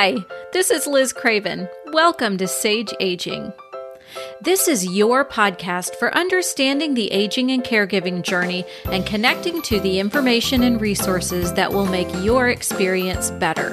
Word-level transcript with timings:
Hi, 0.00 0.14
this 0.52 0.70
is 0.70 0.86
Liz 0.86 1.12
Craven. 1.12 1.68
Welcome 1.86 2.38
to 2.38 2.46
Sage 2.46 2.94
Aging. 3.00 3.52
This 4.40 4.68
is 4.68 4.86
your 4.86 5.24
podcast 5.24 5.96
for 5.96 6.16
understanding 6.16 6.94
the 6.94 7.10
aging 7.10 7.50
and 7.50 7.64
caregiving 7.64 8.22
journey 8.22 8.64
and 8.92 9.04
connecting 9.04 9.60
to 9.62 9.80
the 9.80 9.98
information 9.98 10.62
and 10.62 10.80
resources 10.80 11.52
that 11.54 11.72
will 11.72 11.86
make 11.86 12.06
your 12.22 12.48
experience 12.48 13.32
better. 13.32 13.70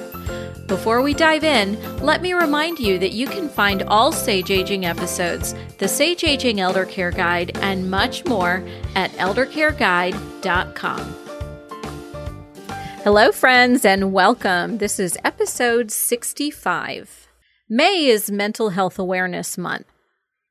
Before 0.66 1.04
we 1.04 1.14
dive 1.14 1.44
in, 1.44 1.80
let 2.00 2.24
me 2.24 2.34
remind 2.34 2.80
you 2.80 2.98
that 2.98 3.12
you 3.12 3.28
can 3.28 3.48
find 3.48 3.84
all 3.84 4.12
Sage 4.12 4.50
Aging 4.50 4.84
episodes, 4.84 5.54
the 5.78 5.88
Sage 5.88 6.24
Aging 6.24 6.60
Elder 6.60 6.86
Care 6.86 7.12
Guide, 7.12 7.56
and 7.62 7.92
much 7.92 8.26
more 8.26 8.64
at 8.96 9.12
eldercareguide.com. 9.12 11.25
Hello, 13.06 13.32
friends, 13.32 13.86
and 13.86 14.14
welcome. 14.14 14.80
This 14.80 15.00
is 15.00 15.16
episode 15.24 15.92
65. 15.92 17.28
May 17.70 18.08
is 18.08 18.32
Mental 18.32 18.70
Health 18.70 18.98
Awareness 18.98 19.60
Month. 19.60 19.86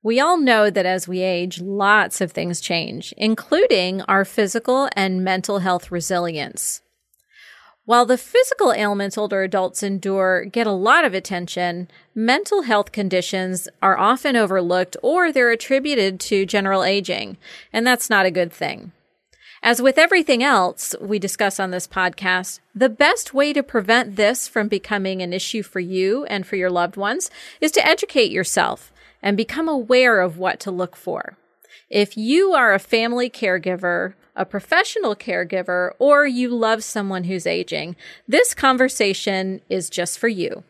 We 0.04 0.20
all 0.20 0.38
know 0.38 0.70
that 0.70 0.86
as 0.86 1.08
we 1.08 1.20
age, 1.20 1.60
lots 1.60 2.20
of 2.20 2.30
things 2.30 2.60
change, 2.60 3.12
including 3.16 4.02
our 4.02 4.24
physical 4.24 4.88
and 4.94 5.24
mental 5.24 5.58
health 5.58 5.90
resilience. 5.90 6.80
While 7.86 8.06
the 8.06 8.16
physical 8.16 8.72
ailments 8.72 9.18
older 9.18 9.42
adults 9.42 9.82
endure 9.82 10.44
get 10.44 10.68
a 10.68 10.70
lot 10.70 11.04
of 11.04 11.12
attention, 11.12 11.88
mental 12.14 12.62
health 12.62 12.92
conditions 12.92 13.66
are 13.82 13.98
often 13.98 14.36
overlooked 14.36 14.96
or 15.02 15.32
they're 15.32 15.50
attributed 15.50 16.20
to 16.20 16.46
general 16.46 16.84
aging, 16.84 17.36
and 17.72 17.84
that's 17.84 18.08
not 18.08 18.26
a 18.26 18.30
good 18.30 18.52
thing. 18.52 18.92
As 19.66 19.80
with 19.80 19.96
everything 19.96 20.42
else 20.42 20.94
we 21.00 21.18
discuss 21.18 21.58
on 21.58 21.70
this 21.70 21.86
podcast, 21.86 22.60
the 22.74 22.90
best 22.90 23.32
way 23.32 23.54
to 23.54 23.62
prevent 23.62 24.16
this 24.16 24.46
from 24.46 24.68
becoming 24.68 25.22
an 25.22 25.32
issue 25.32 25.62
for 25.62 25.80
you 25.80 26.26
and 26.26 26.46
for 26.46 26.56
your 26.56 26.68
loved 26.68 26.98
ones 26.98 27.30
is 27.62 27.72
to 27.72 27.86
educate 27.86 28.30
yourself 28.30 28.92
and 29.22 29.38
become 29.38 29.66
aware 29.66 30.20
of 30.20 30.36
what 30.36 30.60
to 30.60 30.70
look 30.70 30.94
for. 30.94 31.38
If 31.88 32.14
you 32.14 32.52
are 32.52 32.74
a 32.74 32.78
family 32.78 33.30
caregiver, 33.30 34.12
a 34.36 34.44
professional 34.44 35.16
caregiver, 35.16 35.92
or 35.98 36.26
you 36.26 36.50
love 36.50 36.84
someone 36.84 37.24
who's 37.24 37.46
aging, 37.46 37.96
this 38.28 38.52
conversation 38.52 39.62
is 39.70 39.88
just 39.88 40.18
for 40.18 40.28
you. 40.28 40.62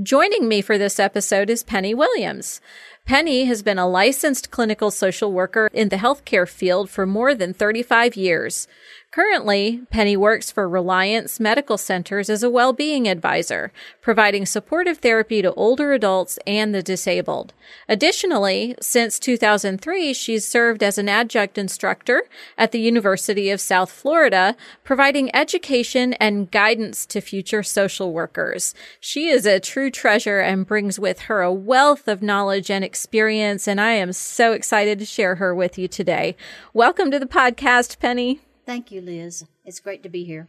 Joining 0.00 0.46
me 0.46 0.60
for 0.60 0.78
this 0.78 1.00
episode 1.00 1.50
is 1.50 1.64
Penny 1.64 1.92
Williams. 1.92 2.60
Penny 3.06 3.44
has 3.44 3.62
been 3.62 3.78
a 3.78 3.86
licensed 3.86 4.50
clinical 4.50 4.90
social 4.90 5.32
worker 5.32 5.70
in 5.72 5.90
the 5.90 5.96
healthcare 5.96 6.48
field 6.48 6.90
for 6.90 7.06
more 7.06 7.36
than 7.36 7.54
35 7.54 8.16
years. 8.16 8.66
Currently, 9.12 9.82
Penny 9.90 10.16
works 10.16 10.50
for 10.50 10.68
Reliance 10.68 11.38
Medical 11.40 11.78
Centers 11.78 12.28
as 12.28 12.42
a 12.42 12.50
well-being 12.50 13.08
advisor, 13.08 13.72
providing 14.02 14.44
supportive 14.44 14.98
therapy 14.98 15.40
to 15.40 15.54
older 15.54 15.92
adults 15.92 16.38
and 16.46 16.74
the 16.74 16.82
disabled. 16.82 17.54
Additionally, 17.88 18.74
since 18.82 19.20
2003, 19.20 20.12
she's 20.12 20.44
served 20.44 20.82
as 20.82 20.98
an 20.98 21.08
adjunct 21.08 21.56
instructor 21.56 22.24
at 22.58 22.72
the 22.72 22.80
University 22.80 23.48
of 23.50 23.60
South 23.60 23.90
Florida, 23.90 24.56
providing 24.84 25.34
education 25.34 26.12
and 26.14 26.50
guidance 26.50 27.06
to 27.06 27.20
future 27.22 27.62
social 27.62 28.12
workers. 28.12 28.74
She 29.00 29.28
is 29.28 29.46
a 29.46 29.60
true 29.60 29.90
treasure 29.90 30.40
and 30.40 30.66
brings 30.66 30.98
with 30.98 31.20
her 31.20 31.40
a 31.40 31.52
wealth 31.52 32.08
of 32.08 32.20
knowledge 32.20 32.70
and 32.70 32.84
experience, 32.84 32.95
and 33.68 33.80
I 33.80 33.92
am 33.92 34.12
so 34.12 34.52
excited 34.52 34.98
to 34.98 35.04
share 35.04 35.34
her 35.36 35.54
with 35.54 35.76
you 35.76 35.86
today. 35.86 36.36
Welcome 36.72 37.10
to 37.10 37.18
the 37.18 37.26
podcast, 37.26 37.98
Penny. 37.98 38.40
Thank 38.64 38.90
you, 38.90 39.00
Liz. 39.00 39.44
It's 39.64 39.80
great 39.80 40.02
to 40.02 40.08
be 40.08 40.24
here. 40.24 40.48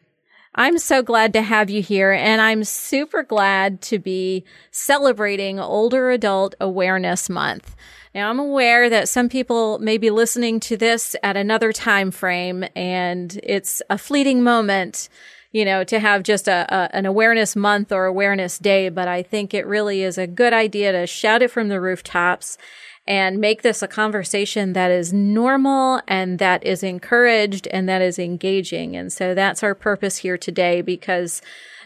I'm 0.56 0.80
so 0.80 1.04
glad 1.04 1.34
to 1.34 1.42
have 1.42 1.70
you 1.70 1.82
here, 1.82 2.12
and 2.12 2.42
I'm 2.42 2.64
super 2.64 3.22
glad 3.22 3.82
to 3.84 4.00
be 4.00 4.44
celebrating 4.72 5.60
Older 5.60 6.10
Adult 6.10 6.56
Awareness 6.60 7.30
Month. 7.30 7.76
Now, 8.16 8.30
I'm 8.30 8.40
aware 8.40 8.90
that 8.90 9.10
some 9.10 9.30
people 9.30 9.78
may 9.80 10.00
be 10.00 10.10
listening 10.10 10.60
to 10.62 10.78
this 10.78 11.16
at 11.22 11.38
another 11.38 11.72
time 11.72 12.10
frame, 12.10 12.66
and 12.76 13.40
it's 13.44 13.84
a 13.90 13.98
fleeting 14.00 14.42
moment, 14.42 15.10
you 15.58 15.66
know, 15.66 15.84
to 15.84 16.00
have 16.00 16.22
just 16.22 16.48
a, 16.48 16.72
a 16.72 16.96
an 16.96 17.08
awareness 17.08 17.56
month 17.56 17.92
or 17.92 18.06
awareness 18.06 18.60
day. 18.60 18.90
But 18.90 19.08
I 19.08 19.24
think 19.24 19.56
it 19.56 19.66
really 19.66 20.04
is 20.04 20.20
a 20.20 20.28
good 20.28 20.54
idea 20.54 20.92
to 20.92 21.08
shout 21.08 21.42
it 21.42 21.50
from 21.50 21.68
the 21.68 21.82
rooftops 21.82 22.60
and 23.08 23.40
make 23.40 23.64
this 23.64 23.82
a 23.82 23.88
conversation 23.88 24.74
that 24.74 24.92
is 24.92 25.12
normal 25.12 26.00
and 26.08 26.38
that 26.38 26.64
is 26.64 26.84
encouraged 26.84 27.66
and 27.70 27.90
that 27.90 28.04
is 28.04 28.20
engaging. 28.20 28.96
And 28.96 29.12
so 29.12 29.34
that's 29.34 29.64
our 29.64 29.74
purpose 29.74 30.18
here 30.18 30.38
today 30.38 30.84
because 30.84 31.42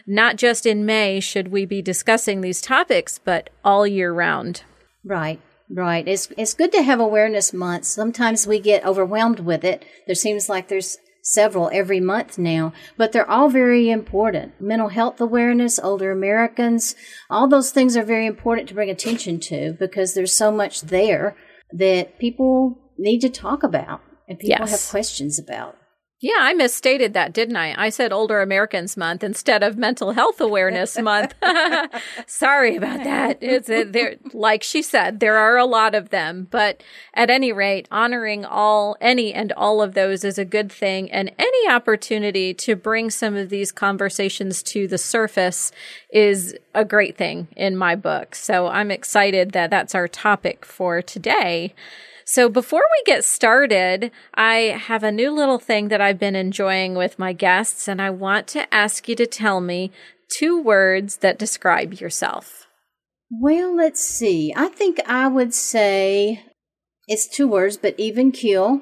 not 0.06 0.36
just 0.36 0.66
in 0.66 0.84
May 0.84 1.18
should 1.20 1.48
we 1.48 1.64
be 1.64 1.80
discussing 1.80 2.42
these 2.42 2.60
topics, 2.60 3.18
but 3.24 3.48
all 3.64 3.86
year 3.86 4.12
round. 4.12 4.64
Right. 5.02 5.40
Right. 5.70 6.06
It's 6.06 6.28
it's 6.36 6.52
good 6.52 6.72
to 6.72 6.82
have 6.82 7.00
awareness 7.00 7.54
months. 7.54 7.88
Sometimes 7.88 8.46
we 8.46 8.60
get 8.60 8.84
overwhelmed 8.84 9.40
with 9.40 9.64
it. 9.64 9.86
There 10.06 10.14
seems 10.14 10.50
like 10.50 10.68
there's 10.68 10.98
several 11.22 11.70
every 11.72 12.00
month 12.00 12.36
now, 12.36 12.72
but 12.96 13.12
they're 13.12 13.30
all 13.30 13.48
very 13.48 13.90
important. 13.90 14.60
Mental 14.60 14.88
health 14.88 15.20
awareness, 15.20 15.78
older 15.78 16.10
Americans, 16.10 16.94
all 17.30 17.48
those 17.48 17.70
things 17.70 17.96
are 17.96 18.04
very 18.04 18.26
important 18.26 18.68
to 18.68 18.74
bring 18.74 18.90
attention 18.90 19.40
to 19.40 19.72
because 19.78 20.14
there's 20.14 20.36
so 20.36 20.52
much 20.52 20.82
there 20.82 21.36
that 21.72 22.18
people 22.18 22.78
need 22.98 23.20
to 23.20 23.30
talk 23.30 23.62
about 23.62 24.00
and 24.28 24.38
people 24.38 24.66
yes. 24.66 24.70
have 24.70 24.90
questions 24.90 25.38
about. 25.38 25.76
Yeah, 26.24 26.38
I 26.38 26.54
misstated 26.54 27.14
that, 27.14 27.32
didn't 27.32 27.56
I? 27.56 27.74
I 27.76 27.88
said 27.88 28.12
Older 28.12 28.42
Americans 28.42 28.96
Month 28.96 29.24
instead 29.24 29.64
of 29.64 29.76
Mental 29.76 30.12
Health 30.12 30.40
Awareness 30.40 30.96
Month. 31.02 31.34
Sorry 32.28 32.76
about 32.76 33.02
that. 33.02 33.38
It's 33.40 33.68
uh, 33.68 33.82
there, 33.88 34.14
like 34.32 34.62
she 34.62 34.82
said, 34.82 35.18
there 35.18 35.36
are 35.36 35.56
a 35.56 35.64
lot 35.64 35.96
of 35.96 36.10
them, 36.10 36.46
but 36.48 36.80
at 37.12 37.28
any 37.28 37.50
rate, 37.50 37.88
honoring 37.90 38.44
all, 38.44 38.96
any 39.00 39.34
and 39.34 39.50
all 39.54 39.82
of 39.82 39.94
those 39.94 40.22
is 40.22 40.38
a 40.38 40.44
good 40.44 40.70
thing, 40.70 41.10
and 41.10 41.32
any 41.40 41.68
opportunity 41.68 42.54
to 42.54 42.76
bring 42.76 43.10
some 43.10 43.34
of 43.34 43.48
these 43.48 43.72
conversations 43.72 44.62
to 44.62 44.86
the 44.86 44.98
surface 44.98 45.72
is 46.12 46.56
a 46.72 46.84
great 46.84 47.16
thing 47.16 47.48
in 47.56 47.76
my 47.76 47.96
book. 47.96 48.36
So 48.36 48.68
I'm 48.68 48.92
excited 48.92 49.50
that 49.52 49.70
that's 49.70 49.96
our 49.96 50.06
topic 50.06 50.64
for 50.64 51.02
today. 51.02 51.74
So 52.32 52.48
before 52.48 52.80
we 52.90 53.02
get 53.04 53.26
started, 53.26 54.10
I 54.32 54.54
have 54.86 55.02
a 55.02 55.12
new 55.12 55.30
little 55.30 55.58
thing 55.58 55.88
that 55.88 56.00
I've 56.00 56.18
been 56.18 56.34
enjoying 56.34 56.94
with 56.94 57.18
my 57.18 57.34
guests, 57.34 57.88
and 57.88 58.00
I 58.00 58.08
want 58.08 58.46
to 58.48 58.74
ask 58.74 59.06
you 59.06 59.14
to 59.16 59.26
tell 59.26 59.60
me 59.60 59.92
two 60.38 60.58
words 60.58 61.18
that 61.18 61.38
describe 61.38 61.92
yourself. 61.92 62.68
Well, 63.30 63.76
let's 63.76 64.02
see. 64.02 64.50
I 64.56 64.68
think 64.68 64.98
I 65.06 65.28
would 65.28 65.52
say 65.52 66.42
it's 67.06 67.28
two 67.28 67.46
words, 67.46 67.76
but 67.76 68.00
even 68.00 68.32
keel. 68.32 68.80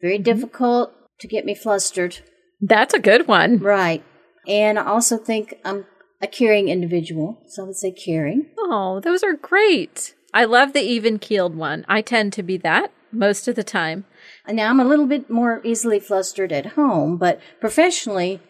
Very 0.00 0.14
mm-hmm. 0.14 0.22
difficult 0.22 0.94
to 1.20 1.28
get 1.28 1.44
me 1.44 1.54
flustered. 1.54 2.20
That's 2.58 2.94
a 2.94 2.98
good 2.98 3.28
one. 3.28 3.58
Right. 3.58 4.02
And 4.46 4.78
I 4.78 4.86
also 4.86 5.18
think 5.18 5.56
I'm 5.62 5.84
a 6.22 6.26
caring 6.26 6.70
individual. 6.70 7.42
So 7.48 7.64
I 7.64 7.66
would 7.66 7.76
say 7.76 7.92
caring. 7.92 8.46
Oh, 8.58 8.98
those 9.00 9.22
are 9.22 9.34
great. 9.34 10.14
I 10.38 10.44
love 10.44 10.72
the 10.72 10.82
even 10.82 11.18
keeled 11.18 11.56
one. 11.56 11.84
I 11.88 12.00
tend 12.00 12.32
to 12.34 12.44
be 12.44 12.58
that 12.58 12.92
most 13.10 13.48
of 13.48 13.56
the 13.56 13.64
time. 13.64 14.04
Now 14.46 14.70
I'm 14.70 14.78
a 14.78 14.84
little 14.84 15.08
bit 15.08 15.28
more 15.28 15.60
easily 15.64 15.98
flustered 15.98 16.52
at 16.52 16.74
home, 16.74 17.16
but 17.18 17.40
professionally, 17.58 18.40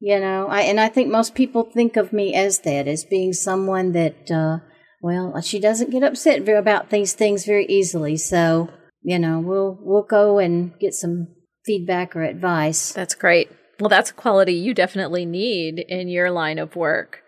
you 0.00 0.18
know, 0.18 0.48
I 0.48 0.62
and 0.62 0.80
I 0.80 0.88
think 0.88 1.12
most 1.12 1.36
people 1.36 1.62
think 1.62 1.96
of 1.96 2.12
me 2.12 2.34
as 2.34 2.58
that, 2.62 2.88
as 2.88 3.04
being 3.04 3.32
someone 3.32 3.92
that, 3.92 4.28
uh, 4.28 4.58
well, 5.00 5.40
she 5.40 5.60
doesn't 5.60 5.92
get 5.92 6.02
upset 6.02 6.48
about 6.48 6.90
these 6.90 7.12
things 7.12 7.44
very 7.44 7.66
easily. 7.66 8.16
So, 8.16 8.70
you 9.02 9.20
know, 9.20 9.38
we'll 9.38 9.78
we'll 9.80 10.02
go 10.02 10.40
and 10.40 10.76
get 10.80 10.92
some 10.92 11.28
feedback 11.64 12.16
or 12.16 12.24
advice. 12.24 12.92
That's 12.92 13.14
great. 13.14 13.48
Well, 13.78 13.88
that's 13.88 14.10
a 14.10 14.14
quality 14.14 14.54
you 14.54 14.74
definitely 14.74 15.24
need 15.24 15.78
in 15.78 16.08
your 16.08 16.32
line 16.32 16.58
of 16.58 16.74
work. 16.74 17.22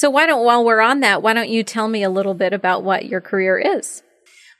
So 0.00 0.08
why 0.08 0.24
don't, 0.24 0.46
while 0.46 0.64
we're 0.64 0.80
on 0.80 1.00
that, 1.00 1.20
why 1.20 1.34
don't 1.34 1.50
you 1.50 1.62
tell 1.62 1.86
me 1.86 2.02
a 2.02 2.08
little 2.08 2.32
bit 2.32 2.54
about 2.54 2.82
what 2.82 3.04
your 3.04 3.20
career 3.20 3.58
is? 3.58 4.02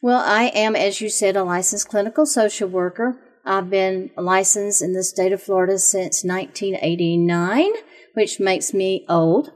Well, 0.03 0.23
I 0.23 0.49
am, 0.49 0.77
as 0.77 1.01
you 1.01 1.09
said, 1.09 1.35
a 1.35 1.43
licensed 1.43 1.89
clinical 1.89 2.27
social 2.27 2.69
worker. 2.69 3.17
I've 3.43 3.71
been 3.71 4.11
licensed 4.19 4.83
in 4.83 4.93
the 4.93 5.03
state 5.03 5.33
of 5.33 5.43
Florida 5.43 5.79
since 5.79 6.23
1989, 6.23 7.71
which 8.13 8.39
makes 8.39 8.75
me 8.75 9.07
old. 9.09 9.51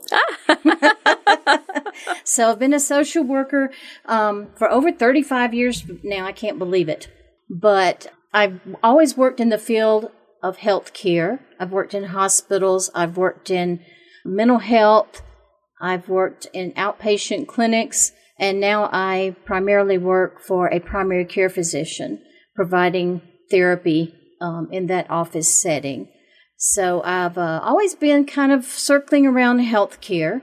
so 2.25 2.51
I've 2.51 2.59
been 2.59 2.73
a 2.73 2.81
social 2.81 3.23
worker 3.23 3.71
um, 4.07 4.53
for 4.57 4.71
over 4.71 4.91
35 4.91 5.53
years 5.53 5.85
now. 6.03 6.25
I 6.25 6.33
can't 6.33 6.59
believe 6.59 6.89
it. 6.89 7.09
But 7.51 8.11
I've 8.33 8.59
always 8.83 9.19
worked 9.19 9.39
in 9.39 9.51
the 9.51 9.59
field 9.59 10.11
of 10.43 10.57
health 10.57 10.95
care. 10.95 11.41
I've 11.61 11.73
worked 11.73 11.93
in 11.93 12.05
hospitals. 12.05 12.91
I've 12.95 13.19
worked 13.19 13.51
in 13.51 13.85
mental 14.25 14.61
health. 14.61 15.21
I've 15.81 16.09
worked 16.09 16.47
in 16.53 16.73
outpatient 16.73 17.47
clinics, 17.47 18.13
and 18.39 18.61
now 18.61 18.89
I 18.93 19.37
primarily 19.45 19.99
work 19.99 20.41
for 20.41 20.69
a 20.69 20.81
primary 20.81 21.25
care 21.25 21.51
physician 21.51 22.23
providing 22.55 23.21
therapy 23.51 24.15
um, 24.41 24.69
in 24.71 24.87
that 24.87 25.11
office 25.11 25.55
setting. 25.55 26.09
So 26.57 27.03
I've 27.03 27.37
uh, 27.37 27.61
always 27.63 27.95
been 27.95 28.25
kind 28.25 28.53
of 28.53 28.65
circling 28.65 29.27
around 29.27 29.61
healthcare. 29.61 30.43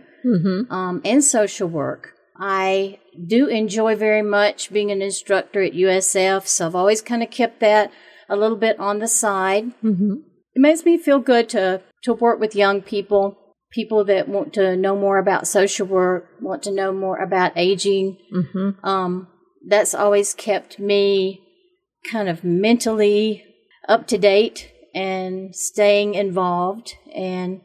um, 0.70 1.02
and 1.04 1.24
social 1.24 1.68
work. 1.68 2.14
I 2.38 3.00
do 3.28 3.48
enjoy 3.48 3.96
very 3.96 4.22
much 4.22 4.72
being 4.72 4.92
an 4.92 5.02
instructor 5.02 5.62
at 5.62 5.74
USF, 5.74 6.48
so 6.48 6.68
I've 6.68 6.76
always 6.76 7.02
kind 7.02 7.24
of 7.24 7.32
kept 7.32 7.60
that 7.60 7.92
a 8.30 8.36
little 8.36 8.58
bit 8.58 8.80
on 8.80 9.00
the 9.00 9.08
side. 9.08 9.74
Mm-hmm. 9.84 10.14
It 10.54 10.60
makes 10.60 10.86
me 10.86 10.98
feel 10.98 11.20
good 11.20 11.50
to 11.50 11.82
to 12.04 12.14
work 12.14 12.40
with 12.40 12.56
young 12.56 12.82
people, 12.82 13.38
people 13.72 14.04
that 14.06 14.28
want 14.28 14.54
to 14.54 14.76
know 14.76 14.96
more 14.96 15.18
about 15.18 15.48
social 15.48 15.88
work, 15.88 16.28
want 16.42 16.64
to 16.64 16.72
know 16.72 16.92
more 16.92 17.18
about 17.18 17.54
aging. 17.56 18.18
Mm-hmm. 18.34 18.86
Um, 18.86 19.28
that's 19.68 19.94
always 19.94 20.34
kept 20.34 20.80
me 20.80 21.42
kind 22.10 22.30
of 22.30 22.44
mentally 22.44 23.44
up 23.88 24.08
to 24.08 24.18
date 24.18 24.72
and 24.94 25.56
staying 25.56 26.16
involved 26.16 26.96
and 27.16 27.62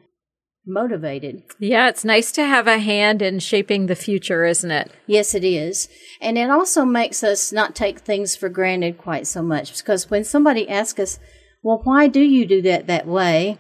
motivated. 0.67 1.43
Yeah, 1.59 1.89
it's 1.89 2.05
nice 2.05 2.33
to 2.33 2.45
have 2.45 2.67
a 2.67 2.79
hand 2.79 3.23
in 3.23 3.39
shaping 3.39 3.87
the 3.87 3.95
future, 3.95 4.45
isn't 4.45 4.71
it? 4.71 4.91
Yes, 5.07 5.35
it 5.35 5.45
is. 5.45 5.89
And 6.21 6.37
it 6.37 6.51
also 6.51 6.85
makes 6.85 7.23
us 7.23 7.53
not 7.53 7.75
take 7.75 8.01
things 8.01 8.37
for 8.37 8.49
granted 8.49 8.99
quite 8.99 9.27
so 9.27 9.43
much 9.43 9.79
because 9.79 10.11
when 10.11 10.25
somebody 10.25 10.69
asks 10.69 11.01
us, 11.01 11.19
well, 11.63 11.81
why 11.85 12.09
do 12.09 12.21
you 12.21 12.47
do 12.47 12.63
that 12.63 12.87
that 12.87 13.07
way? 13.07 13.59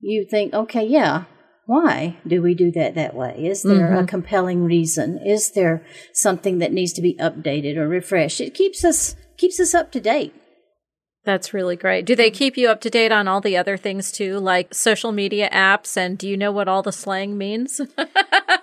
You 0.00 0.26
think, 0.28 0.54
okay, 0.54 0.84
yeah, 0.84 1.24
why 1.68 2.16
do 2.26 2.40
we 2.40 2.54
do 2.54 2.70
that 2.70 2.94
that 2.94 3.14
way? 3.14 3.44
Is 3.44 3.62
there 3.62 3.92
a 3.92 3.98
mm-hmm. 3.98 4.06
compelling 4.06 4.64
reason? 4.64 5.18
Is 5.18 5.50
there 5.50 5.84
something 6.14 6.60
that 6.60 6.72
needs 6.72 6.94
to 6.94 7.02
be 7.02 7.12
updated 7.16 7.76
or 7.76 7.86
refreshed? 7.86 8.40
It 8.40 8.54
keeps 8.54 8.86
us 8.86 9.16
keeps 9.36 9.60
us 9.60 9.74
up 9.74 9.92
to 9.92 10.00
date. 10.00 10.34
That's 11.26 11.52
really 11.52 11.76
great. 11.76 12.06
Do 12.06 12.16
they 12.16 12.30
keep 12.30 12.56
you 12.56 12.70
up 12.70 12.80
to 12.80 12.88
date 12.88 13.12
on 13.12 13.28
all 13.28 13.42
the 13.42 13.58
other 13.58 13.76
things 13.76 14.10
too, 14.10 14.38
like 14.38 14.72
social 14.72 15.12
media 15.12 15.50
apps? 15.50 15.94
And 15.98 16.16
do 16.16 16.26
you 16.26 16.38
know 16.38 16.50
what 16.50 16.68
all 16.68 16.82
the 16.82 16.90
slang 16.90 17.36
means? 17.36 17.82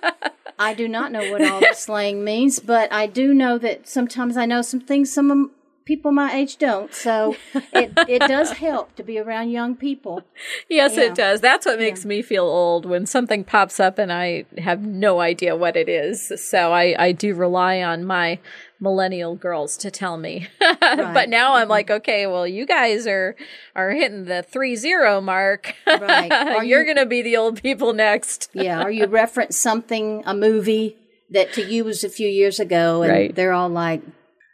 I 0.58 0.74
do 0.74 0.88
not 0.88 1.12
know 1.12 1.30
what 1.30 1.44
all 1.44 1.60
the 1.60 1.74
slang 1.74 2.24
means, 2.24 2.58
but 2.58 2.92
I 2.92 3.06
do 3.06 3.32
know 3.32 3.56
that 3.58 3.86
sometimes 3.86 4.36
I 4.36 4.46
know 4.46 4.62
some 4.62 4.80
things 4.80 5.12
some 5.12 5.30
of 5.30 5.50
people 5.86 6.12
my 6.12 6.34
age 6.34 6.58
don't. 6.58 6.92
So 6.92 7.36
it, 7.72 7.92
it 8.08 8.18
does 8.18 8.50
help 8.52 8.94
to 8.96 9.02
be 9.02 9.18
around 9.18 9.50
young 9.50 9.74
people. 9.76 10.22
yes, 10.68 10.96
Yeah. 10.96 11.04
it 11.04 11.14
does. 11.14 11.40
That's 11.40 11.64
what 11.64 11.78
makes 11.78 12.04
me 12.04 12.20
feel 12.20 12.44
old 12.44 12.84
when 12.84 13.06
something 13.06 13.44
pops 13.44 13.80
up 13.80 13.98
and 13.98 14.12
I 14.12 14.44
have 14.58 14.82
no 14.82 15.20
idea 15.20 15.56
what 15.56 15.76
it 15.76 15.88
is. 15.88 16.32
So 16.36 16.72
I, 16.72 16.94
I 16.98 17.12
do 17.12 17.34
rely 17.34 17.82
on 17.82 18.04
my 18.04 18.38
millennial 18.80 19.36
girls 19.36 19.76
to 19.78 19.90
tell 19.90 20.18
me. 20.18 20.48
but 20.58 21.28
now 21.30 21.54
I'm 21.54 21.62
mm-hmm. 21.62 21.70
like, 21.70 21.90
okay, 21.90 22.26
well, 22.26 22.46
you 22.46 22.66
guys 22.66 23.06
are 23.06 23.34
are 23.74 23.92
hitting 23.92 24.24
the 24.24 24.42
three 24.42 24.76
zero 24.76 25.20
mark. 25.20 25.74
Right. 25.86 26.30
Are 26.56 26.62
You're 26.64 26.84
you- 26.84 26.94
gonna 26.94 27.06
be 27.06 27.22
the 27.22 27.38
old 27.38 27.62
people 27.62 27.94
next. 27.94 28.50
Yeah, 28.52 28.82
or 28.82 28.90
you 28.90 29.06
reference 29.06 29.56
something, 29.56 30.22
a 30.26 30.34
movie 30.34 30.96
that 31.30 31.54
to 31.54 31.62
you 31.64 31.84
was 31.84 32.04
a 32.04 32.08
few 32.10 32.28
years 32.28 32.60
ago, 32.60 33.02
and 33.02 33.12
Right. 33.12 33.34
they're 33.34 33.52
all 33.52 33.68
like, 33.70 34.02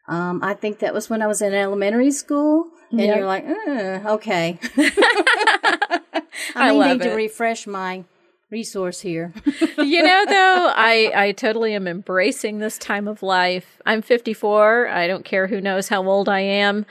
um, 0.09 0.41
I 0.43 0.55
think 0.55 0.81
that 0.81 0.93
was 0.95 1.09
when 1.11 1.23
I 1.23 1.27
was 1.27 1.41
in 1.43 1.55
elementary 1.55 2.11
school. 2.11 2.67
And 2.91 3.01
Yep. 3.01 3.17
you're 3.17 3.27
like, 3.27 3.45
uh, 3.47 4.15
okay. 4.17 4.59
I 4.77 6.71
I, 6.71 6.73
need 6.95 7.01
it. 7.01 7.09
to 7.09 7.15
refresh 7.15 7.67
my 7.67 8.05
resource 8.51 9.01
here. 9.01 9.33
you 9.79 10.03
know 10.03 10.25
though 10.29 10.73
i 10.77 11.11
i 11.17 11.33
totally 11.33 11.75
am 11.75 11.89
embracing 11.89 12.59
this 12.59 12.77
time 12.77 13.09
of 13.09 13.23
life 13.23 13.81
i'm 13.87 14.03
54 14.03 14.89
i 14.89 15.07
don't 15.07 15.25
care 15.25 15.47
who 15.47 15.59
knows 15.59 15.89
how 15.89 16.07
old 16.07 16.29
i 16.29 16.41
am 16.41 16.85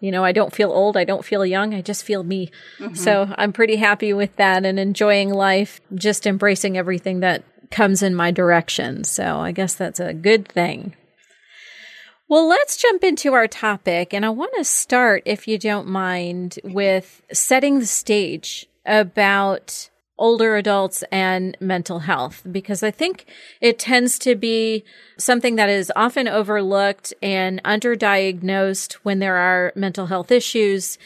you 0.00 0.10
know 0.12 0.22
i 0.22 0.32
don't 0.32 0.54
feel 0.54 0.70
old 0.70 0.94
i 0.94 1.04
don't 1.04 1.24
feel 1.24 1.46
young 1.46 1.72
i 1.72 1.80
just 1.80 2.04
feel 2.04 2.22
me 2.22 2.50
so 2.92 3.32
i'm 3.38 3.50
pretty 3.54 3.76
happy 3.76 4.12
with 4.12 4.36
that 4.36 4.66
and 4.66 4.78
enjoying 4.78 5.30
life 5.32 5.80
just 5.94 6.26
embracing 6.26 6.76
everything 6.76 7.20
that 7.20 7.42
comes 7.70 8.02
in 8.02 8.14
my 8.14 8.30
direction 8.30 9.02
so 9.02 9.38
i 9.38 9.52
guess 9.52 9.74
that's 9.74 9.98
a 9.98 10.12
good 10.12 10.46
thing 10.46 10.94
well, 12.28 12.48
let's 12.48 12.76
jump 12.76 13.04
into 13.04 13.34
our 13.34 13.46
topic. 13.46 14.12
And 14.12 14.24
I 14.24 14.30
want 14.30 14.52
to 14.56 14.64
start, 14.64 15.22
if 15.24 15.46
you 15.46 15.58
don't 15.58 15.86
mind, 15.86 16.58
with 16.64 17.22
setting 17.32 17.78
the 17.78 17.86
stage 17.86 18.66
about 18.84 19.90
older 20.18 20.56
adults 20.56 21.04
and 21.12 21.56
mental 21.60 22.00
health, 22.00 22.42
because 22.50 22.82
I 22.82 22.90
think 22.90 23.26
it 23.60 23.78
tends 23.78 24.18
to 24.20 24.34
be 24.34 24.84
something 25.18 25.56
that 25.56 25.68
is 25.68 25.92
often 25.94 26.26
overlooked 26.26 27.12
and 27.22 27.62
underdiagnosed 27.64 28.94
when 29.02 29.18
there 29.18 29.36
are 29.36 29.72
mental 29.76 30.06
health 30.06 30.32
issues. 30.32 30.98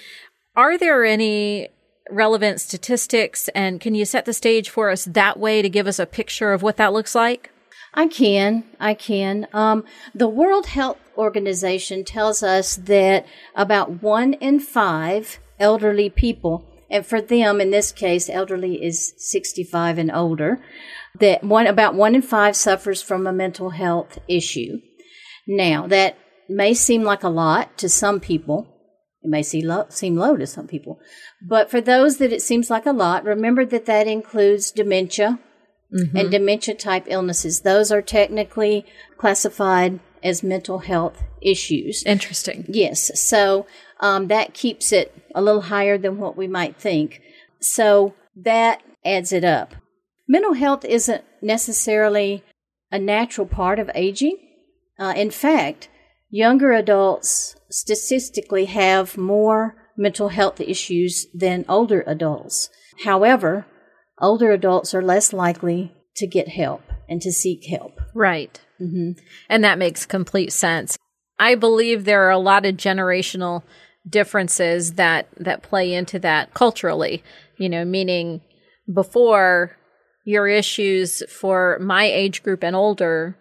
Are 0.55 0.79
there 0.79 1.05
any 1.05 1.69
relevant 2.11 2.61
statistics 2.61 3.49
and 3.49 3.81
can 3.81 3.95
you 3.95 4.05
set 4.05 4.25
the 4.25 4.33
stage 4.33 4.69
for 4.69 4.91
us 4.91 5.05
that 5.05 5.39
way 5.39 5.63
to 5.63 5.69
give 5.69 5.87
us 5.87 5.99
a 5.99 6.07
picture 6.07 6.53
of 6.53 6.63
what 6.63 6.77
that 6.77 6.93
looks 6.93 7.15
like? 7.15 7.51
I 7.95 8.07
can. 8.07 8.65
I 8.79 8.95
can. 8.95 9.49
Um, 9.53 9.85
the 10.15 10.29
World 10.29 10.67
Health 10.67 10.99
Organization 11.21 12.05
tells 12.05 12.43
us 12.43 12.77
that 12.77 13.27
about 13.55 14.03
one 14.03 14.33
in 14.35 14.59
five 14.59 15.39
elderly 15.59 16.09
people, 16.09 16.67
and 16.91 17.07
for 17.07 17.21
them 17.21 17.61
in 17.61 17.71
this 17.71 17.93
case, 17.93 18.31
elderly 18.31 18.83
is 18.83 19.13
65 19.19 19.99
and 19.99 20.11
older, 20.11 20.59
that 21.21 21.45
one, 21.45 21.67
about 21.67 21.95
one 21.95 22.15
in 22.15 22.23
five 22.23 22.57
suffers 22.57 23.03
from 23.03 23.27
a 23.27 23.33
mental 23.33 23.71
health 23.71 24.19
issue. 24.27 24.79
Now, 25.47 25.87
that 25.89 26.17
may 26.49 26.75
seem 26.75 27.03
like 27.03 27.23
a 27.23 27.29
lot 27.29 27.77
to 27.79 27.89
some 27.89 28.19
people. 28.19 28.67
It 29.23 29.29
may 29.29 29.43
seem 29.43 29.67
low, 29.67 29.87
seem 29.91 30.17
low 30.17 30.37
to 30.37 30.47
some 30.47 30.67
people. 30.67 30.99
But 31.47 31.71
for 31.71 31.81
those 31.81 32.17
that 32.17 32.33
it 32.33 32.41
seems 32.41 32.71
like 32.71 32.87
a 32.87 32.93
lot, 32.93 33.25
remember 33.25 33.67
that 33.67 33.87
that 33.87 34.07
includes 34.07 34.71
dementia, 34.71 35.39
mm-hmm. 35.93 36.17
and 36.17 36.31
dementia 36.31 36.75
type 36.75 37.05
illnesses. 37.07 37.61
Those 37.61 37.93
are 37.93 38.03
technically 38.03 38.87
classified 39.19 40.01
as 40.23 40.43
mental 40.43 40.81
health 40.81 41.23
issues. 41.41 42.03
Interesting. 42.05 42.65
Yes, 42.69 43.11
so 43.21 43.67
um, 44.01 44.29
that 44.29 44.55
keeps 44.55 44.93
it 44.93 45.15
a 45.35 45.43
little 45.43 45.63
higher 45.63 45.99
than 45.99 46.19
what 46.19 46.37
we 46.37 46.47
might 46.47 46.77
think. 46.77 47.21
So 47.61 48.15
that 48.37 48.83
adds 49.05 49.33
it 49.33 49.45
up. 49.45 49.75
Mental 50.29 50.55
health 50.55 50.85
isn't 50.85 51.25
necessarily 51.43 52.45
a 52.91 52.99
natural 52.99 53.47
part 53.47 53.79
of 53.79 53.91
aging. 53.95 54.37
Uh, 54.99 55.15
in 55.17 55.31
fact, 55.31 55.89
younger 56.29 56.73
adults 56.73 57.57
statistically 57.71 58.67
have 58.67 59.17
more 59.17 59.77
mental 59.97 60.29
health 60.29 60.61
issues 60.61 61.27
than 61.35 61.65
older 61.69 62.03
adults. 62.07 62.71
However, 63.05 63.67
older 64.21 64.53
adults 64.53 64.95
are 64.95 65.03
less 65.03 65.33
likely 65.33 65.93
to 66.17 66.27
get 66.27 66.49
help 66.49 66.83
and 67.09 67.21
to 67.23 67.33
seek 67.33 67.67
help. 67.67 68.01
Right. 68.15 68.61
Mm-hmm. 68.81 69.13
And 69.49 69.65
that 69.65 69.79
makes 69.79 70.07
complete 70.07 70.53
sense. 70.53 70.97
I 71.39 71.55
believe 71.55 72.05
there 72.05 72.27
are 72.27 72.31
a 72.31 72.39
lot 72.39 72.67
of 72.67 72.77
generational 72.77 73.63
differences 74.09 74.95
that 74.95 75.29
that 75.37 75.63
play 75.63 75.93
into 75.93 76.19
that 76.21 76.55
culturally, 76.55 77.23
you 77.59 77.69
know, 77.69 77.85
meaning 77.85 78.41
before 78.93 79.77
your 80.25 80.47
issues 80.49 81.23
for 81.31 81.79
my 81.81 82.05
age 82.05 82.43
group 82.43 82.63
and 82.63 82.77
older, 82.77 83.37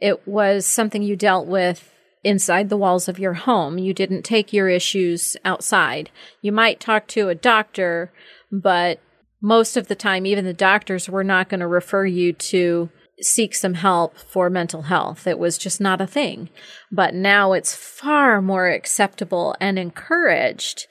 it 0.00 0.26
was 0.26 0.66
something 0.66 1.02
you 1.02 1.16
dealt 1.16 1.46
with 1.46 1.92
inside 2.22 2.68
the 2.68 2.76
walls 2.76 3.08
of 3.08 3.18
your 3.18 3.34
home. 3.34 3.78
You 3.78 3.94
didn't 3.94 4.22
take 4.22 4.52
your 4.52 4.68
issues 4.68 5.36
outside. 5.44 6.10
You 6.42 6.52
might 6.52 6.80
talk 6.80 7.06
to 7.08 7.28
a 7.28 7.34
doctor, 7.34 8.12
but 8.52 9.00
most 9.40 9.76
of 9.76 9.88
the 9.88 9.94
time, 9.94 10.26
even 10.26 10.44
the 10.44 10.52
doctors 10.52 11.08
were 11.08 11.24
not 11.24 11.48
going 11.48 11.60
to 11.60 11.66
refer 11.66 12.04
you 12.04 12.32
to 12.34 12.90
seek 13.22 13.54
some 13.54 13.74
help 13.74 14.16
for 14.16 14.50
mental 14.50 14.82
health. 14.82 15.26
It 15.26 15.38
was 15.38 15.58
just 15.58 15.80
not 15.80 16.00
a 16.00 16.06
thing. 16.06 16.48
But 16.90 17.14
now 17.14 17.52
it's 17.52 17.74
far 17.74 18.40
more 18.40 18.68
acceptable 18.68 19.54
and 19.60 19.78
encouraged 19.78 20.86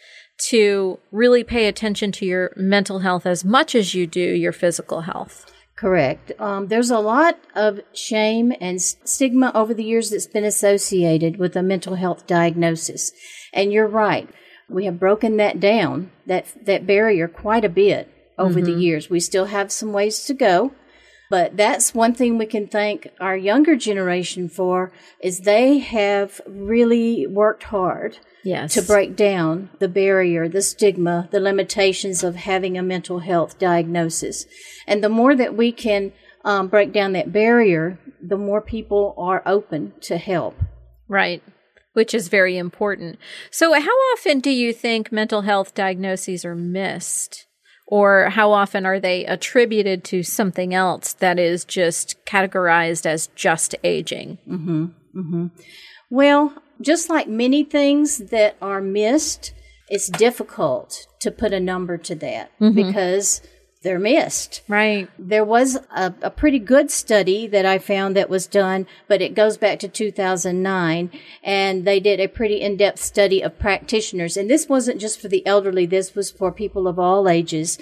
to 0.49 0.99
really 1.11 1.43
pay 1.43 1.67
attention 1.67 2.11
to 2.13 2.25
your 2.25 2.53
mental 2.55 2.99
health 2.99 3.25
as 3.25 3.43
much 3.43 3.75
as 3.75 3.93
you 3.93 4.07
do 4.07 4.21
your 4.21 4.53
physical 4.53 5.01
health. 5.01 5.45
Correct. 5.75 6.31
Um, 6.39 6.67
there's 6.67 6.91
a 6.91 6.99
lot 6.99 7.39
of 7.55 7.79
shame 7.93 8.53
and 8.59 8.81
stigma 8.81 9.51
over 9.55 9.73
the 9.73 9.83
years 9.83 10.09
that's 10.09 10.27
been 10.27 10.43
associated 10.43 11.37
with 11.37 11.55
a 11.55 11.63
mental 11.63 11.95
health 11.95 12.27
diagnosis. 12.27 13.11
And 13.53 13.71
you're 13.71 13.87
right. 13.87 14.29
We 14.69 14.85
have 14.85 14.99
broken 14.99 15.37
that 15.37 15.59
down, 15.59 16.11
that, 16.25 16.47
that 16.65 16.85
barrier 16.85 17.27
quite 17.27 17.63
a 17.63 17.69
bit 17.69 18.13
over 18.37 18.61
the 18.61 18.73
years. 18.73 19.09
We 19.09 19.19
still 19.19 19.45
have 19.45 19.71
some 19.71 19.91
ways 19.91 20.25
to 20.25 20.33
go. 20.33 20.73
But 21.29 21.55
that's 21.55 21.93
one 21.93 22.13
thing 22.15 22.37
we 22.37 22.47
can 22.47 22.67
thank 22.67 23.07
our 23.19 23.37
younger 23.37 23.75
generation 23.75 24.49
for 24.49 24.91
is 25.21 25.41
they 25.41 25.77
have 25.77 26.41
really 26.47 27.27
worked 27.27 27.63
hard 27.63 28.17
Yes. 28.43 28.73
to 28.73 28.81
break 28.81 29.15
down 29.15 29.69
the 29.79 29.87
barrier, 29.89 30.47
the 30.49 30.61
stigma, 30.61 31.27
the 31.31 31.39
limitations 31.39 32.23
of 32.23 32.35
having 32.35 32.77
a 32.77 32.83
mental 32.83 33.19
health 33.19 33.59
diagnosis. 33.59 34.45
And 34.87 35.03
the 35.03 35.09
more 35.09 35.35
that 35.35 35.55
we 35.55 35.71
can 35.71 36.13
um, 36.43 36.67
break 36.67 36.91
down 36.93 37.11
that 37.13 37.31
barrier, 37.31 37.99
the 38.21 38.37
more 38.37 38.61
people 38.61 39.13
are 39.17 39.43
open 39.45 39.93
to 40.01 40.17
help. 40.17 40.55
Right. 41.07 41.43
Which 41.93 42.13
is 42.13 42.27
very 42.27 42.57
important. 42.57 43.19
So, 43.51 43.73
how 43.73 43.91
often 44.13 44.39
do 44.39 44.51
you 44.51 44.71
think 44.73 45.11
mental 45.11 45.41
health 45.41 45.73
diagnoses 45.73 46.45
are 46.45 46.55
missed? 46.55 47.45
Or 47.91 48.29
how 48.29 48.51
often 48.51 48.85
are 48.85 48.99
they 48.99 49.25
attributed 49.25 50.03
to 50.05 50.21
something 50.21 50.75
else 50.75 51.13
that 51.13 51.39
is 51.39 51.65
just 51.65 52.23
categorized 52.23 53.07
as 53.07 53.27
just 53.35 53.73
aging? 53.83 54.37
Mm-hmm. 54.47 54.85
Mm-hmm. 55.15 55.47
Well, 56.11 56.53
just 56.81 57.09
like 57.09 57.27
many 57.27 57.63
things 57.63 58.19
that 58.29 58.57
are 58.61 58.79
missed, 58.79 59.53
it's 59.89 60.07
difficult 60.07 61.07
to 61.21 61.31
put 61.31 61.51
a 61.51 61.59
number 61.59 61.97
to 61.97 62.13
that 62.13 62.51
mm-hmm. 62.59 62.75
because 62.75 63.41
they're 63.81 63.99
missed. 63.99 64.61
Right. 64.67 65.09
There 65.17 65.45
was 65.45 65.77
a, 65.95 66.13
a, 66.21 66.29
pretty 66.29 66.59
good 66.59 66.91
study 66.91 67.47
that 67.47 67.65
I 67.65 67.79
found 67.79 68.15
that 68.15 68.29
was 68.29 68.45
done, 68.45 68.87
but 69.07 69.21
it 69.21 69.35
goes 69.35 69.57
back 69.57 69.79
to 69.79 69.87
2009 69.87 71.11
and 71.43 71.85
they 71.85 72.01
did 72.01 72.19
a 72.19 72.27
pretty 72.27 72.59
in-depth 72.59 72.99
study 72.99 73.41
of 73.41 73.57
practitioners. 73.57 74.35
And 74.35 74.49
this 74.49 74.67
wasn't 74.67 74.99
just 74.99 75.21
for 75.21 75.29
the 75.29 75.45
elderly. 75.47 75.85
This 75.85 76.13
was 76.13 76.29
for 76.29 76.51
people 76.51 76.87
of 76.87 76.99
all 76.99 77.29
ages. 77.29 77.77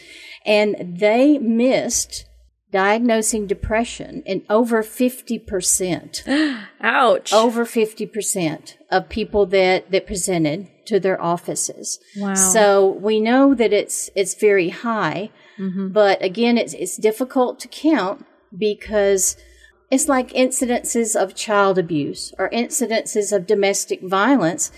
And 0.46 1.00
they 1.00 1.40
missed 1.40 2.26
diagnosing 2.72 3.48
depression 3.48 4.22
in 4.26 4.44
over 4.52 4.84
50%. 4.84 6.64
Ouch. 6.82 7.34
Over 7.34 7.66
50% 7.66 8.74
of 8.92 9.10
people 9.10 9.48
that, 9.48 9.90
that 9.90 10.06
presented 10.06 10.68
to 10.86 11.00
their 11.00 11.20
offices. 11.20 11.98
Wow. 12.16 12.36
So 12.36 12.88
we 12.88 13.20
know 13.20 13.56
that 13.56 13.74
it's, 13.74 14.12
it's 14.16 14.36
very 14.36 14.70
high. 14.70 15.32
Mm-hmm. 15.60 15.90
But 15.90 16.24
again, 16.24 16.58
it's, 16.58 16.74
it's 16.74 16.98
difficult 16.98 17.60
to 17.62 17.68
count 17.68 18.26
because 18.58 19.38
it's 19.90 20.08
like 20.08 20.30
incidences 20.30 21.16
of 21.16 21.36
child 21.36 21.78
abuse 21.78 22.34
or 22.38 22.50
incidences 22.50 23.36
of 23.36 23.48
domestic 23.48 24.02
violence. 24.02 24.72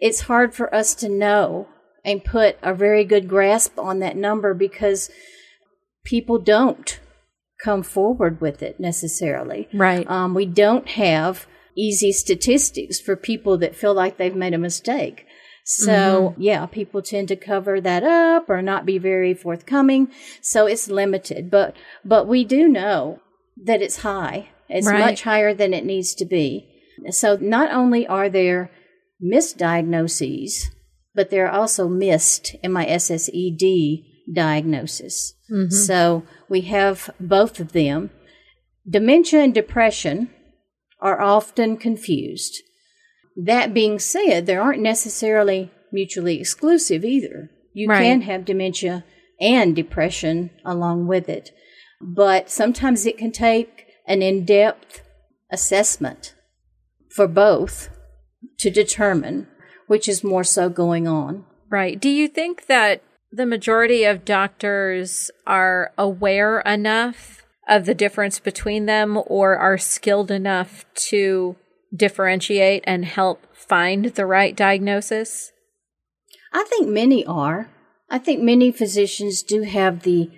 It's 0.00 0.22
hard 0.22 0.54
for 0.54 0.72
us 0.74 0.94
to 0.96 1.08
know 1.08 1.68
and 2.04 2.24
put 2.24 2.58
a 2.62 2.74
very 2.74 3.04
good 3.04 3.28
grasp 3.28 3.78
on 3.78 4.00
that 4.00 4.16
number 4.16 4.54
because 4.54 5.10
people 6.04 6.38
don't 6.38 7.00
come 7.62 7.82
forward 7.82 8.40
with 8.40 8.62
it 8.62 8.80
necessarily. 8.80 9.68
Right. 9.72 10.08
Um, 10.10 10.34
we 10.34 10.46
don't 10.46 10.88
have 10.88 11.46
easy 11.76 12.12
statistics 12.12 13.00
for 13.00 13.16
people 13.16 13.56
that 13.58 13.76
feel 13.76 13.94
like 13.94 14.16
they've 14.16 14.34
made 14.34 14.54
a 14.54 14.58
mistake. 14.58 15.26
So 15.64 16.30
mm-hmm. 16.30 16.42
yeah, 16.42 16.66
people 16.66 17.02
tend 17.02 17.28
to 17.28 17.36
cover 17.36 17.80
that 17.80 18.02
up 18.02 18.50
or 18.50 18.62
not 18.62 18.86
be 18.86 18.98
very 18.98 19.34
forthcoming. 19.34 20.08
So 20.40 20.66
it's 20.66 20.88
limited, 20.88 21.50
but, 21.50 21.76
but 22.04 22.26
we 22.26 22.44
do 22.44 22.68
know 22.68 23.20
that 23.64 23.82
it's 23.82 23.98
high. 23.98 24.50
It's 24.68 24.86
right. 24.86 24.98
much 24.98 25.22
higher 25.22 25.54
than 25.54 25.72
it 25.74 25.84
needs 25.84 26.14
to 26.16 26.24
be. 26.24 26.68
So 27.10 27.36
not 27.40 27.72
only 27.72 28.06
are 28.06 28.28
there 28.28 28.70
misdiagnoses, 29.22 30.66
but 31.14 31.30
there 31.30 31.46
are 31.46 31.60
also 31.60 31.88
missed 31.88 32.56
MISSED 32.64 34.04
diagnosis. 34.32 35.34
Mm-hmm. 35.50 35.70
So 35.70 36.24
we 36.48 36.62
have 36.62 37.10
both 37.20 37.60
of 37.60 37.72
them. 37.72 38.10
Dementia 38.88 39.40
and 39.40 39.54
depression 39.54 40.30
are 41.00 41.20
often 41.20 41.76
confused. 41.76 42.62
That 43.36 43.74
being 43.74 43.98
said, 43.98 44.46
they 44.46 44.56
aren't 44.56 44.82
necessarily 44.82 45.70
mutually 45.90 46.40
exclusive 46.40 47.04
either. 47.04 47.50
You 47.72 47.88
right. 47.88 48.02
can 48.02 48.22
have 48.22 48.44
dementia 48.44 49.04
and 49.40 49.74
depression 49.74 50.50
along 50.64 51.06
with 51.06 51.28
it, 51.28 51.50
but 52.00 52.50
sometimes 52.50 53.06
it 53.06 53.18
can 53.18 53.32
take 53.32 53.86
an 54.06 54.22
in 54.22 54.44
depth 54.44 55.02
assessment 55.50 56.34
for 57.14 57.26
both 57.26 57.88
to 58.58 58.70
determine 58.70 59.46
which 59.86 60.08
is 60.08 60.24
more 60.24 60.44
so 60.44 60.68
going 60.68 61.06
on. 61.06 61.44
Right. 61.68 62.00
Do 62.00 62.08
you 62.08 62.28
think 62.28 62.66
that 62.66 63.02
the 63.30 63.46
majority 63.46 64.04
of 64.04 64.24
doctors 64.24 65.30
are 65.46 65.92
aware 65.98 66.60
enough 66.60 67.42
of 67.68 67.86
the 67.86 67.94
difference 67.94 68.38
between 68.38 68.86
them 68.86 69.20
or 69.26 69.56
are 69.56 69.78
skilled 69.78 70.30
enough 70.30 70.84
to 70.94 71.56
differentiate 71.94 72.84
and 72.86 73.04
help 73.04 73.46
find 73.54 74.06
the 74.06 74.26
right 74.26 74.56
diagnosis? 74.56 75.52
I 76.52 76.64
think 76.64 76.88
many 76.88 77.24
are. 77.24 77.70
I 78.10 78.18
think 78.18 78.42
many 78.42 78.70
physicians 78.72 79.42
do 79.42 79.62
have 79.62 80.02
the 80.02 80.30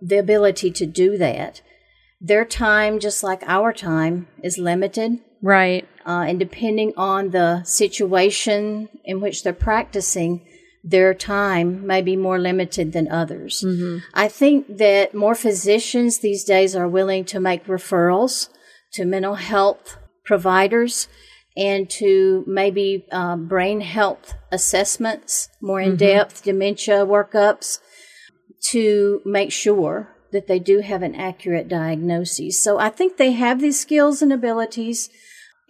the 0.00 0.18
ability 0.18 0.70
to 0.72 0.84
do 0.84 1.16
that. 1.16 1.62
Their 2.20 2.44
time, 2.44 2.98
just 2.98 3.22
like 3.22 3.42
our 3.46 3.72
time, 3.72 4.26
is 4.42 4.58
limited. 4.58 5.20
Right. 5.40 5.88
Uh, 6.06 6.24
and 6.28 6.38
depending 6.38 6.92
on 6.96 7.30
the 7.30 7.62
situation 7.64 8.88
in 9.04 9.20
which 9.20 9.42
they're 9.42 9.52
practicing, 9.52 10.46
their 10.84 11.14
time 11.14 11.86
may 11.86 12.02
be 12.02 12.16
more 12.16 12.38
limited 12.38 12.92
than 12.92 13.08
others. 13.08 13.62
Mm-hmm. 13.64 13.98
I 14.14 14.28
think 14.28 14.78
that 14.78 15.14
more 15.14 15.34
physicians 15.34 16.18
these 16.18 16.44
days 16.44 16.74
are 16.74 16.88
willing 16.88 17.24
to 17.26 17.40
make 17.40 17.66
referrals 17.66 18.48
to 18.94 19.04
mental 19.04 19.36
health 19.36 19.96
providers 20.24 21.08
and 21.56 21.88
to 21.90 22.44
maybe 22.46 23.06
uh, 23.12 23.36
brain 23.36 23.80
health 23.80 24.34
assessments, 24.50 25.48
more 25.60 25.80
in 25.80 25.96
depth 25.96 26.36
mm-hmm. 26.36 26.50
dementia 26.50 27.06
workups 27.06 27.78
to 28.70 29.20
make 29.24 29.52
sure 29.52 30.08
that 30.32 30.46
they 30.46 30.58
do 30.58 30.80
have 30.80 31.02
an 31.02 31.14
accurate 31.14 31.68
diagnosis. 31.68 32.62
So 32.62 32.78
I 32.78 32.88
think 32.88 33.16
they 33.16 33.32
have 33.32 33.60
these 33.60 33.78
skills 33.78 34.22
and 34.22 34.32
abilities, 34.32 35.10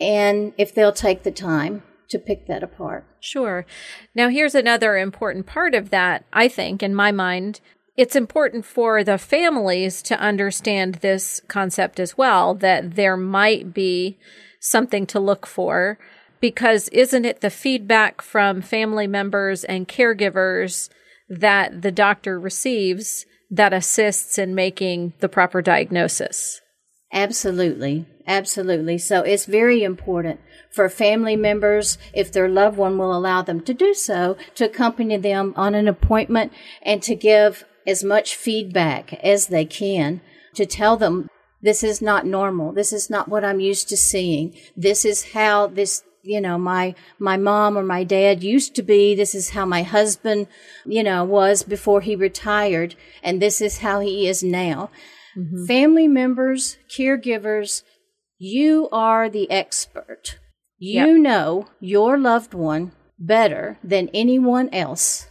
and 0.00 0.52
if 0.56 0.72
they'll 0.72 0.92
take 0.92 1.24
the 1.24 1.32
time 1.32 1.82
to 2.10 2.18
pick 2.18 2.46
that 2.46 2.62
apart. 2.62 3.04
Sure. 3.20 3.66
Now, 4.14 4.28
here's 4.28 4.54
another 4.54 4.96
important 4.96 5.46
part 5.46 5.74
of 5.74 5.90
that, 5.90 6.24
I 6.32 6.46
think, 6.46 6.82
in 6.82 6.94
my 6.94 7.10
mind 7.10 7.60
it's 7.96 8.16
important 8.16 8.64
for 8.64 9.04
the 9.04 9.18
families 9.18 10.02
to 10.02 10.18
understand 10.18 10.96
this 10.96 11.40
concept 11.48 12.00
as 12.00 12.16
well 12.16 12.54
that 12.54 12.96
there 12.96 13.16
might 13.16 13.74
be 13.74 14.18
something 14.60 15.06
to 15.06 15.20
look 15.20 15.46
for 15.46 15.98
because 16.40 16.88
isn't 16.88 17.24
it 17.24 17.40
the 17.40 17.50
feedback 17.50 18.22
from 18.22 18.62
family 18.62 19.06
members 19.06 19.62
and 19.64 19.88
caregivers 19.88 20.88
that 21.28 21.82
the 21.82 21.92
doctor 21.92 22.38
receives 22.38 23.26
that 23.50 23.72
assists 23.72 24.38
in 24.38 24.54
making 24.54 25.12
the 25.20 25.28
proper 25.28 25.60
diagnosis? 25.60 26.60
Absolutely. 27.12 28.06
Absolutely. 28.26 28.98
So 28.98 29.20
it's 29.20 29.44
very 29.44 29.82
important 29.82 30.40
for 30.70 30.88
family 30.88 31.36
members, 31.36 31.98
if 32.14 32.32
their 32.32 32.48
loved 32.48 32.78
one 32.78 32.96
will 32.96 33.14
allow 33.14 33.42
them 33.42 33.60
to 33.62 33.74
do 33.74 33.92
so, 33.92 34.36
to 34.54 34.64
accompany 34.64 35.18
them 35.18 35.52
on 35.56 35.74
an 35.74 35.86
appointment 35.86 36.52
and 36.82 37.02
to 37.02 37.14
give 37.14 37.64
as 37.86 38.04
much 38.04 38.36
feedback 38.36 39.14
as 39.14 39.46
they 39.46 39.64
can 39.64 40.20
to 40.54 40.66
tell 40.66 40.96
them 40.96 41.28
this 41.62 41.84
is 41.84 42.02
not 42.02 42.26
normal. 42.26 42.72
This 42.72 42.92
is 42.92 43.08
not 43.08 43.28
what 43.28 43.44
I'm 43.44 43.60
used 43.60 43.88
to 43.90 43.96
seeing. 43.96 44.56
This 44.76 45.04
is 45.04 45.32
how 45.32 45.68
this, 45.68 46.02
you 46.22 46.40
know, 46.40 46.58
my, 46.58 46.94
my 47.18 47.36
mom 47.36 47.78
or 47.78 47.84
my 47.84 48.02
dad 48.02 48.42
used 48.42 48.74
to 48.76 48.82
be. 48.82 49.14
This 49.14 49.34
is 49.34 49.50
how 49.50 49.64
my 49.64 49.82
husband, 49.82 50.48
you 50.84 51.04
know, 51.04 51.24
was 51.24 51.62
before 51.62 52.00
he 52.00 52.16
retired. 52.16 52.96
And 53.22 53.40
this 53.40 53.60
is 53.60 53.78
how 53.78 54.00
he 54.00 54.26
is 54.26 54.42
now. 54.42 54.90
Mm-hmm. 55.36 55.66
Family 55.66 56.08
members, 56.08 56.78
caregivers, 56.90 57.82
you 58.38 58.88
are 58.90 59.30
the 59.30 59.48
expert. 59.50 60.38
You 60.78 61.14
yep. 61.14 61.20
know 61.20 61.68
your 61.78 62.18
loved 62.18 62.54
one 62.54 62.90
better 63.16 63.78
than 63.84 64.10
anyone 64.12 64.68
else. 64.70 65.28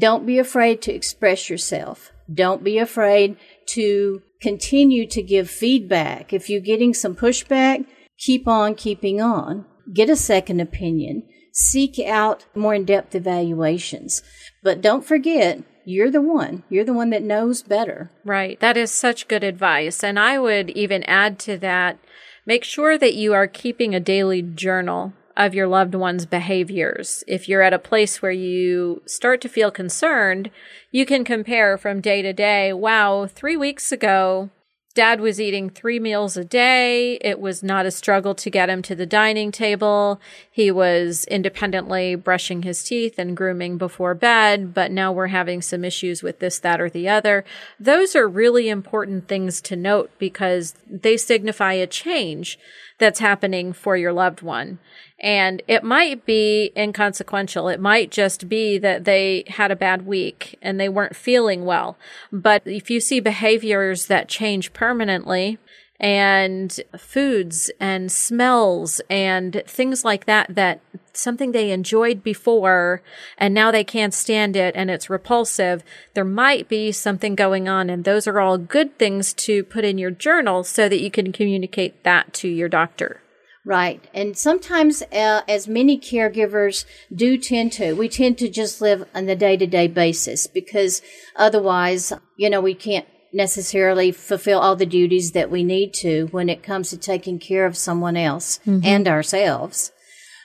Don't 0.00 0.24
be 0.24 0.38
afraid 0.38 0.80
to 0.82 0.94
express 0.94 1.50
yourself. 1.50 2.10
Don't 2.32 2.64
be 2.64 2.78
afraid 2.78 3.36
to 3.74 4.22
continue 4.40 5.06
to 5.08 5.22
give 5.22 5.50
feedback. 5.50 6.32
If 6.32 6.48
you're 6.48 6.62
getting 6.62 6.94
some 6.94 7.14
pushback, 7.14 7.84
keep 8.18 8.48
on 8.48 8.74
keeping 8.74 9.20
on. 9.20 9.66
Get 9.92 10.08
a 10.08 10.16
second 10.16 10.60
opinion. 10.60 11.24
Seek 11.52 11.98
out 11.98 12.46
more 12.54 12.74
in 12.74 12.86
depth 12.86 13.14
evaluations. 13.14 14.22
But 14.62 14.80
don't 14.80 15.04
forget, 15.04 15.62
you're 15.84 16.10
the 16.10 16.22
one. 16.22 16.62
You're 16.70 16.84
the 16.84 16.94
one 16.94 17.10
that 17.10 17.22
knows 17.22 17.62
better. 17.62 18.10
Right. 18.24 18.58
That 18.60 18.78
is 18.78 18.90
such 18.90 19.28
good 19.28 19.44
advice. 19.44 20.02
And 20.02 20.18
I 20.18 20.38
would 20.38 20.70
even 20.70 21.02
add 21.04 21.38
to 21.40 21.58
that 21.58 21.98
make 22.46 22.64
sure 22.64 22.96
that 22.96 23.14
you 23.14 23.34
are 23.34 23.46
keeping 23.46 23.94
a 23.94 24.00
daily 24.00 24.40
journal 24.40 25.12
of 25.36 25.54
your 25.54 25.66
loved 25.66 25.94
one's 25.94 26.26
behaviors. 26.26 27.24
If 27.26 27.48
you're 27.48 27.62
at 27.62 27.72
a 27.72 27.78
place 27.78 28.20
where 28.20 28.32
you 28.32 29.02
start 29.06 29.40
to 29.42 29.48
feel 29.48 29.70
concerned, 29.70 30.50
you 30.90 31.06
can 31.06 31.24
compare 31.24 31.78
from 31.78 32.00
day 32.00 32.22
to 32.22 32.32
day. 32.32 32.72
Wow, 32.72 33.26
three 33.26 33.56
weeks 33.56 33.92
ago, 33.92 34.50
Dad 34.92 35.20
was 35.20 35.40
eating 35.40 35.70
three 35.70 36.00
meals 36.00 36.36
a 36.36 36.44
day. 36.44 37.14
It 37.20 37.38
was 37.38 37.62
not 37.62 37.86
a 37.86 37.92
struggle 37.92 38.34
to 38.34 38.50
get 38.50 38.68
him 38.68 38.82
to 38.82 38.96
the 38.96 39.06
dining 39.06 39.52
table. 39.52 40.20
He 40.50 40.72
was 40.72 41.24
independently 41.26 42.16
brushing 42.16 42.62
his 42.62 42.82
teeth 42.82 43.16
and 43.16 43.36
grooming 43.36 43.78
before 43.78 44.14
bed, 44.14 44.74
but 44.74 44.90
now 44.90 45.12
we're 45.12 45.28
having 45.28 45.62
some 45.62 45.84
issues 45.84 46.24
with 46.24 46.40
this, 46.40 46.58
that, 46.58 46.80
or 46.80 46.90
the 46.90 47.08
other. 47.08 47.44
Those 47.78 48.16
are 48.16 48.26
really 48.26 48.68
important 48.68 49.28
things 49.28 49.60
to 49.62 49.76
note 49.76 50.10
because 50.18 50.74
they 50.90 51.16
signify 51.16 51.74
a 51.74 51.86
change 51.86 52.58
that's 53.00 53.18
happening 53.18 53.72
for 53.72 53.96
your 53.96 54.12
loved 54.12 54.42
one. 54.42 54.78
And 55.18 55.62
it 55.66 55.82
might 55.82 56.24
be 56.24 56.70
inconsequential. 56.76 57.68
It 57.68 57.80
might 57.80 58.10
just 58.10 58.48
be 58.48 58.78
that 58.78 59.04
they 59.04 59.44
had 59.48 59.70
a 59.70 59.76
bad 59.76 60.06
week 60.06 60.56
and 60.62 60.78
they 60.78 60.88
weren't 60.88 61.16
feeling 61.16 61.64
well. 61.64 61.98
But 62.30 62.62
if 62.64 62.90
you 62.90 63.00
see 63.00 63.18
behaviors 63.18 64.06
that 64.06 64.28
change 64.28 64.72
permanently, 64.72 65.58
and 66.00 66.80
foods 66.98 67.70
and 67.78 68.10
smells 68.10 69.02
and 69.10 69.62
things 69.66 70.02
like 70.02 70.24
that 70.24 70.46
that 70.54 70.80
something 71.12 71.52
they 71.52 71.70
enjoyed 71.70 72.22
before 72.22 73.02
and 73.38 73.54
now 73.54 73.70
they 73.70 73.84
can't 73.84 74.14
stand 74.14 74.56
it 74.56 74.74
and 74.76 74.90
it's 74.90 75.10
repulsive 75.10 75.82
there 76.14 76.24
might 76.24 76.68
be 76.68 76.92
something 76.92 77.34
going 77.34 77.68
on 77.68 77.90
and 77.90 78.04
those 78.04 78.26
are 78.26 78.40
all 78.40 78.58
good 78.58 78.98
things 78.98 79.32
to 79.32 79.64
put 79.64 79.84
in 79.84 79.98
your 79.98 80.10
journal 80.10 80.64
so 80.64 80.88
that 80.88 81.00
you 81.00 81.10
can 81.10 81.32
communicate 81.32 82.02
that 82.04 82.32
to 82.32 82.48
your 82.48 82.68
doctor 82.68 83.20
Right. 83.62 84.02
And 84.14 84.38
sometimes, 84.38 85.02
uh, 85.12 85.42
as 85.46 85.68
many 85.68 85.98
caregivers 85.98 86.86
do 87.14 87.36
tend 87.36 87.72
to, 87.72 87.92
we 87.92 88.08
tend 88.08 88.38
to 88.38 88.48
just 88.48 88.80
live 88.80 89.06
on 89.14 89.26
the 89.26 89.36
day 89.36 89.58
to 89.58 89.66
day 89.66 89.86
basis 89.86 90.46
because 90.46 91.02
otherwise, 91.36 92.10
you 92.38 92.48
know, 92.48 92.62
we 92.62 92.74
can't 92.74 93.06
necessarily 93.32 94.12
fulfill 94.12 94.58
all 94.58 94.76
the 94.76 94.86
duties 94.86 95.32
that 95.32 95.50
we 95.50 95.62
need 95.62 95.92
to 95.94 96.26
when 96.30 96.48
it 96.48 96.62
comes 96.62 96.90
to 96.90 96.96
taking 96.96 97.38
care 97.38 97.66
of 97.66 97.76
someone 97.76 98.16
else 98.16 98.58
mm-hmm. 98.66 98.84
and 98.84 99.06
ourselves. 99.06 99.92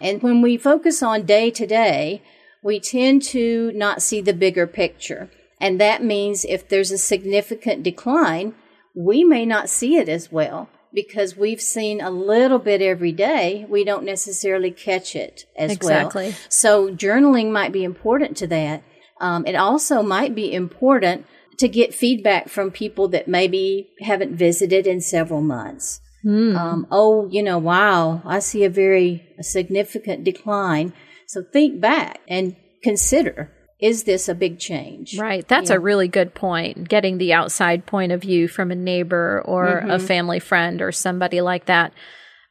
And 0.01 0.21
when 0.21 0.41
we 0.41 0.57
focus 0.57 1.01
on 1.01 1.25
day 1.25 1.51
to 1.51 1.65
day, 1.65 2.21
we 2.61 2.79
tend 2.79 3.21
to 3.23 3.71
not 3.75 4.01
see 4.01 4.21
the 4.21 4.33
bigger 4.33 4.67
picture. 4.67 5.29
And 5.59 5.79
that 5.79 6.03
means 6.03 6.45
if 6.45 6.67
there's 6.67 6.91
a 6.91 6.97
significant 6.97 7.83
decline, 7.83 8.55
we 8.95 9.23
may 9.23 9.45
not 9.45 9.69
see 9.69 9.97
it 9.97 10.09
as 10.09 10.31
well 10.31 10.69
because 10.93 11.35
we've 11.35 11.61
seen 11.61 12.01
a 12.01 12.09
little 12.09 12.59
bit 12.59 12.81
every 12.81 13.11
day. 13.11 13.65
We 13.69 13.83
don't 13.83 14.05
necessarily 14.05 14.71
catch 14.71 15.15
it 15.15 15.45
as 15.55 15.71
exactly. 15.71 16.29
well. 16.29 16.35
So 16.49 16.89
journaling 16.89 17.51
might 17.51 17.71
be 17.71 17.83
important 17.83 18.37
to 18.37 18.47
that. 18.47 18.83
Um, 19.19 19.45
it 19.45 19.55
also 19.55 20.01
might 20.01 20.33
be 20.33 20.53
important 20.53 21.25
to 21.57 21.67
get 21.67 21.93
feedback 21.93 22.49
from 22.49 22.71
people 22.71 23.07
that 23.09 23.27
maybe 23.27 23.89
haven't 24.01 24.35
visited 24.35 24.87
in 24.87 25.01
several 25.01 25.41
months. 25.41 26.01
Mm. 26.25 26.55
Um, 26.55 26.87
oh, 26.89 27.27
you 27.29 27.43
know, 27.43 27.57
wow, 27.57 28.21
I 28.25 28.39
see 28.39 28.63
a 28.63 28.69
very 28.69 29.27
a 29.37 29.43
significant 29.43 30.23
decline. 30.23 30.93
So 31.27 31.43
think 31.43 31.79
back 31.79 32.19
and 32.27 32.55
consider 32.81 33.51
is 33.79 34.03
this 34.03 34.29
a 34.29 34.35
big 34.35 34.57
change? 34.57 35.17
Right. 35.19 35.47
That's 35.47 35.69
yeah. 35.69 35.75
a 35.75 35.79
really 35.79 36.07
good 36.07 36.33
point. 36.33 36.87
Getting 36.87 37.17
the 37.17 37.33
outside 37.33 37.85
point 37.85 38.11
of 38.11 38.21
view 38.21 38.47
from 38.47 38.71
a 38.71 38.75
neighbor 38.75 39.41
or 39.45 39.81
mm-hmm. 39.81 39.91
a 39.91 39.99
family 39.99 40.39
friend 40.39 40.81
or 40.81 40.91
somebody 40.91 41.41
like 41.41 41.65
that 41.65 41.93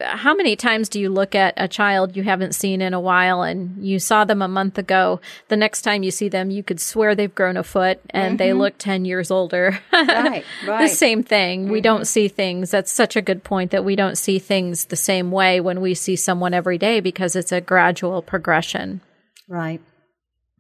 how 0.00 0.34
many 0.34 0.56
times 0.56 0.88
do 0.88 1.00
you 1.00 1.08
look 1.08 1.34
at 1.34 1.54
a 1.56 1.68
child 1.68 2.16
you 2.16 2.22
haven't 2.24 2.54
seen 2.54 2.80
in 2.80 2.92
a 2.92 3.00
while 3.00 3.42
and 3.42 3.84
you 3.84 3.98
saw 3.98 4.24
them 4.24 4.42
a 4.42 4.48
month 4.48 4.76
ago? 4.78 5.20
The 5.48 5.56
next 5.56 5.82
time 5.82 6.02
you 6.02 6.10
see 6.10 6.28
them, 6.28 6.50
you 6.50 6.62
could 6.62 6.80
swear 6.80 7.14
they've 7.14 7.34
grown 7.34 7.56
a 7.56 7.62
foot 7.62 8.00
and 8.10 8.30
mm-hmm. 8.30 8.36
they 8.36 8.52
look 8.52 8.76
10 8.78 9.04
years 9.04 9.30
older. 9.30 9.78
right, 9.92 10.44
right. 10.66 10.80
The 10.82 10.88
same 10.88 11.22
thing. 11.22 11.62
Mm-hmm. 11.62 11.72
We 11.72 11.80
don't 11.80 12.06
see 12.06 12.28
things. 12.28 12.70
That's 12.70 12.92
such 12.92 13.16
a 13.16 13.22
good 13.22 13.44
point 13.44 13.70
that 13.70 13.84
we 13.84 13.96
don't 13.96 14.18
see 14.18 14.38
things 14.38 14.86
the 14.86 14.96
same 14.96 15.30
way 15.30 15.60
when 15.60 15.80
we 15.80 15.94
see 15.94 16.16
someone 16.16 16.54
every 16.54 16.78
day 16.78 17.00
because 17.00 17.36
it's 17.36 17.52
a 17.52 17.60
gradual 17.60 18.20
progression. 18.22 19.00
Right. 19.48 19.80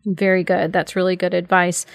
Very 0.06 0.44
good. 0.44 0.72
That's 0.72 0.96
really 0.96 1.16
good 1.16 1.34
advice. 1.34 1.86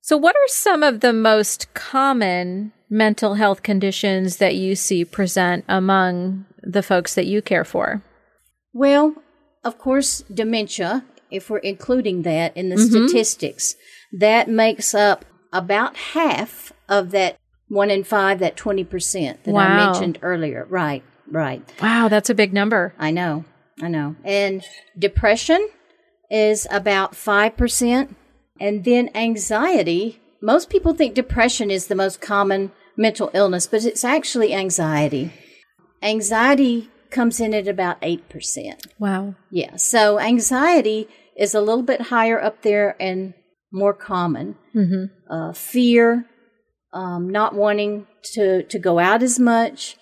So, 0.00 0.16
what 0.16 0.34
are 0.34 0.48
some 0.48 0.82
of 0.82 1.00
the 1.00 1.12
most 1.12 1.72
common 1.74 2.72
mental 2.90 3.34
health 3.34 3.62
conditions 3.62 4.36
that 4.36 4.54
you 4.54 4.74
see 4.74 5.04
present 5.04 5.64
among 5.68 6.44
the 6.62 6.82
folks 6.82 7.14
that 7.14 7.26
you 7.26 7.42
care 7.42 7.64
for? 7.64 8.02
Well, 8.72 9.14
of 9.64 9.78
course, 9.78 10.22
dementia, 10.32 11.04
if 11.30 11.50
we're 11.50 11.58
including 11.58 12.22
that 12.22 12.56
in 12.56 12.68
the 12.68 12.76
mm-hmm. 12.76 13.06
statistics, 13.06 13.76
that 14.12 14.48
makes 14.48 14.94
up 14.94 15.24
about 15.52 15.96
half 15.96 16.72
of 16.88 17.10
that 17.10 17.36
one 17.68 17.90
in 17.90 18.04
five, 18.04 18.38
that 18.40 18.56
20% 18.56 19.44
that 19.44 19.52
wow. 19.52 19.60
I 19.60 19.86
mentioned 19.86 20.18
earlier. 20.22 20.66
Right, 20.68 21.02
right. 21.26 21.62
Wow, 21.80 22.08
that's 22.08 22.30
a 22.30 22.34
big 22.34 22.52
number. 22.52 22.94
I 22.98 23.10
know, 23.10 23.44
I 23.80 23.88
know. 23.88 24.16
And 24.24 24.62
depression 24.98 25.68
is 26.30 26.66
about 26.70 27.12
5%. 27.12 28.14
And 28.60 28.84
then 28.84 29.10
anxiety, 29.14 30.20
most 30.40 30.70
people 30.70 30.94
think 30.94 31.14
depression 31.14 31.70
is 31.70 31.86
the 31.86 31.94
most 31.94 32.20
common 32.20 32.72
mental 32.96 33.30
illness, 33.32 33.66
but 33.66 33.84
it's 33.84 34.04
actually 34.04 34.54
anxiety. 34.54 35.32
Anxiety 36.02 36.90
comes 37.10 37.40
in 37.40 37.54
at 37.54 37.68
about 37.68 38.00
8%. 38.00 38.86
Wow. 38.98 39.36
Yeah. 39.50 39.76
So 39.76 40.18
anxiety 40.18 41.08
is 41.36 41.54
a 41.54 41.60
little 41.60 41.82
bit 41.82 42.02
higher 42.02 42.42
up 42.42 42.62
there 42.62 42.96
and 43.00 43.34
more 43.72 43.94
common. 43.94 44.56
Mm-hmm. 44.74 45.32
Uh, 45.32 45.52
fear, 45.52 46.26
um, 46.92 47.30
not 47.30 47.54
wanting 47.54 48.06
to, 48.34 48.64
to 48.64 48.78
go 48.78 48.98
out 48.98 49.22
as 49.22 49.38
much, 49.38 49.96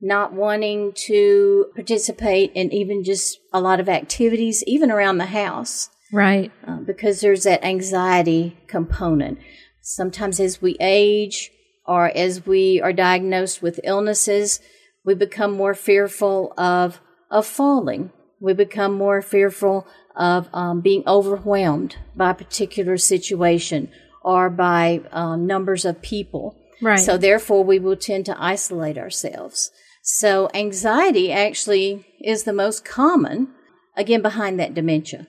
not 0.00 0.32
wanting 0.32 0.92
to 1.06 1.66
participate 1.74 2.52
in 2.54 2.72
even 2.72 3.02
just 3.02 3.38
a 3.52 3.60
lot 3.60 3.80
of 3.80 3.88
activities, 3.88 4.62
even 4.66 4.90
around 4.90 5.18
the 5.18 5.26
house. 5.26 5.88
Right. 6.12 6.52
Uh, 6.66 6.78
because 6.78 7.20
there's 7.20 7.44
that 7.44 7.64
anxiety 7.64 8.56
component. 8.68 9.38
Sometimes 9.82 10.38
as 10.38 10.60
we 10.60 10.76
age 10.80 11.50
or 11.86 12.10
as 12.16 12.46
we 12.46 12.80
are 12.80 12.92
diagnosed 12.92 13.62
with 13.62 13.80
illnesses, 13.84 14.60
we 15.06 15.14
become 15.14 15.52
more 15.52 15.72
fearful 15.72 16.52
of 16.58 17.00
of 17.30 17.46
falling. 17.46 18.10
We 18.40 18.52
become 18.52 18.94
more 18.94 19.22
fearful 19.22 19.86
of 20.14 20.48
um, 20.52 20.80
being 20.80 21.02
overwhelmed 21.06 21.96
by 22.14 22.30
a 22.30 22.34
particular 22.34 22.98
situation 22.98 23.90
or 24.22 24.50
by 24.50 25.00
um, 25.12 25.46
numbers 25.46 25.84
of 25.84 26.02
people. 26.02 26.56
Right. 26.82 26.98
So 26.98 27.16
therefore, 27.16 27.64
we 27.64 27.78
will 27.78 27.96
tend 27.96 28.26
to 28.26 28.42
isolate 28.42 28.98
ourselves. 28.98 29.70
So 30.02 30.50
anxiety 30.52 31.32
actually 31.32 32.06
is 32.20 32.44
the 32.44 32.52
most 32.52 32.84
common, 32.84 33.48
again, 33.96 34.22
behind 34.22 34.60
that 34.60 34.74
dementia. 34.74 35.26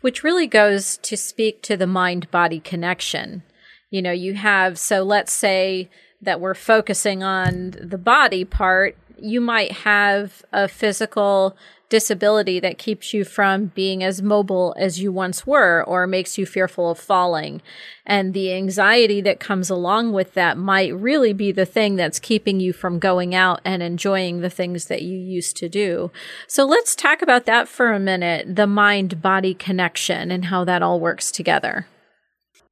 Which 0.00 0.24
really 0.24 0.46
goes 0.46 0.98
to 0.98 1.16
speak 1.16 1.62
to 1.62 1.76
the 1.76 1.86
mind 1.86 2.30
body 2.30 2.60
connection. 2.60 3.44
You 3.90 4.02
know, 4.02 4.12
you 4.12 4.34
have, 4.34 4.78
so 4.78 5.02
let's 5.02 5.32
say 5.32 5.88
that 6.20 6.40
we're 6.40 6.54
focusing 6.54 7.22
on 7.22 7.70
the 7.80 7.98
body 7.98 8.44
part 8.44 8.96
you 9.22 9.40
might 9.40 9.72
have 9.72 10.42
a 10.52 10.68
physical 10.68 11.56
disability 11.90 12.60
that 12.60 12.78
keeps 12.78 13.12
you 13.12 13.24
from 13.24 13.66
being 13.66 14.02
as 14.02 14.22
mobile 14.22 14.74
as 14.78 15.00
you 15.00 15.12
once 15.12 15.46
were 15.46 15.84
or 15.84 16.06
makes 16.06 16.38
you 16.38 16.46
fearful 16.46 16.90
of 16.90 16.98
falling. 16.98 17.60
And 18.06 18.32
the 18.32 18.54
anxiety 18.54 19.20
that 19.22 19.40
comes 19.40 19.68
along 19.68 20.12
with 20.12 20.32
that 20.34 20.56
might 20.56 20.94
really 20.94 21.32
be 21.32 21.52
the 21.52 21.66
thing 21.66 21.96
that's 21.96 22.20
keeping 22.20 22.60
you 22.60 22.72
from 22.72 23.00
going 23.00 23.34
out 23.34 23.60
and 23.64 23.82
enjoying 23.82 24.40
the 24.40 24.48
things 24.48 24.86
that 24.86 25.02
you 25.02 25.18
used 25.18 25.56
to 25.58 25.68
do. 25.68 26.12
So 26.46 26.64
let's 26.64 26.94
talk 26.94 27.22
about 27.22 27.44
that 27.46 27.68
for 27.68 27.92
a 27.92 27.98
minute 27.98 28.56
the 28.56 28.68
mind 28.68 29.20
body 29.20 29.52
connection 29.52 30.30
and 30.30 30.46
how 30.46 30.64
that 30.64 30.82
all 30.82 31.00
works 31.00 31.30
together. 31.30 31.88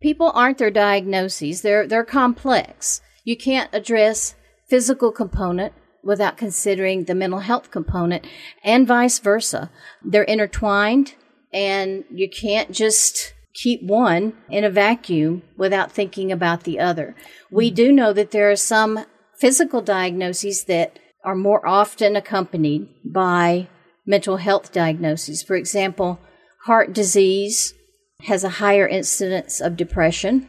People 0.00 0.30
aren't 0.32 0.58
their 0.58 0.70
diagnoses, 0.70 1.62
they're, 1.62 1.88
they're 1.88 2.04
complex. 2.04 3.02
You 3.24 3.36
can't 3.36 3.68
address 3.74 4.36
physical 4.68 5.10
component 5.10 5.72
without 6.08 6.38
considering 6.38 7.04
the 7.04 7.14
mental 7.14 7.40
health 7.40 7.70
component 7.70 8.26
and 8.64 8.88
vice 8.88 9.18
versa. 9.18 9.70
They're 10.02 10.22
intertwined 10.22 11.14
and 11.52 12.04
you 12.10 12.30
can't 12.30 12.72
just 12.72 13.34
keep 13.52 13.82
one 13.82 14.32
in 14.48 14.64
a 14.64 14.70
vacuum 14.70 15.42
without 15.58 15.92
thinking 15.92 16.32
about 16.32 16.64
the 16.64 16.80
other. 16.80 17.14
We 17.50 17.68
mm-hmm. 17.68 17.74
do 17.74 17.92
know 17.92 18.12
that 18.14 18.30
there 18.30 18.50
are 18.50 18.56
some 18.56 19.04
physical 19.38 19.82
diagnoses 19.82 20.64
that 20.64 20.98
are 21.24 21.34
more 21.34 21.66
often 21.68 22.16
accompanied 22.16 22.88
by 23.04 23.68
mental 24.06 24.38
health 24.38 24.72
diagnoses. 24.72 25.42
For 25.42 25.56
example, 25.56 26.18
heart 26.64 26.94
disease 26.94 27.74
has 28.22 28.44
a 28.44 28.60
higher 28.64 28.88
incidence 28.88 29.60
of 29.60 29.76
depression. 29.76 30.48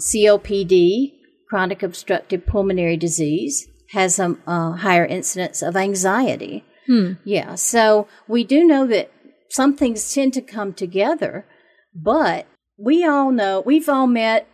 COPD, 0.00 1.12
chronic 1.48 1.84
obstructive 1.84 2.46
pulmonary 2.46 2.96
disease, 2.96 3.68
has 3.90 4.18
a, 4.18 4.36
a 4.46 4.72
higher 4.72 5.04
incidence 5.04 5.62
of 5.62 5.76
anxiety. 5.76 6.64
Hmm. 6.86 7.12
Yeah. 7.24 7.54
So 7.54 8.08
we 8.28 8.44
do 8.44 8.64
know 8.64 8.86
that 8.86 9.10
some 9.48 9.76
things 9.76 10.12
tend 10.12 10.34
to 10.34 10.40
come 10.40 10.72
together, 10.72 11.46
but 11.94 12.46
we 12.78 13.04
all 13.04 13.30
know, 13.30 13.62
we've 13.64 13.88
all 13.88 14.06
met 14.06 14.48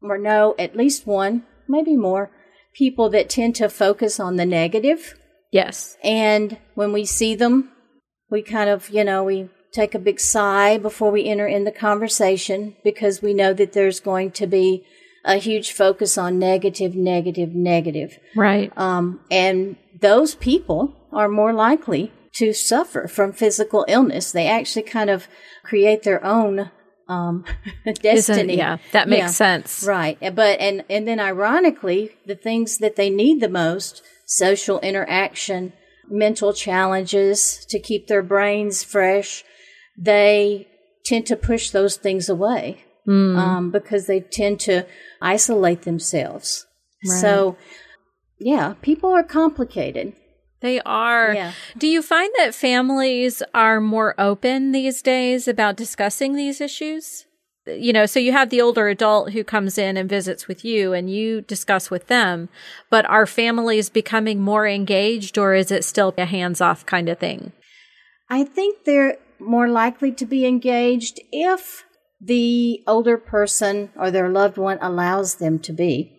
or 0.00 0.18
know 0.18 0.54
at 0.58 0.76
least 0.76 1.06
one, 1.06 1.44
maybe 1.68 1.96
more, 1.96 2.30
people 2.74 3.10
that 3.10 3.28
tend 3.28 3.56
to 3.56 3.68
focus 3.68 4.20
on 4.20 4.36
the 4.36 4.46
negative. 4.46 5.14
Yes. 5.50 5.96
And 6.04 6.58
when 6.74 6.92
we 6.92 7.04
see 7.04 7.34
them, 7.34 7.72
we 8.30 8.42
kind 8.42 8.70
of, 8.70 8.90
you 8.90 9.04
know, 9.04 9.24
we 9.24 9.48
take 9.72 9.94
a 9.94 9.98
big 9.98 10.20
sigh 10.20 10.78
before 10.78 11.10
we 11.10 11.26
enter 11.26 11.46
in 11.46 11.64
the 11.64 11.72
conversation 11.72 12.76
because 12.84 13.22
we 13.22 13.34
know 13.34 13.52
that 13.52 13.72
there's 13.72 14.00
going 14.00 14.30
to 14.32 14.46
be 14.46 14.84
a 15.28 15.36
huge 15.36 15.72
focus 15.72 16.18
on 16.18 16.38
negative, 16.38 16.94
negative, 16.96 17.54
negative. 17.54 18.18
Right. 18.34 18.72
Um, 18.76 19.20
and 19.30 19.76
those 20.00 20.34
people 20.34 20.94
are 21.12 21.28
more 21.28 21.52
likely 21.52 22.12
to 22.34 22.52
suffer 22.52 23.06
from 23.06 23.32
physical 23.32 23.84
illness. 23.88 24.32
They 24.32 24.46
actually 24.48 24.82
kind 24.82 25.10
of 25.10 25.28
create 25.62 26.02
their 26.02 26.24
own 26.24 26.70
um, 27.08 27.44
destiny. 28.02 28.56
yeah, 28.56 28.78
that 28.92 29.08
makes 29.08 29.20
Yeah, 29.20 29.26
sense. 29.28 29.84
Right. 29.86 30.18
But 30.34 30.60
and 30.60 30.84
and 30.90 31.06
then 31.06 31.20
ironically, 31.20 32.16
the 32.26 32.34
things 32.36 32.78
that 32.78 32.96
they 32.96 33.10
need 33.10 33.40
the 33.40 33.48
most, 33.48 34.02
social 34.26 34.80
interaction, 34.80 35.72
mental 36.08 36.52
challenges 36.52 37.66
to 37.70 37.78
keep 37.78 38.06
their 38.08 38.22
brains 38.22 38.82
fresh, 38.84 39.44
they 39.96 40.68
tend 41.04 41.26
to 41.26 41.36
push 41.36 41.70
those 41.70 41.96
things 41.96 42.28
away. 42.28 42.84
Um, 43.08 43.70
because 43.70 44.06
they 44.06 44.20
tend 44.20 44.60
to 44.60 44.86
isolate 45.22 45.82
themselves. 45.82 46.66
So 47.04 47.56
yeah, 48.38 48.74
people 48.82 49.10
are 49.10 49.22
complicated. 49.22 50.12
They 50.60 50.80
are. 50.80 51.34
Yeah. 51.34 51.52
Do 51.76 51.86
you 51.86 52.02
find 52.02 52.30
that 52.36 52.54
families 52.54 53.42
are 53.54 53.80
more 53.80 54.14
open 54.18 54.72
these 54.72 55.02
days 55.02 55.46
about 55.46 55.76
discussing 55.76 56.34
these 56.34 56.60
issues? 56.60 57.26
You 57.66 57.92
know, 57.92 58.06
so 58.06 58.18
you 58.18 58.32
have 58.32 58.50
the 58.50 58.60
older 58.60 58.88
adult 58.88 59.32
who 59.32 59.44
comes 59.44 59.78
in 59.78 59.96
and 59.96 60.08
visits 60.08 60.48
with 60.48 60.64
you 60.64 60.94
and 60.94 61.10
you 61.10 61.42
discuss 61.42 61.90
with 61.90 62.06
them, 62.06 62.48
but 62.90 63.04
are 63.06 63.26
families 63.26 63.90
becoming 63.90 64.40
more 64.40 64.66
engaged 64.66 65.36
or 65.36 65.54
is 65.54 65.70
it 65.70 65.84
still 65.84 66.14
a 66.16 66.24
hands 66.24 66.60
off 66.60 66.86
kind 66.86 67.08
of 67.08 67.18
thing? 67.18 67.52
I 68.30 68.44
think 68.44 68.84
they're 68.84 69.18
more 69.38 69.68
likely 69.68 70.12
to 70.12 70.26
be 70.26 70.46
engaged 70.46 71.20
if 71.30 71.84
the 72.20 72.82
older 72.86 73.16
person 73.16 73.90
or 73.96 74.10
their 74.10 74.28
loved 74.28 74.58
one 74.58 74.78
allows 74.80 75.36
them 75.36 75.58
to 75.60 75.72
be. 75.72 76.12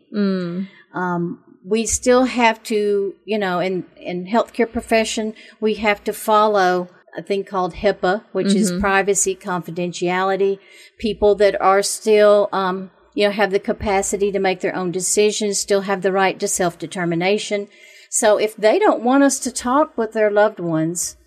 Um, 0.94 1.44
we 1.66 1.86
still 1.86 2.24
have 2.26 2.64
to, 2.64 3.14
you 3.26 3.38
know, 3.38 3.60
in 3.60 3.86
in 3.98 4.26
healthcare 4.28 4.72
profession, 4.72 5.34
we 5.60 5.76
have 5.76 6.04
to 6.06 6.14
follow 6.14 6.88
a 7.18 7.22
thing 7.22 7.44
called 7.44 7.74
HIPAA, 7.76 8.24
which 8.32 8.54
is 8.56 8.72
privacy, 8.80 9.36
confidentiality. 9.36 10.60
People 11.00 11.36
that 11.36 11.60
are 11.62 11.82
still, 11.82 12.48
um, 12.54 12.92
you 13.14 13.26
know, 13.26 13.32
have 13.32 13.52
the 13.52 13.60
capacity 13.60 14.32
to 14.32 14.40
make 14.40 14.62
their 14.62 14.76
own 14.76 14.92
decisions, 14.92 15.60
still 15.60 15.82
have 15.82 16.02
the 16.02 16.12
right 16.12 16.40
to 16.40 16.48
self 16.48 16.78
determination. 16.80 17.68
So 18.10 18.38
if 18.38 18.56
they 18.56 18.80
don't 18.80 19.04
want 19.04 19.24
us 19.24 19.38
to 19.40 19.52
talk 19.52 19.98
with 19.98 20.14
their 20.14 20.32
loved 20.32 20.60
ones, 20.60 21.18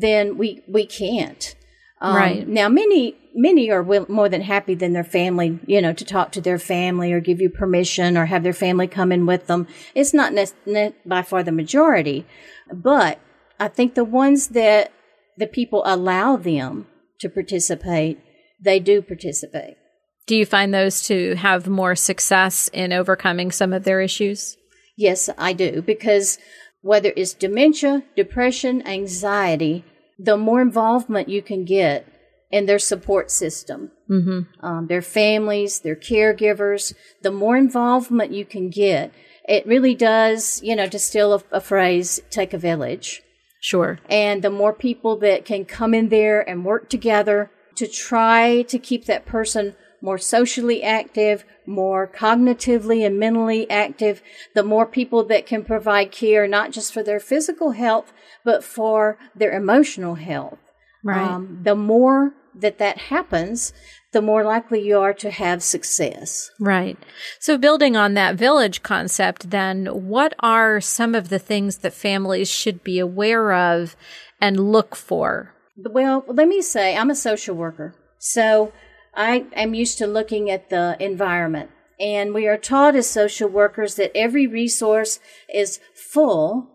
then 0.00 0.38
we 0.38 0.62
we 0.68 0.86
can't. 0.86 1.54
Um, 2.00 2.14
Right. 2.16 2.48
now, 2.48 2.68
many 2.68 3.16
many 3.40 3.70
are 3.70 3.82
will, 3.82 4.06
more 4.08 4.28
than 4.28 4.42
happy 4.42 4.74
than 4.74 4.92
their 4.92 5.04
family, 5.04 5.58
you 5.66 5.80
know, 5.80 5.92
to 5.92 6.04
talk 6.04 6.32
to 6.32 6.40
their 6.40 6.58
family 6.58 7.12
or 7.12 7.20
give 7.20 7.40
you 7.40 7.48
permission 7.48 8.16
or 8.16 8.26
have 8.26 8.42
their 8.42 8.52
family 8.52 8.86
come 8.86 9.12
in 9.12 9.26
with 9.26 9.46
them. 9.46 9.66
It's 9.94 10.12
not 10.12 10.32
ne- 10.32 10.46
ne- 10.66 10.94
by 11.06 11.22
far 11.22 11.42
the 11.42 11.52
majority, 11.52 12.26
but 12.72 13.18
I 13.58 13.68
think 13.68 13.94
the 13.94 14.04
ones 14.04 14.48
that 14.48 14.92
the 15.36 15.46
people 15.46 15.82
allow 15.84 16.36
them 16.36 16.86
to 17.20 17.28
participate, 17.28 18.18
they 18.60 18.78
do 18.78 19.00
participate. 19.02 19.76
Do 20.26 20.36
you 20.36 20.46
find 20.46 20.72
those 20.72 21.02
to 21.06 21.34
have 21.36 21.66
more 21.66 21.96
success 21.96 22.68
in 22.72 22.92
overcoming 22.92 23.50
some 23.50 23.72
of 23.72 23.84
their 23.84 24.00
issues? 24.00 24.56
Yes, 24.96 25.30
I 25.38 25.54
do, 25.54 25.82
because 25.82 26.38
whether 26.82 27.12
it's 27.16 27.34
dementia, 27.34 28.04
depression, 28.16 28.86
anxiety, 28.86 29.84
the 30.18 30.36
more 30.36 30.60
involvement 30.60 31.28
you 31.28 31.42
can 31.42 31.64
get 31.64 32.06
in 32.50 32.66
their 32.66 32.78
support 32.78 33.30
system, 33.30 33.90
um, 34.60 34.86
their 34.88 35.02
families, 35.02 35.80
their 35.80 35.96
caregivers, 35.96 36.94
the 37.22 37.30
more 37.30 37.56
involvement 37.56 38.32
you 38.32 38.44
can 38.44 38.70
get, 38.70 39.12
it 39.48 39.66
really 39.66 39.94
does, 39.94 40.60
you 40.62 40.74
know, 40.74 40.86
to 40.86 40.98
steal 40.98 41.32
a, 41.32 41.42
a 41.52 41.60
phrase, 41.60 42.20
take 42.30 42.52
a 42.52 42.58
village. 42.58 43.22
Sure. 43.60 43.98
And 44.08 44.42
the 44.42 44.50
more 44.50 44.72
people 44.72 45.16
that 45.18 45.44
can 45.44 45.64
come 45.64 45.94
in 45.94 46.08
there 46.08 46.40
and 46.48 46.64
work 46.64 46.88
together 46.88 47.50
to 47.76 47.86
try 47.86 48.62
to 48.62 48.78
keep 48.78 49.04
that 49.04 49.26
person 49.26 49.76
more 50.02 50.18
socially 50.18 50.82
active, 50.82 51.44
more 51.66 52.06
cognitively 52.06 53.04
and 53.04 53.18
mentally 53.18 53.70
active, 53.70 54.22
the 54.54 54.62
more 54.62 54.86
people 54.86 55.24
that 55.24 55.46
can 55.46 55.62
provide 55.62 56.10
care, 56.10 56.48
not 56.48 56.72
just 56.72 56.92
for 56.92 57.02
their 57.02 57.20
physical 57.20 57.72
health, 57.72 58.12
but 58.44 58.64
for 58.64 59.18
their 59.36 59.52
emotional 59.52 60.14
health. 60.14 60.58
Right. 61.04 61.20
Um, 61.20 61.60
the 61.62 61.74
more 61.74 62.34
that 62.54 62.78
that 62.78 62.98
happens, 62.98 63.72
the 64.12 64.22
more 64.22 64.42
likely 64.42 64.80
you 64.80 64.98
are 64.98 65.14
to 65.14 65.30
have 65.30 65.62
success. 65.62 66.50
Right. 66.58 66.98
So, 67.38 67.56
building 67.56 67.96
on 67.96 68.14
that 68.14 68.34
village 68.34 68.82
concept, 68.82 69.50
then, 69.50 69.86
what 69.86 70.34
are 70.40 70.80
some 70.80 71.14
of 71.14 71.28
the 71.28 71.38
things 71.38 71.78
that 71.78 71.92
families 71.92 72.50
should 72.50 72.82
be 72.82 72.98
aware 72.98 73.52
of 73.52 73.96
and 74.40 74.72
look 74.72 74.96
for? 74.96 75.54
Well, 75.76 76.24
let 76.26 76.48
me 76.48 76.62
say, 76.62 76.96
I'm 76.96 77.10
a 77.10 77.14
social 77.14 77.54
worker. 77.54 77.94
So 78.18 78.72
I 79.14 79.46
am 79.54 79.74
used 79.74 79.98
to 79.98 80.06
looking 80.06 80.50
at 80.50 80.70
the 80.70 80.96
environment. 81.00 81.70
And 81.98 82.32
we 82.32 82.46
are 82.46 82.56
taught 82.56 82.96
as 82.96 83.08
social 83.08 83.48
workers 83.48 83.96
that 83.96 84.12
every 84.14 84.46
resource 84.46 85.20
is 85.52 85.80
full 85.94 86.70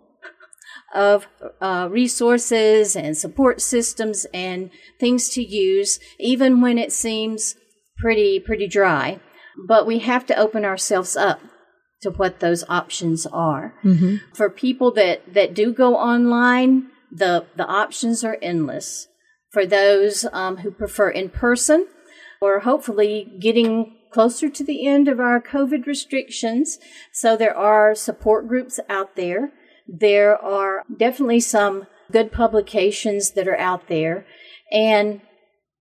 of 0.96 1.28
uh, 1.62 1.88
resources 1.92 2.96
and 2.96 3.16
support 3.18 3.62
systems 3.62 4.26
and 4.34 4.72
things 5.00 5.30
to 5.30 5.44
use, 5.44 6.00
even 6.20 6.62
when 6.62 6.78
it 6.78 6.92
seems 6.92 7.56
pretty, 7.98 8.40
pretty 8.40 8.68
dry. 8.68 9.20
But 9.68 9.86
we 9.86 10.00
have 10.00 10.26
to 10.28 10.36
open 10.36 10.66
ourselves 10.66 11.16
up 11.16 11.40
to 12.02 12.10
what 12.12 12.40
those 12.40 12.64
options 12.70 13.26
are. 13.26 13.74
For 14.34 14.50
people 14.50 14.92
that, 14.94 15.34
that 15.34 15.54
do 15.54 15.74
go 15.74 15.96
online, 15.96 16.88
the, 17.12 17.46
the 17.56 17.66
options 17.66 18.24
are 18.24 18.38
endless. 18.42 19.08
For 19.52 19.66
those 19.66 20.26
um, 20.34 20.58
who 20.58 20.72
prefer 20.72 21.10
in 21.10 21.30
person, 21.30 21.88
or 22.42 22.60
hopefully 22.60 23.32
getting 23.40 23.96
closer 24.12 24.50
to 24.50 24.64
the 24.64 24.88
end 24.88 25.08
of 25.08 25.20
our 25.20 25.42
COVID 25.42 25.86
restrictions. 25.86 26.78
So 27.12 27.36
there 27.36 27.56
are 27.56 27.96
support 27.96 28.48
groups 28.48 28.80
out 28.90 29.16
there. 29.16 29.52
There 29.88 30.36
are 30.36 30.84
definitely 30.96 31.40
some 31.42 31.88
good 32.12 32.32
publications 32.32 33.32
that 33.32 33.48
are 33.48 33.58
out 33.58 33.88
there. 33.88 34.26
And 34.72 35.22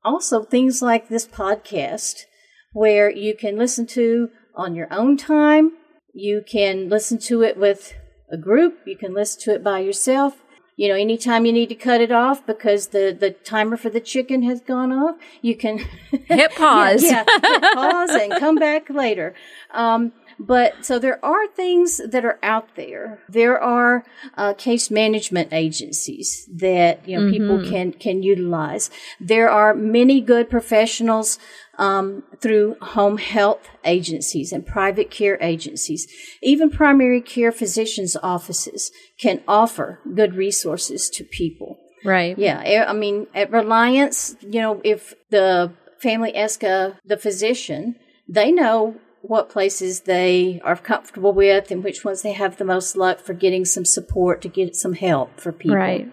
also 0.04 0.42
things 0.42 0.82
like 0.82 1.08
this 1.08 1.26
podcast 1.26 2.24
where 2.72 3.10
you 3.10 3.34
can 3.36 3.56
listen 3.56 3.86
to 3.86 4.28
on 4.54 4.74
your 4.74 4.92
own 4.92 5.16
time. 5.16 5.72
You 6.12 6.42
can 6.46 6.88
listen 6.88 7.18
to 7.20 7.42
it 7.42 7.56
with 7.56 7.94
a 8.30 8.36
group. 8.36 8.78
You 8.86 8.96
can 8.96 9.14
listen 9.14 9.40
to 9.42 9.54
it 9.54 9.64
by 9.64 9.80
yourself. 9.80 10.34
You 10.76 10.88
know, 10.88 10.96
anytime 10.96 11.46
you 11.46 11.52
need 11.52 11.68
to 11.68 11.76
cut 11.76 12.00
it 12.00 12.10
off 12.10 12.44
because 12.46 12.88
the, 12.88 13.16
the 13.18 13.30
timer 13.30 13.76
for 13.76 13.90
the 13.90 14.00
chicken 14.00 14.42
has 14.42 14.60
gone 14.60 14.92
off, 14.92 15.16
you 15.40 15.56
can 15.56 15.78
Hit 16.10 16.52
pause. 16.56 17.04
yeah, 17.04 17.24
hit 17.24 17.62
pause 17.74 18.10
and 18.10 18.32
come 18.40 18.56
back 18.56 18.90
later. 18.90 19.34
Um, 19.72 20.12
but 20.38 20.84
so 20.84 20.98
there 20.98 21.24
are 21.24 21.46
things 21.48 22.00
that 22.08 22.24
are 22.24 22.38
out 22.42 22.74
there. 22.76 23.20
There 23.28 23.60
are 23.60 24.04
uh, 24.36 24.54
case 24.54 24.90
management 24.90 25.52
agencies 25.52 26.48
that 26.52 27.06
you 27.08 27.18
know 27.18 27.30
people 27.30 27.62
can 27.64 27.92
can 27.92 28.22
utilize. 28.22 28.90
There 29.20 29.50
are 29.50 29.74
many 29.74 30.20
good 30.20 30.50
professionals 30.50 31.38
um, 31.78 32.22
through 32.40 32.76
home 32.80 33.18
health 33.18 33.68
agencies 33.84 34.52
and 34.52 34.66
private 34.66 35.10
care 35.10 35.38
agencies. 35.40 36.06
Even 36.42 36.70
primary 36.70 37.20
care 37.20 37.52
physicians' 37.52 38.16
offices 38.22 38.90
can 39.18 39.42
offer 39.46 40.00
good 40.14 40.34
resources 40.34 41.08
to 41.10 41.24
people. 41.24 41.78
Right. 42.04 42.38
Yeah, 42.38 42.60
I 42.64 42.90
I 42.90 42.92
mean, 42.92 43.26
at 43.34 43.50
Reliance, 43.50 44.36
you 44.40 44.60
know, 44.60 44.80
if 44.84 45.14
the 45.30 45.72
family 45.98 46.32
ESCA, 46.32 46.98
the 47.04 47.16
physician, 47.16 47.96
they 48.28 48.52
know 48.52 48.96
what 49.26 49.48
places 49.48 50.02
they 50.02 50.60
are 50.62 50.76
comfortable 50.76 51.32
with 51.32 51.70
and 51.70 51.82
which 51.82 52.04
ones 52.04 52.20
they 52.20 52.34
have 52.34 52.58
the 52.58 52.64
most 52.64 52.94
luck 52.94 53.18
for 53.18 53.32
getting 53.32 53.64
some 53.64 53.86
support 53.86 54.42
to 54.42 54.48
get 54.48 54.76
some 54.76 54.92
help 54.92 55.40
for 55.40 55.50
people. 55.50 55.76
Right. 55.76 56.12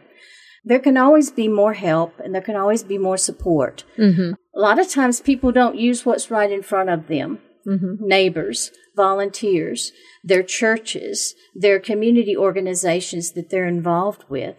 There 0.63 0.80
can 0.80 0.95
always 0.95 1.30
be 1.30 1.50
more 1.50 1.74
help 1.74 2.13
and 2.24 2.34
there 2.34 2.41
can 2.41 2.56
always 2.56 2.84
be 2.84 2.97
more 2.97 3.17
support. 3.17 3.84
Mm-hmm. 3.97 4.34
A 4.56 4.60
lot 4.60 4.80
of 4.80 4.89
times 4.89 5.19
people 5.19 5.52
don't 5.52 5.76
use 5.76 6.06
what's 6.06 6.32
right 6.32 6.50
in 6.50 6.62
front 6.62 6.89
of 6.89 7.08
them. 7.08 7.39
Neighbors, 7.65 8.71
volunteers, 8.95 9.91
their 10.24 10.41
churches, 10.41 11.36
their 11.54 11.80
community 11.80 12.36
organizations 12.36 13.34
that 13.34 13.50
they're 13.50 13.67
involved 13.67 14.24
with. 14.30 14.56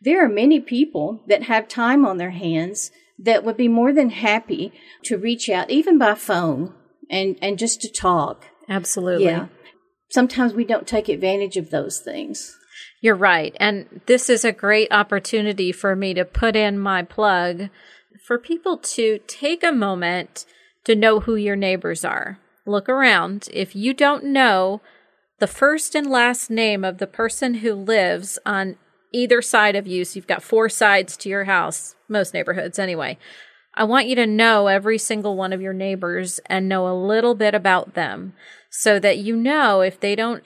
There 0.00 0.24
are 0.24 0.28
many 0.28 0.60
people 0.60 1.22
that 1.26 1.42
have 1.44 1.68
time 1.68 2.06
on 2.06 2.18
their 2.18 2.30
hands 2.30 2.92
that 3.18 3.44
would 3.44 3.56
be 3.56 3.68
more 3.68 3.92
than 3.92 4.10
happy 4.10 4.72
to 5.04 5.18
reach 5.18 5.48
out, 5.50 5.70
even 5.70 5.98
by 5.98 6.14
phone, 6.14 6.72
and, 7.10 7.36
and 7.40 7.58
just 7.58 7.80
to 7.82 7.92
talk. 7.92 8.46
Absolutely. 8.68 9.26
Yeah. 9.26 9.48
Sometimes 10.10 10.54
we 10.54 10.64
don't 10.64 10.86
take 10.86 11.08
advantage 11.08 11.56
of 11.56 11.70
those 11.70 11.98
things. 11.98 12.56
You're 13.00 13.16
right. 13.16 13.54
And 13.60 14.00
this 14.06 14.30
is 14.30 14.44
a 14.44 14.52
great 14.52 14.88
opportunity 14.90 15.72
for 15.72 15.94
me 15.94 16.14
to 16.14 16.24
put 16.24 16.56
in 16.56 16.78
my 16.78 17.02
plug 17.02 17.68
for 18.26 18.38
people 18.38 18.78
to 18.78 19.20
take 19.26 19.62
a 19.62 19.72
moment 19.72 20.46
to 20.84 20.94
know 20.94 21.20
who 21.20 21.36
your 21.36 21.56
neighbors 21.56 22.04
are. 22.04 22.38
Look 22.64 22.88
around. 22.88 23.48
If 23.52 23.76
you 23.76 23.94
don't 23.94 24.24
know 24.24 24.80
the 25.38 25.46
first 25.46 25.94
and 25.94 26.08
last 26.08 26.50
name 26.50 26.84
of 26.84 26.98
the 26.98 27.06
person 27.06 27.54
who 27.54 27.74
lives 27.74 28.38
on 28.46 28.76
either 29.12 29.40
side 29.40 29.76
of 29.76 29.86
you. 29.86 30.04
So 30.04 30.16
you've 30.16 30.26
got 30.26 30.42
four 30.42 30.68
sides 30.68 31.16
to 31.18 31.28
your 31.28 31.44
house, 31.44 31.94
most 32.08 32.34
neighborhoods 32.34 32.78
anyway. 32.78 33.18
I 33.76 33.84
want 33.84 34.06
you 34.06 34.16
to 34.16 34.26
know 34.26 34.68
every 34.68 34.96
single 34.96 35.36
one 35.36 35.52
of 35.52 35.60
your 35.60 35.74
neighbors 35.74 36.40
and 36.46 36.68
know 36.68 36.88
a 36.88 36.96
little 36.96 37.34
bit 37.34 37.54
about 37.54 37.94
them 37.94 38.32
so 38.70 38.98
that 38.98 39.18
you 39.18 39.36
know 39.36 39.82
if 39.82 40.00
they 40.00 40.16
don't 40.16 40.42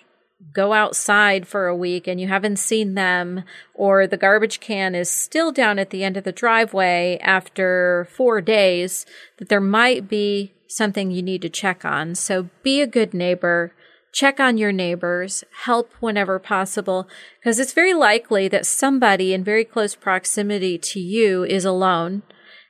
go 0.53 0.73
outside 0.73 1.47
for 1.47 1.67
a 1.67 1.77
week 1.77 2.09
and 2.09 2.21
you 2.21 2.27
haven't 2.27 2.59
seen 2.59 2.95
them, 2.95 3.45
or 3.75 4.07
the 4.07 4.17
garbage 4.17 4.59
can 4.59 4.95
is 4.95 5.11
still 5.11 5.53
down 5.53 5.79
at 5.79 5.91
the 5.91 6.03
end 6.03 6.17
of 6.17 6.25
the 6.25 6.33
driveway 6.33 7.19
after 7.21 8.09
four 8.11 8.41
days, 8.41 9.07
that 9.39 9.49
there 9.49 9.61
might 9.61 10.09
be 10.09 10.53
something 10.67 11.11
you 11.11 11.23
need 11.23 11.43
to 11.43 11.49
check 11.49 11.85
on. 11.85 12.15
So 12.15 12.49
be 12.63 12.81
a 12.81 12.87
good 12.87 13.13
neighbor. 13.13 13.73
Check 14.13 14.41
on 14.41 14.59
your 14.59 14.73
neighbors, 14.73 15.45
help 15.65 15.93
whenever 16.01 16.41
possible, 16.41 17.07
because 17.39 17.61
it's 17.61 17.73
very 17.73 17.95
likely 17.95 18.49
that 18.49 18.67
somebody 18.67 19.33
in 19.33 19.45
very 19.45 19.65
close 19.65 19.95
proximity 19.95 20.79
to 20.79 20.99
you 20.99 21.45
is 21.45 21.65
alone 21.65 22.23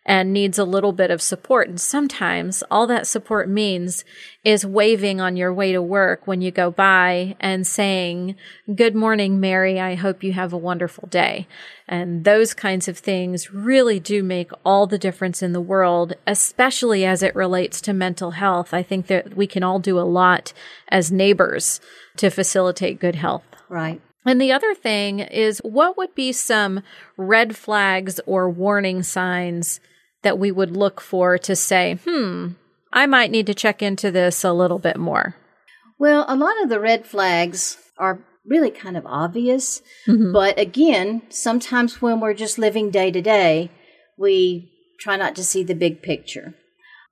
and 0.07 0.33
needs 0.33 0.59
a 0.59 0.65
little 0.65 0.93
bit 0.93 1.11
of 1.11 1.21
support. 1.21 1.69
And 1.69 1.81
sometimes 1.81 2.63
all 2.71 2.87
that 2.87 3.07
support 3.07 3.49
means 3.49 4.05
is 4.43 4.65
waving 4.65 5.21
on 5.21 5.37
your 5.37 5.53
way 5.53 5.73
to 5.73 5.83
work 5.83 6.27
when 6.27 6.41
you 6.41 6.51
go 6.51 6.71
by 6.71 7.37
and 7.39 7.67
saying, 7.67 8.35
Good 8.75 8.95
morning, 8.95 9.39
Mary. 9.39 9.79
I 9.79 9.95
hope 9.97 10.25
you 10.25 10.33
have 10.33 10.53
a 10.53 10.59
wonderful 10.59 11.07
day. 11.09 11.47
And 11.87 12.25
those 12.25 12.55
kinds 12.55 12.89
of 12.89 12.97
things 12.97 13.53
really 13.53 14.01
do 14.01 14.23
make 14.23 14.51
all 14.65 14.87
the 14.87 14.99
difference 14.99 15.43
in 15.43 15.53
the 15.53 15.61
world, 15.61 16.15
especially 16.27 17.05
as 17.05 17.23
it 17.23 17.35
relates 17.35 17.81
to 17.83 17.93
mental 17.93 18.33
health. 18.33 18.73
I 18.73 18.83
think 18.83 19.07
that 19.09 19.37
we 19.37 19.47
can 19.47 19.63
all 19.63 19.79
do 19.79 19.99
a 19.99 20.03
lot 20.03 20.53
as 20.89 21.13
neighbors 21.13 21.81
to 22.17 22.31
facilitate 22.31 23.01
good 23.01 23.17
health. 23.17 23.45
Right. 23.69 24.01
And 24.25 24.41
the 24.41 24.53
other 24.53 24.75
thing 24.75 25.21
is, 25.21 25.59
what 25.65 25.97
would 25.97 26.15
be 26.15 26.33
some 26.33 26.83
red 27.17 27.57
flags 27.57 28.21
or 28.27 28.51
warning 28.51 29.03
signs 29.03 29.81
that 30.23 30.39
we 30.39 30.51
would 30.51 30.77
look 30.77 31.01
for 31.01 31.39
to 31.39 31.57
say, 31.57 31.99
hmm, 32.05 32.49
I 32.93 33.07
might 33.07 33.31
need 33.31 33.47
to 33.47 33.55
check 33.55 33.83
into 33.83 34.11
this 34.11 34.45
a 34.45 34.53
little 34.53 34.79
bit 34.79 34.97
more? 34.97 35.37
Well, 35.99 36.25
a 36.29 36.37
lot 36.37 36.63
of 36.63 36.69
the 36.69 36.81
red 36.81 37.07
flags 37.07 37.79
are 37.99 38.25
really 38.45 38.71
kind 38.71 38.97
of 38.97 39.07
obvious. 39.07 39.83
Mm-hmm. 40.07 40.33
But 40.33 40.59
again, 40.59 41.23
sometimes 41.29 42.01
when 42.01 42.21
we're 42.21 42.35
just 42.35 42.59
living 42.59 42.91
day 42.91 43.11
to 43.11 43.21
day, 43.21 43.71
we 44.19 44.73
try 44.99 45.17
not 45.17 45.35
to 45.37 45.45
see 45.45 45.63
the 45.63 45.75
big 45.75 46.03
picture. 46.03 46.55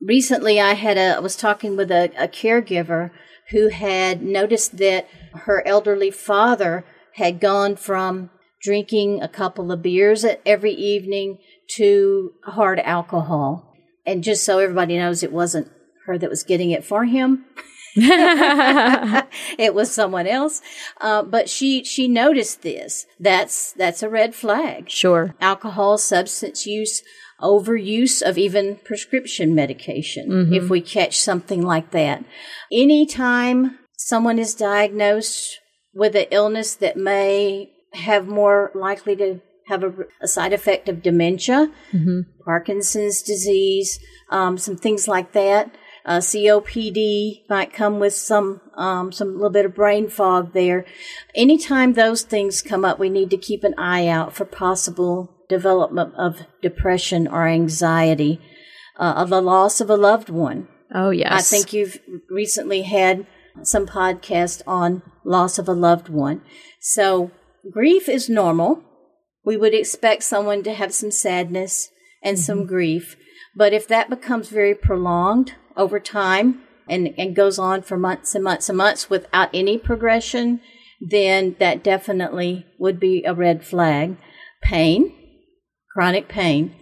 Recently, 0.01 0.61
I 0.61 0.75
had 0.75 0.97
a, 0.97 1.17
I 1.17 1.19
was 1.19 1.37
talking 1.37 1.77
with 1.77 1.91
a, 1.91 2.13
a 2.17 2.29
caregiver 2.29 3.11
who 3.51 3.69
had 3.69 4.23
noticed 4.23 4.77
that 4.79 5.09
her 5.33 5.67
elderly 5.67 6.11
father 6.11 6.85
had 7.15 7.41
gone 7.41 7.77
from 7.77 8.31
drinking 8.63 9.23
a 9.23 9.29
couple 9.29 9.73
of 9.73 9.83
beers 9.83 10.25
every 10.45 10.73
evening 10.73 11.39
to 11.77 12.33
hard 12.45 12.81
alcohol. 12.81 13.75
And 14.07 14.25
just 14.25 14.45
so 14.45 14.59
everybody 14.59 14.97
knows, 14.97 15.23
it 15.23 15.33
wasn't 15.33 15.71
her 16.07 16.17
that 16.19 16.31
was 16.31 16.43
getting 16.43 16.71
it 16.71 16.85
for 16.85 17.05
him. 17.05 17.45
it 18.01 19.75
was 19.75 19.93
someone 19.93 20.29
else, 20.29 20.61
uh, 21.01 21.23
but 21.23 21.49
she 21.49 21.83
she 21.83 22.07
noticed 22.07 22.63
this. 22.63 23.07
That's 23.19 23.73
that's 23.73 24.05
a 24.05 24.09
red 24.09 24.37
flag. 24.37 24.89
Sure, 24.89 25.35
alcohol, 25.41 25.99
substance 25.99 26.65
use, 26.65 27.03
overuse 27.41 28.23
of 28.23 28.39
even 28.39 28.77
prescription 28.85 29.53
medication. 29.53 30.29
Mm-hmm. 30.29 30.55
If 30.55 30.71
we 30.71 30.81
catch 30.81 31.19
something 31.19 31.61
like 31.61 31.91
that, 31.91 32.25
anytime 32.71 33.79
someone 33.97 34.39
is 34.39 34.55
diagnosed 34.55 35.59
with 35.93 36.15
an 36.15 36.27
illness 36.31 36.75
that 36.77 36.97
may 36.97 37.73
have 37.95 38.29
more 38.29 38.71
likely 38.75 39.17
to 39.17 39.41
have 39.69 39.85
a, 39.85 39.93
a 40.21 40.29
side 40.29 40.53
effect 40.53 40.89
of 40.89 41.03
dementia, 41.03 41.71
mm-hmm. 41.93 42.21
Parkinson's 42.45 43.23
disease, 43.23 44.01
um, 44.31 44.59
some 44.59 44.77
things 44.77 45.07
like 45.07 45.33
that. 45.33 45.75
Uh, 46.05 46.19
COPD 46.19 47.43
might 47.51 47.73
come 47.73 48.01
with 48.01 48.15
some 48.15 48.63
um, 48.77 49.13
some 49.13 49.35
little 49.35 49.51
bit 49.51 49.67
of 49.67 49.75
brain 49.75 50.09
fog 50.09 50.55
there. 50.55 50.87
Anytime 51.35 51.93
those 51.93 52.23
things 52.23 52.63
come 52.63 52.85
up, 52.85 52.99
we 52.99 53.11
need 53.11 53.29
to 53.31 53.37
keep 53.37 53.63
an 53.63 53.75
eye 53.77 54.09
out 54.09 54.35
for 54.35 54.47
possible 54.47 55.35
development 55.51 56.15
of 56.17 56.47
depression 56.63 57.27
or 57.29 57.47
anxiety, 57.47 58.41
uh, 58.99 59.15
of 59.17 59.29
the 59.29 59.43
loss 59.43 59.83
of 59.83 59.91
a 59.91 59.97
loved 59.97 60.31
one. 60.31 60.69
Oh 60.95 61.11
yes, 61.11 61.31
I 61.31 61.41
think 61.43 61.75
you've 61.75 61.99
recently 62.31 62.83
had 62.83 63.27
some 63.63 63.87
podcast 63.87 64.63
on 64.67 65.03
loss 65.25 65.59
of 65.59 65.69
a 65.69 65.75
loved 65.75 66.09
one. 66.09 66.41
So 66.81 67.31
grief 67.71 68.09
is 68.09 68.31
normal 68.31 68.83
we 69.49 69.57
would 69.57 69.73
expect 69.73 70.23
someone 70.25 70.63
to 70.63 70.75
have 70.75 70.93
some 70.93 71.11
sadness 71.11 71.89
and 72.23 72.37
mm-hmm. 72.37 72.43
some 72.43 72.67
grief. 72.67 73.17
But 73.57 73.73
if 73.73 73.89
that 73.89 74.11
becomes 74.11 74.51
very 74.51 74.75
prolonged 74.75 75.55
over 75.75 75.99
time 75.99 76.61
and, 76.87 77.15
and 77.17 77.35
goes 77.35 77.59
on 77.59 77.81
for 77.81 77.97
months 77.97 78.35
and 78.35 78.45
months 78.45 78.69
and 78.69 78.77
months 78.77 79.09
without 79.09 79.49
any 79.55 79.79
progression, 79.79 80.61
then 81.01 81.57
that 81.61 81.83
definitely 81.83 82.67
would 82.79 83.01
be 83.01 83.25
a 83.25 83.33
red 83.33 83.65
flag. 83.65 84.19
Pain, 84.63 85.15
chronic 85.95 86.29
pain. 86.29 86.75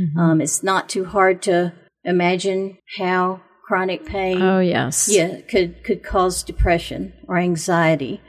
Mm-hmm. 0.00 0.18
Um, 0.18 0.40
it's 0.40 0.62
not 0.62 0.88
too 0.88 1.04
hard 1.04 1.42
to 1.42 1.74
imagine 2.04 2.78
how 2.96 3.42
chronic 3.68 4.06
pain. 4.06 4.40
Oh 4.40 4.60
yes, 4.60 5.10
yeah, 5.10 5.42
could 5.42 5.84
could 5.84 6.02
cause 6.02 6.42
depression 6.42 7.12
or 7.28 7.36
anxiety. 7.36 8.22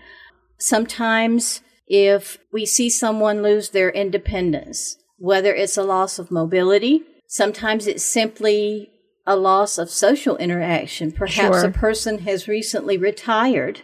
Sometimes 0.59 1.61
if 1.87 2.37
we 2.51 2.65
see 2.65 2.89
someone 2.89 3.43
lose 3.43 3.69
their 3.69 3.89
independence, 3.89 4.97
whether 5.17 5.53
it's 5.53 5.77
a 5.77 5.83
loss 5.83 6.19
of 6.19 6.31
mobility, 6.31 7.03
sometimes 7.27 7.87
it's 7.87 8.03
simply 8.03 8.89
a 9.25 9.35
loss 9.35 9.77
of 9.77 9.89
social 9.89 10.37
interaction. 10.37 11.11
Perhaps 11.11 11.61
sure. 11.61 11.65
a 11.65 11.71
person 11.71 12.19
has 12.19 12.47
recently 12.47 12.97
retired. 12.97 13.81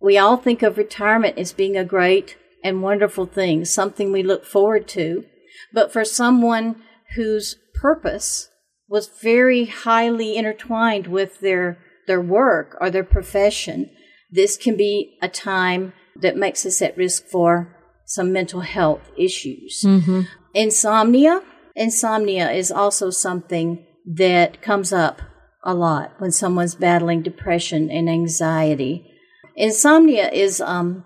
We 0.00 0.18
all 0.18 0.36
think 0.36 0.62
of 0.62 0.76
retirement 0.76 1.38
as 1.38 1.52
being 1.52 1.76
a 1.76 1.84
great 1.84 2.36
and 2.62 2.82
wonderful 2.82 3.26
thing, 3.26 3.64
something 3.64 4.10
we 4.10 4.22
look 4.22 4.44
forward 4.44 4.88
to. 4.88 5.24
But 5.72 5.92
for 5.92 6.04
someone 6.04 6.82
whose 7.14 7.56
purpose 7.74 8.48
was 8.88 9.08
very 9.22 9.66
highly 9.66 10.36
intertwined 10.36 11.06
with 11.06 11.40
their, 11.40 11.78
their 12.06 12.20
work 12.20 12.76
or 12.80 12.90
their 12.90 13.04
profession, 13.04 13.90
this 14.30 14.56
can 14.56 14.76
be 14.76 15.16
a 15.22 15.28
time 15.28 15.92
that 16.20 16.36
makes 16.36 16.64
us 16.66 16.80
at 16.82 16.96
risk 16.96 17.26
for 17.26 17.76
some 18.04 18.32
mental 18.32 18.60
health 18.60 19.10
issues. 19.18 19.82
Mm-hmm. 19.84 20.22
Insomnia. 20.54 21.42
Insomnia 21.74 22.50
is 22.50 22.72
also 22.72 23.10
something 23.10 23.84
that 24.06 24.62
comes 24.62 24.92
up 24.92 25.20
a 25.62 25.74
lot 25.74 26.12
when 26.18 26.30
someone's 26.30 26.76
battling 26.76 27.22
depression 27.22 27.90
and 27.90 28.08
anxiety. 28.08 29.12
Insomnia 29.56 30.30
is 30.30 30.60
um 30.60 31.04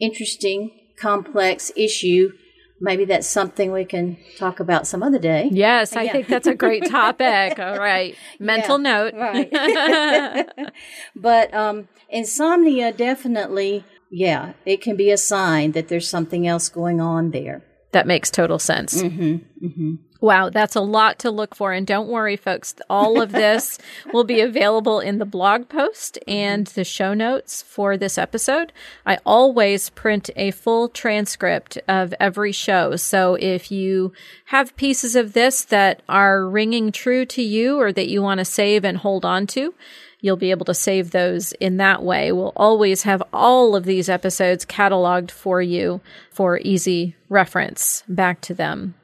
interesting, 0.00 0.70
complex 0.98 1.72
issue. 1.76 2.30
Maybe 2.78 3.06
that's 3.06 3.26
something 3.26 3.72
we 3.72 3.86
can 3.86 4.18
talk 4.36 4.60
about 4.60 4.86
some 4.86 5.02
other 5.02 5.18
day. 5.18 5.48
Yes, 5.50 5.96
I 5.96 6.02
yeah. 6.02 6.12
think 6.12 6.28
that's 6.28 6.46
a 6.46 6.54
great 6.54 6.84
topic. 6.90 7.58
All 7.58 7.78
right. 7.78 8.14
Mental 8.38 8.78
yeah, 8.78 9.10
note. 9.10 9.14
right. 9.14 10.48
but 11.16 11.52
um, 11.54 11.88
insomnia 12.10 12.92
definitely 12.92 13.84
yeah, 14.10 14.52
it 14.64 14.80
can 14.80 14.96
be 14.96 15.10
a 15.10 15.16
sign 15.16 15.72
that 15.72 15.88
there's 15.88 16.08
something 16.08 16.46
else 16.46 16.68
going 16.68 17.00
on 17.00 17.30
there. 17.30 17.62
That 17.92 18.06
makes 18.06 18.30
total 18.30 18.58
sense. 18.58 19.02
Mm-hmm, 19.02 19.66
mm-hmm. 19.66 19.94
Wow, 20.20 20.48
that's 20.48 20.74
a 20.74 20.80
lot 20.80 21.18
to 21.20 21.30
look 21.30 21.54
for. 21.54 21.72
And 21.72 21.86
don't 21.86 22.08
worry, 22.08 22.36
folks, 22.36 22.74
all 22.88 23.20
of 23.20 23.32
this 23.32 23.78
will 24.12 24.24
be 24.24 24.40
available 24.40 24.98
in 24.98 25.18
the 25.18 25.26
blog 25.26 25.68
post 25.68 26.18
and 26.26 26.66
the 26.68 26.84
show 26.84 27.12
notes 27.14 27.62
for 27.62 27.96
this 27.96 28.16
episode. 28.16 28.72
I 29.04 29.18
always 29.26 29.90
print 29.90 30.30
a 30.36 30.50
full 30.52 30.88
transcript 30.88 31.78
of 31.86 32.14
every 32.18 32.52
show. 32.52 32.96
So 32.96 33.34
if 33.34 33.70
you 33.70 34.12
have 34.46 34.76
pieces 34.76 35.16
of 35.16 35.34
this 35.34 35.64
that 35.64 36.02
are 36.08 36.46
ringing 36.46 36.92
true 36.92 37.26
to 37.26 37.42
you 37.42 37.78
or 37.78 37.92
that 37.92 38.08
you 38.08 38.22
want 38.22 38.38
to 38.38 38.44
save 38.44 38.84
and 38.84 38.98
hold 38.98 39.24
on 39.24 39.46
to, 39.48 39.74
You'll 40.20 40.36
be 40.36 40.50
able 40.50 40.64
to 40.66 40.74
save 40.74 41.10
those 41.10 41.52
in 41.52 41.76
that 41.76 42.02
way. 42.02 42.32
We'll 42.32 42.52
always 42.56 43.02
have 43.02 43.22
all 43.32 43.76
of 43.76 43.84
these 43.84 44.08
episodes 44.08 44.64
cataloged 44.64 45.30
for 45.30 45.60
you 45.60 46.00
for 46.30 46.58
easy 46.58 47.14
reference 47.28 48.02
back 48.08 48.40
to 48.42 48.54
them. 48.54 48.94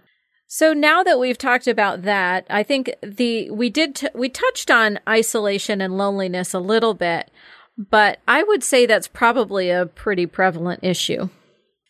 So 0.55 0.75
now 0.75 1.03
that 1.03 1.18
we've 1.18 1.38
talked 1.38 1.66
about 1.66 2.03
that, 2.03 2.46
I 2.51 2.62
think 2.62 2.94
the 3.03 3.51
we 3.51 3.70
did 3.70 3.94
t- 3.94 4.09
we 4.14 4.29
touched 4.29 4.70
on 4.70 5.01
isolation 5.09 5.81
and 5.81 5.96
loneliness 5.96 6.53
a 6.53 6.59
little 6.59 6.92
bit, 6.92 7.31
but 7.79 8.18
I 8.29 8.42
would 8.42 8.62
say 8.62 8.85
that's 8.85 9.09
probably 9.09 9.70
a 9.70 9.87
pretty 9.87 10.27
prevalent 10.27 10.81
issue. 10.83 11.31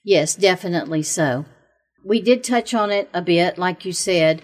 Yes, 0.05 0.37
definitely 0.37 1.03
so. 1.03 1.45
We 2.05 2.21
did 2.21 2.45
touch 2.45 2.73
on 2.73 2.91
it 2.91 3.09
a 3.13 3.23
bit 3.23 3.59
like 3.59 3.85
you 3.85 3.93
said. 3.93 4.43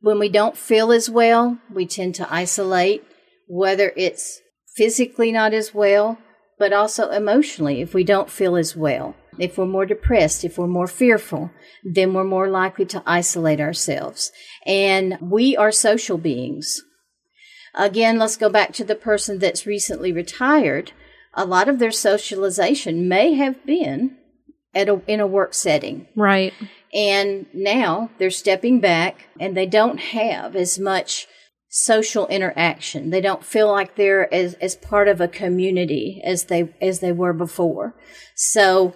When 0.00 0.18
we 0.18 0.28
don't 0.28 0.56
feel 0.56 0.92
as 0.92 1.10
well, 1.10 1.58
we 1.72 1.86
tend 1.86 2.14
to 2.16 2.32
isolate 2.32 3.04
whether 3.48 3.92
it's 3.96 4.40
physically 4.76 5.32
not 5.32 5.52
as 5.52 5.74
well 5.74 6.18
but 6.58 6.72
also 6.72 7.10
emotionally 7.10 7.80
if 7.80 7.94
we 7.94 8.04
don't 8.04 8.30
feel 8.30 8.56
as 8.56 8.76
well. 8.76 9.14
If 9.38 9.56
we're 9.56 9.66
more 9.66 9.86
depressed, 9.86 10.44
if 10.44 10.58
we're 10.58 10.66
more 10.66 10.88
fearful, 10.88 11.50
then 11.84 12.12
we're 12.12 12.24
more 12.24 12.48
likely 12.48 12.84
to 12.86 13.02
isolate 13.06 13.60
ourselves. 13.60 14.32
And 14.66 15.16
we 15.20 15.56
are 15.56 15.70
social 15.70 16.18
beings. 16.18 16.82
Again, 17.74 18.18
let's 18.18 18.36
go 18.36 18.50
back 18.50 18.72
to 18.74 18.84
the 18.84 18.96
person 18.96 19.38
that's 19.38 19.66
recently 19.66 20.12
retired. 20.12 20.90
A 21.34 21.44
lot 21.44 21.68
of 21.68 21.78
their 21.78 21.92
socialization 21.92 23.08
may 23.08 23.34
have 23.34 23.64
been 23.64 24.16
at 24.74 24.88
a, 24.88 25.00
in 25.06 25.20
a 25.20 25.26
work 25.26 25.54
setting. 25.54 26.08
Right. 26.16 26.52
And 26.92 27.46
now 27.54 28.10
they're 28.18 28.30
stepping 28.30 28.80
back 28.80 29.28
and 29.38 29.56
they 29.56 29.66
don't 29.66 29.98
have 29.98 30.56
as 30.56 30.80
much 30.80 31.28
social 31.84 32.26
interaction. 32.28 33.10
They 33.10 33.20
don't 33.20 33.44
feel 33.44 33.70
like 33.70 33.96
they're 33.96 34.32
as, 34.32 34.54
as 34.54 34.76
part 34.76 35.08
of 35.08 35.20
a 35.20 35.28
community 35.28 36.20
as 36.24 36.44
they 36.44 36.74
as 36.80 37.00
they 37.00 37.12
were 37.12 37.32
before. 37.32 37.94
So 38.34 38.94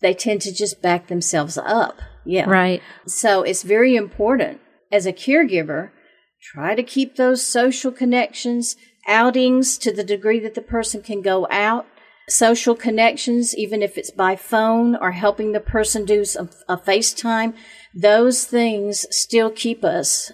they 0.00 0.14
tend 0.14 0.40
to 0.42 0.52
just 0.52 0.82
back 0.82 1.06
themselves 1.06 1.56
up. 1.58 2.00
Yeah. 2.24 2.48
Right. 2.48 2.82
So 3.06 3.42
it's 3.42 3.62
very 3.62 3.96
important 3.96 4.60
as 4.90 5.06
a 5.06 5.12
caregiver, 5.12 5.90
try 6.40 6.74
to 6.74 6.82
keep 6.82 7.16
those 7.16 7.44
social 7.44 7.90
connections, 7.90 8.76
outings 9.08 9.78
to 9.78 9.92
the 9.92 10.04
degree 10.04 10.38
that 10.40 10.54
the 10.54 10.62
person 10.62 11.02
can 11.02 11.22
go 11.22 11.48
out, 11.50 11.86
social 12.28 12.74
connections, 12.74 13.56
even 13.56 13.82
if 13.82 13.96
it's 13.96 14.10
by 14.10 14.36
phone 14.36 14.94
or 14.96 15.12
helping 15.12 15.52
the 15.52 15.60
person 15.60 16.04
do 16.04 16.24
some, 16.24 16.50
a 16.68 16.76
FaceTime. 16.76 17.54
Those 17.94 18.44
things 18.44 19.06
still 19.10 19.50
keep 19.50 19.84
us 19.84 20.32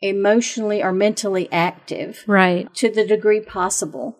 emotionally 0.00 0.82
or 0.82 0.92
mentally 0.92 1.50
active. 1.52 2.24
Right. 2.26 2.72
To 2.74 2.90
the 2.90 3.06
degree 3.06 3.40
possible. 3.40 4.16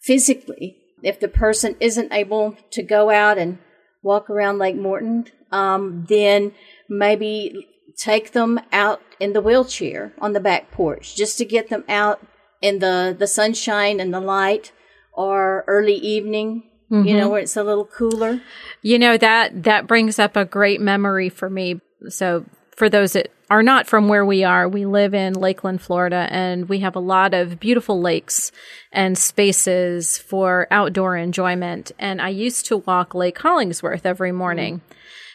Physically, 0.00 0.78
if 1.02 1.20
the 1.20 1.28
person 1.28 1.76
isn't 1.80 2.12
able 2.12 2.56
to 2.70 2.82
go 2.82 3.10
out 3.10 3.38
and 3.38 3.58
walk 4.02 4.28
around 4.28 4.58
Lake 4.58 4.76
Morton, 4.76 5.26
um, 5.50 6.06
then 6.08 6.52
maybe 6.88 7.68
take 7.96 8.32
them 8.32 8.60
out 8.72 9.00
in 9.20 9.32
the 9.32 9.40
wheelchair 9.40 10.12
on 10.18 10.32
the 10.32 10.40
back 10.40 10.70
porch 10.70 11.14
just 11.14 11.38
to 11.38 11.44
get 11.44 11.68
them 11.68 11.84
out 11.88 12.26
in 12.60 12.78
the, 12.78 13.14
the 13.16 13.26
sunshine 13.26 14.00
and 14.00 14.12
the 14.12 14.20
light 14.20 14.72
or 15.12 15.64
early 15.66 15.94
evening, 15.94 16.62
mm-hmm. 16.90 17.06
you 17.06 17.16
know, 17.16 17.28
where 17.28 17.40
it's 17.40 17.56
a 17.56 17.62
little 17.62 17.84
cooler. 17.84 18.40
You 18.80 18.98
know, 18.98 19.16
that, 19.18 19.64
that 19.64 19.86
brings 19.86 20.18
up 20.18 20.36
a 20.36 20.44
great 20.44 20.80
memory 20.80 21.28
for 21.28 21.50
me. 21.50 21.80
So 22.08 22.44
for 22.76 22.88
those 22.88 23.12
that 23.12 23.30
are 23.50 23.62
not 23.62 23.86
from 23.86 24.08
where 24.08 24.24
we 24.24 24.44
are, 24.44 24.66
we 24.66 24.86
live 24.86 25.12
in 25.12 25.34
Lakeland, 25.34 25.82
Florida, 25.82 26.26
and 26.30 26.68
we 26.68 26.78
have 26.80 26.96
a 26.96 27.00
lot 27.00 27.34
of 27.34 27.60
beautiful 27.60 28.00
lakes 28.00 28.50
and 28.90 29.18
spaces 29.18 30.16
for 30.16 30.66
outdoor 30.70 31.16
enjoyment. 31.16 31.92
And 31.98 32.20
I 32.22 32.30
used 32.30 32.64
to 32.66 32.78
walk 32.78 33.14
Lake 33.14 33.38
Hollingsworth 33.38 34.06
every 34.06 34.32
morning. 34.32 34.80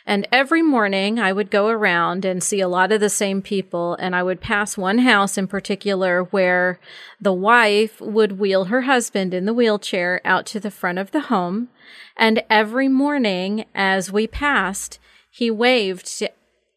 And 0.07 0.25
every 0.31 0.61
morning 0.61 1.19
I 1.19 1.33
would 1.33 1.51
go 1.51 1.67
around 1.67 2.23
and 2.23 2.41
see 2.41 2.61
a 2.61 2.69
lot 2.69 2.93
of 2.93 3.01
the 3.01 3.09
same 3.09 3.41
people. 3.41 3.95
And 3.95 4.15
I 4.15 4.23
would 4.23 4.39
pass 4.39 4.77
one 4.77 4.99
house 4.99 5.37
in 5.37 5.47
particular 5.47 6.23
where 6.23 6.79
the 7.19 7.33
wife 7.33 7.99
would 7.99 8.39
wheel 8.39 8.65
her 8.65 8.83
husband 8.83 9.33
in 9.33 9.45
the 9.45 9.53
wheelchair 9.53 10.21
out 10.23 10.45
to 10.47 10.59
the 10.59 10.71
front 10.71 10.97
of 10.97 11.11
the 11.11 11.21
home. 11.21 11.67
And 12.15 12.41
every 12.49 12.87
morning 12.87 13.65
as 13.75 14.11
we 14.11 14.27
passed, 14.27 14.97
he 15.29 15.51
waved 15.51 16.17
to 16.17 16.31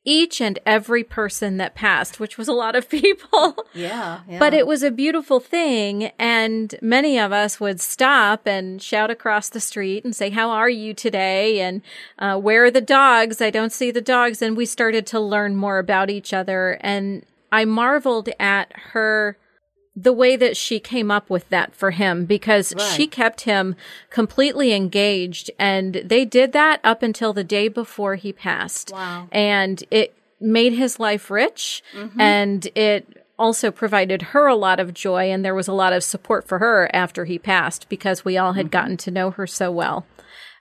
each 0.05 0.41
and 0.41 0.59
every 0.65 1.05
person 1.05 1.59
that 1.59 1.75
passed, 1.75 2.19
which 2.19 2.39
was 2.39 2.49
a 2.49 2.53
lot 2.53 2.75
of 2.75 2.89
people. 2.91 3.57
Yeah, 3.75 4.21
yeah, 4.29 4.39
But 4.39 4.55
it 4.55 4.67
was 4.67 4.83
a 4.83 4.91
beautiful 4.91 5.41
thing. 5.41 6.13
And 6.19 6.75
many 6.81 7.19
of 7.19 7.33
us 7.33 7.61
would 7.61 7.81
stop 7.81 8.47
and 8.47 8.83
shout 8.83 9.11
across 9.11 9.49
the 9.49 9.61
street 9.61 10.05
and 10.05 10.15
say, 10.15 10.31
How 10.31 10.51
are 10.51 10.71
you 10.71 10.95
today? 10.95 11.61
And 11.61 11.83
uh, 12.19 12.39
where 12.39 12.65
are 12.65 12.71
the 12.71 12.81
dogs? 12.81 13.41
I 13.41 13.51
don't 13.51 13.73
see 13.73 13.91
the 13.91 14.01
dogs. 14.01 14.43
And 14.43 14.57
we 14.57 14.67
started 14.67 15.07
to 15.09 15.21
learn 15.21 15.57
more 15.57 15.79
about 15.79 16.11
each 16.11 16.33
other. 16.33 16.79
And 16.81 17.25
I 17.53 17.65
marveled 17.65 18.29
at 18.39 18.73
her 18.93 19.37
the 20.03 20.13
way 20.13 20.37
that 20.37 20.57
she 20.57 20.81
came 20.81 21.11
up 21.11 21.29
with 21.29 21.49
that 21.51 21.75
for 21.75 21.91
him 21.91 22.25
because 22.25 22.75
right. 22.75 22.83
she 22.83 23.07
kept 23.07 23.43
him 23.43 23.77
completely 24.09 24.73
engaged 24.73 25.51
and 25.59 25.95
they 26.05 26.25
did 26.25 26.53
that 26.53 26.81
up 26.83 27.03
until 27.03 27.33
the 27.33 27.45
day 27.45 27.69
before 27.69 28.15
he 28.15 28.33
passed. 28.33 28.93
Wow. 28.93 29.29
And 29.31 29.83
it 29.91 30.15
made 30.41 30.73
his 30.73 30.99
life 30.99 31.31
rich 31.31 31.83
mm-hmm. 31.95 32.21
and 32.21 32.67
it 32.75 33.25
also 33.39 33.71
provided 33.71 34.23
her 34.23 34.47
a 34.47 34.55
lot 34.55 34.81
of 34.81 34.95
joy 34.95 35.31
and 35.31 35.45
there 35.45 35.55
was 35.55 35.69
a 35.69 35.73
lot 35.73 35.93
of 35.93 36.03
support 36.03 36.47
for 36.47 36.59
her 36.59 36.91
after 36.95 37.25
he 37.25 37.39
passed 37.39 37.89
because 37.89 38.25
we 38.25 38.37
all 38.39 38.55
had 38.55 38.67
mm-hmm. 38.67 38.73
gotten 38.73 38.97
to 38.97 39.11
know 39.11 39.31
her 39.31 39.47
so 39.47 39.71
well. 39.71 40.07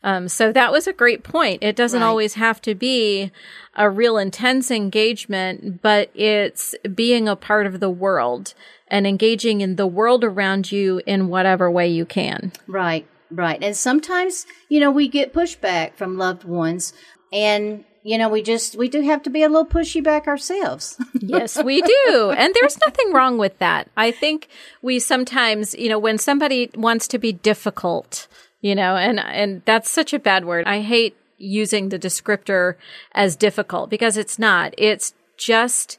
Um, 0.03 0.29
so 0.29 0.51
that 0.51 0.71
was 0.71 0.87
a 0.87 0.93
great 0.93 1.23
point. 1.23 1.63
It 1.63 1.75
doesn't 1.75 2.01
right. 2.01 2.07
always 2.07 2.35
have 2.35 2.61
to 2.61 2.73
be 2.73 3.31
a 3.75 3.89
real 3.89 4.17
intense 4.17 4.71
engagement, 4.71 5.81
but 5.81 6.09
it's 6.13 6.73
being 6.95 7.27
a 7.27 7.35
part 7.35 7.65
of 7.67 7.79
the 7.79 7.89
world 7.89 8.53
and 8.87 9.05
engaging 9.05 9.61
in 9.61 9.75
the 9.75 9.87
world 9.87 10.23
around 10.23 10.71
you 10.71 11.01
in 11.05 11.27
whatever 11.27 11.69
way 11.69 11.87
you 11.87 12.05
can. 12.05 12.51
Right, 12.65 13.05
right. 13.29 13.61
And 13.61 13.75
sometimes, 13.75 14.45
you 14.69 14.79
know, 14.79 14.91
we 14.91 15.07
get 15.07 15.33
pushback 15.33 15.95
from 15.95 16.17
loved 16.17 16.43
ones 16.43 16.93
and 17.31 17.83
you 18.01 18.17
know, 18.17 18.29
we 18.29 18.41
just 18.41 18.77
we 18.77 18.87
do 18.87 19.01
have 19.01 19.21
to 19.23 19.29
be 19.29 19.43
a 19.43 19.49
little 19.49 19.65
pushy 19.65 20.03
back 20.03 20.27
ourselves. 20.27 20.97
yes, 21.13 21.61
we 21.61 21.81
do. 21.81 22.33
And 22.35 22.53
there's 22.53 22.77
nothing 22.85 23.11
wrong 23.11 23.37
with 23.37 23.59
that. 23.59 23.89
I 23.97 24.11
think 24.11 24.47
we 24.81 24.99
sometimes, 24.99 25.75
you 25.75 25.89
know, 25.89 25.99
when 25.99 26.17
somebody 26.17 26.71
wants 26.75 27.07
to 27.09 27.19
be 27.19 27.33
difficult, 27.33 28.27
you 28.61 28.75
know, 28.75 28.95
and 28.95 29.19
and 29.19 29.61
that's 29.65 29.89
such 29.89 30.13
a 30.13 30.19
bad 30.19 30.45
word. 30.45 30.65
I 30.67 30.81
hate 30.81 31.15
using 31.37 31.89
the 31.89 31.99
descriptor 31.99 32.75
as 33.13 33.35
difficult 33.35 33.89
because 33.89 34.17
it's 34.17 34.37
not. 34.37 34.73
It's 34.77 35.13
just 35.37 35.97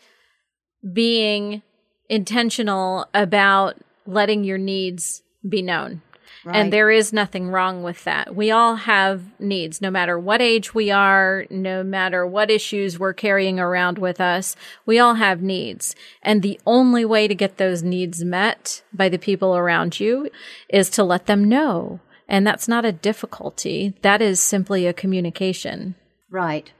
being 0.93 1.63
intentional 2.09 3.07
about 3.15 3.77
letting 4.07 4.45
your 4.45 4.59
needs 4.59 5.23
be 5.49 5.63
known. 5.63 6.03
Right. 6.45 6.57
And 6.57 6.73
there 6.73 6.91
is 6.91 7.13
nothing 7.13 7.49
wrong 7.49 7.83
with 7.83 8.05
that. 8.05 8.35
We 8.35 8.51
all 8.51 8.77
have 8.77 9.23
needs, 9.39 9.83
no 9.83 9.91
matter 9.91 10.19
what 10.19 10.41
age 10.41 10.73
we 10.75 10.91
are, 10.91 11.45
no 11.51 11.83
matter 11.83 12.27
what 12.27 12.51
issues 12.51 12.99
we're 12.99 13.13
carrying 13.13 13.61
around 13.61 13.99
with 13.99 14.23
us. 14.23 14.57
We 14.87 14.99
all 14.99 15.15
have 15.15 15.43
needs. 15.43 15.95
And 16.23 16.41
the 16.41 16.59
only 16.67 17.05
way 17.05 17.29
to 17.29 17.35
get 17.35 17.59
those 17.59 17.83
needs 17.83 18.25
met 18.25 18.83
by 18.91 19.11
the 19.11 19.19
people 19.19 19.55
around 19.55 20.01
you 20.01 20.31
is 20.71 20.89
to 20.91 21.05
let 21.05 21.27
them 21.27 21.47
know. 21.47 22.01
And 22.31 22.47
that's 22.47 22.69
not 22.69 22.85
a 22.85 22.93
difficulty. 22.93 23.95
That 24.03 24.23
is 24.23 24.41
simply 24.41 24.87
a 24.87 24.93
communication. 24.93 25.97
Right. 26.31 26.73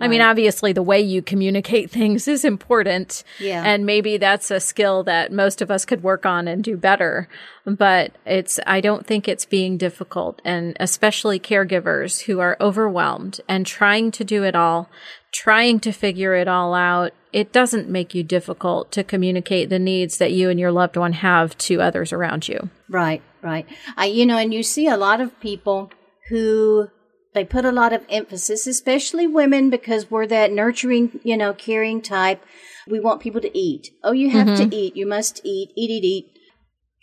I 0.00 0.08
mean, 0.08 0.20
obviously, 0.20 0.72
the 0.72 0.82
way 0.82 1.00
you 1.00 1.22
communicate 1.22 1.90
things 1.98 2.28
is 2.28 2.44
important. 2.44 3.24
Yeah. 3.40 3.62
And 3.64 3.84
maybe 3.84 4.16
that's 4.16 4.50
a 4.50 4.60
skill 4.60 5.02
that 5.04 5.32
most 5.32 5.60
of 5.60 5.70
us 5.70 5.84
could 5.84 6.02
work 6.02 6.24
on 6.24 6.46
and 6.46 6.62
do 6.62 6.76
better. 6.76 7.28
But 7.64 8.12
it's, 8.24 8.60
I 8.66 8.80
don't 8.80 9.06
think 9.06 9.28
it's 9.28 9.44
being 9.44 9.76
difficult. 9.76 10.40
And 10.44 10.76
especially 10.78 11.40
caregivers 11.40 12.22
who 12.22 12.40
are 12.40 12.56
overwhelmed 12.60 13.40
and 13.48 13.66
trying 13.66 14.10
to 14.12 14.24
do 14.24 14.44
it 14.44 14.54
all, 14.54 14.88
trying 15.32 15.80
to 15.80 15.92
figure 15.92 16.34
it 16.34 16.48
all 16.48 16.74
out. 16.74 17.12
It 17.32 17.52
doesn't 17.52 17.88
make 17.88 18.14
you 18.14 18.22
difficult 18.22 18.90
to 18.92 19.04
communicate 19.04 19.68
the 19.68 19.78
needs 19.78 20.16
that 20.18 20.32
you 20.32 20.48
and 20.48 20.58
your 20.58 20.72
loved 20.72 20.96
one 20.96 21.12
have 21.12 21.58
to 21.58 21.82
others 21.82 22.12
around 22.12 22.48
you. 22.48 22.70
Right, 22.88 23.22
right. 23.48 23.66
I, 23.96 24.06
you 24.06 24.26
know, 24.26 24.38
and 24.38 24.52
you 24.52 24.62
see 24.62 24.86
a 24.86 24.96
lot 24.96 25.20
of 25.20 25.38
people 25.40 25.90
who 26.28 26.88
they 27.34 27.44
put 27.44 27.64
a 27.64 27.72
lot 27.72 27.92
of 27.92 28.04
emphasis, 28.08 28.66
especially 28.66 29.26
women, 29.26 29.70
because 29.70 30.10
we're 30.10 30.26
that 30.26 30.52
nurturing, 30.52 31.20
you 31.22 31.36
know, 31.36 31.52
caring 31.52 32.00
type. 32.02 32.42
We 32.86 33.00
want 33.00 33.20
people 33.20 33.40
to 33.40 33.58
eat. 33.58 33.90
Oh, 34.02 34.12
you 34.12 34.30
have 34.30 34.46
mm-hmm. 34.46 34.70
to 34.70 34.76
eat. 34.76 34.96
You 34.96 35.06
must 35.06 35.40
eat, 35.44 35.70
eat, 35.76 35.90
eat, 35.90 36.04
eat. 36.04 36.26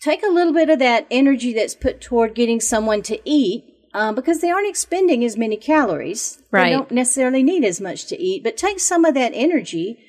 Take 0.02 0.24
a 0.24 0.30
little 0.30 0.54
bit 0.54 0.70
of 0.70 0.80
that 0.80 1.08
energy 1.10 1.54
that's 1.54 1.76
put 1.76 2.02
toward 2.02 2.36
getting 2.36 2.60
someone 2.60 3.02
to 3.04 3.20
eat 3.24 3.64
um, 3.94 4.14
because 4.14 4.42
they 4.42 4.52
aren't 4.52 4.68
expending 4.68 5.24
as 5.24 5.38
many 5.38 5.58
calories. 5.58 6.42
Right. 6.52 6.66
They 6.66 6.70
don't 6.72 6.92
necessarily 6.92 7.44
need 7.44 7.64
as 7.64 7.80
much 7.80 8.06
to 8.08 8.22
eat, 8.22 8.44
but 8.44 8.58
take 8.58 8.80
some 8.80 9.06
of 9.06 9.14
that 9.14 9.32
energy 9.34 10.00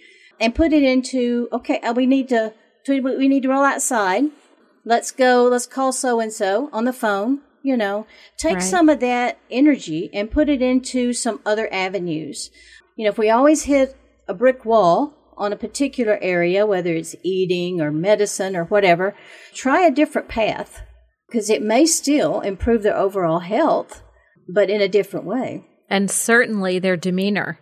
and 0.41 0.55
put 0.55 0.73
it 0.73 0.83
into, 0.83 1.49
okay, 1.53 1.79
uh, 1.81 1.93
we 1.93 2.07
need 2.07 2.29
to, 2.31 2.53
we 2.89 3.29
need 3.29 3.45
to 3.45 3.49
roll 3.49 3.65
outside. 3.65 4.25
Let's 4.87 5.11
go. 5.11 5.45
Let's 5.45 5.67
call 5.67 5.93
so 5.93 6.19
and 6.21 6.33
so 6.33 6.71
on 6.73 6.87
the 6.87 6.95
phone 6.95 7.43
you 7.67 7.77
know, 7.77 8.07
take 8.37 8.59
right. 8.59 8.63
some 8.63 8.89
of 8.89 9.01
that 9.01 9.41
energy 9.51 10.09
and 10.13 10.31
put 10.31 10.49
it 10.49 10.63
into 10.63 11.13
some 11.13 11.41
other 11.45 11.69
avenues. 11.75 12.49
You 12.95 13.05
know, 13.05 13.11
if 13.11 13.19
we 13.19 13.29
always 13.29 13.65
hit 13.65 13.97
a 14.29 14.35
brick 14.35 14.65
wall 14.65 15.15
on 15.37 15.53
a 15.53 15.57
particular 15.57 16.17
area, 16.23 16.65
whether 16.65 16.95
it's 16.95 17.17
eating 17.25 17.81
or 17.81 17.91
medicine 17.91 18.55
or 18.55 18.67
whatever, 18.67 19.17
try 19.53 19.81
a 19.85 19.91
different 19.91 20.29
path 20.29 20.83
because 21.27 21.51
it 21.51 21.61
may 21.61 21.87
still 21.87 22.41
improve 22.41 22.85
their 22.85 22.97
overall 22.97 23.41
health, 23.41 24.01
but 24.49 24.71
in 24.71 24.81
a 24.81 24.89
different 24.89 25.27
way. 25.27 25.67
And 25.91 26.09
certainly 26.09 26.79
their 26.79 26.97
demeanor. 26.97 27.59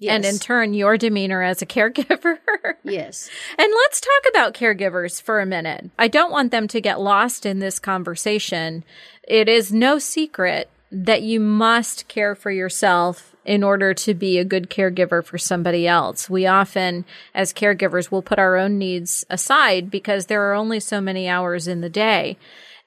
And 0.00 0.24
in 0.24 0.38
turn, 0.38 0.74
your 0.74 0.96
demeanor 0.96 1.42
as 1.42 1.60
a 1.60 1.66
caregiver. 1.66 2.38
Yes. 2.84 3.28
And 3.58 3.72
let's 3.74 4.00
talk 4.00 4.30
about 4.30 4.54
caregivers 4.54 5.20
for 5.20 5.40
a 5.40 5.46
minute. 5.46 5.90
I 5.98 6.08
don't 6.08 6.30
want 6.30 6.52
them 6.52 6.68
to 6.68 6.80
get 6.80 7.00
lost 7.00 7.44
in 7.44 7.58
this 7.58 7.78
conversation. 7.78 8.84
It 9.24 9.48
is 9.48 9.72
no 9.72 9.98
secret 9.98 10.70
that 10.92 11.22
you 11.22 11.40
must 11.40 12.06
care 12.08 12.34
for 12.34 12.50
yourself 12.50 13.34
in 13.44 13.64
order 13.64 13.94
to 13.94 14.14
be 14.14 14.38
a 14.38 14.44
good 14.44 14.70
caregiver 14.70 15.24
for 15.24 15.38
somebody 15.38 15.88
else. 15.88 16.30
We 16.30 16.46
often, 16.46 17.04
as 17.34 17.52
caregivers, 17.52 18.10
will 18.10 18.22
put 18.22 18.38
our 18.38 18.56
own 18.56 18.78
needs 18.78 19.24
aside 19.30 19.90
because 19.90 20.26
there 20.26 20.42
are 20.48 20.54
only 20.54 20.80
so 20.80 21.00
many 21.00 21.28
hours 21.28 21.66
in 21.66 21.80
the 21.80 21.88
day. 21.88 22.36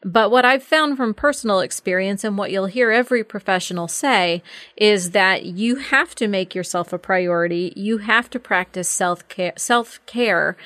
But 0.03 0.31
what 0.31 0.45
I've 0.45 0.63
found 0.63 0.97
from 0.97 1.13
personal 1.13 1.59
experience 1.59 2.23
and 2.23 2.37
what 2.37 2.51
you'll 2.51 2.65
hear 2.65 2.89
every 2.89 3.23
professional 3.23 3.87
say 3.87 4.41
is 4.75 5.11
that 5.11 5.45
you 5.45 5.75
have 5.75 6.15
to 6.15 6.27
make 6.27 6.55
yourself 6.55 6.91
a 6.91 6.97
priority. 6.97 7.71
You 7.75 7.99
have 7.99 8.29
to 8.31 8.39
practice 8.39 8.89
self 8.89 9.27
care, 9.27 9.53
self 9.57 10.03
care. 10.07 10.57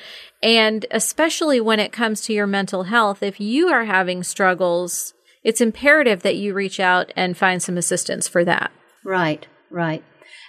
And 0.42 0.86
especially 0.90 1.60
when 1.60 1.80
it 1.80 1.92
comes 1.92 2.22
to 2.22 2.32
your 2.32 2.46
mental 2.46 2.84
health, 2.84 3.22
if 3.22 3.38
you 3.38 3.68
are 3.68 3.84
having 3.84 4.22
struggles, 4.22 5.12
it's 5.44 5.60
imperative 5.60 6.22
that 6.22 6.36
you 6.36 6.54
reach 6.54 6.80
out 6.80 7.12
and 7.14 7.36
find 7.36 7.62
some 7.62 7.76
assistance 7.76 8.26
for 8.26 8.44
that. 8.44 8.72
Right, 9.04 9.46
right. 9.70 10.02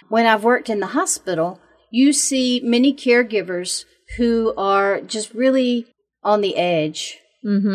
When 0.08 0.26
I've 0.26 0.44
worked 0.44 0.70
in 0.70 0.80
the 0.80 0.88
hospital, 0.88 1.60
you 1.90 2.12
see 2.12 2.60
many 2.64 2.94
caregivers 2.94 3.84
who 4.16 4.54
are 4.56 5.00
just 5.02 5.34
really 5.34 5.86
on 6.24 6.40
the 6.40 6.56
edge, 6.56 7.18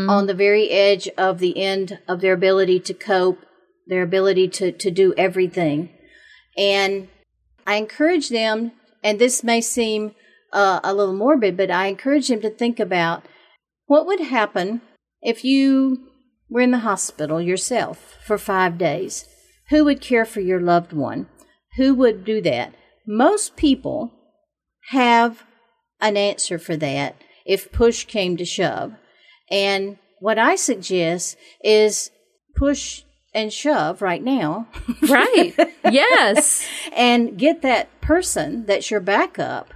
on 0.09 0.27
the 0.27 0.33
very 0.33 0.69
edge 0.69 1.07
of 1.17 1.39
the 1.39 1.57
end 1.61 1.99
of 2.07 2.21
their 2.21 2.33
ability 2.33 2.79
to 2.81 2.93
cope, 2.93 3.39
their 3.87 4.03
ability 4.03 4.47
to, 4.49 4.71
to 4.71 4.91
do 4.91 5.13
everything. 5.17 5.89
And 6.57 7.07
I 7.65 7.75
encourage 7.75 8.29
them, 8.29 8.73
and 9.03 9.19
this 9.19 9.43
may 9.43 9.61
seem 9.61 10.15
uh, 10.51 10.79
a 10.83 10.93
little 10.93 11.15
morbid, 11.15 11.57
but 11.57 11.71
I 11.71 11.87
encourage 11.87 12.27
them 12.27 12.41
to 12.41 12.49
think 12.49 12.79
about 12.79 13.25
what 13.85 14.05
would 14.05 14.19
happen 14.19 14.81
if 15.21 15.43
you 15.43 16.07
were 16.49 16.61
in 16.61 16.71
the 16.71 16.79
hospital 16.79 17.41
yourself 17.41 18.17
for 18.25 18.37
five 18.37 18.77
days. 18.77 19.25
Who 19.69 19.85
would 19.85 20.01
care 20.01 20.25
for 20.25 20.41
your 20.41 20.59
loved 20.59 20.93
one? 20.93 21.27
Who 21.77 21.95
would 21.95 22.25
do 22.25 22.41
that? 22.41 22.75
Most 23.07 23.55
people 23.55 24.11
have 24.89 25.43
an 25.99 26.17
answer 26.17 26.59
for 26.59 26.75
that 26.77 27.15
if 27.45 27.71
push 27.71 28.05
came 28.05 28.37
to 28.37 28.45
shove. 28.45 28.93
And 29.53 29.99
what 30.19 30.39
I 30.39 30.55
suggest 30.55 31.37
is 31.63 32.09
push 32.55 33.03
and 33.35 33.53
shove 33.53 34.01
right 34.01 34.23
now 34.23 34.67
Right. 35.07 35.53
yes. 35.91 36.67
and 36.95 37.37
get 37.37 37.61
that 37.61 38.01
person 38.01 38.65
that's 38.65 38.91
your 38.91 38.99
backup 38.99 39.73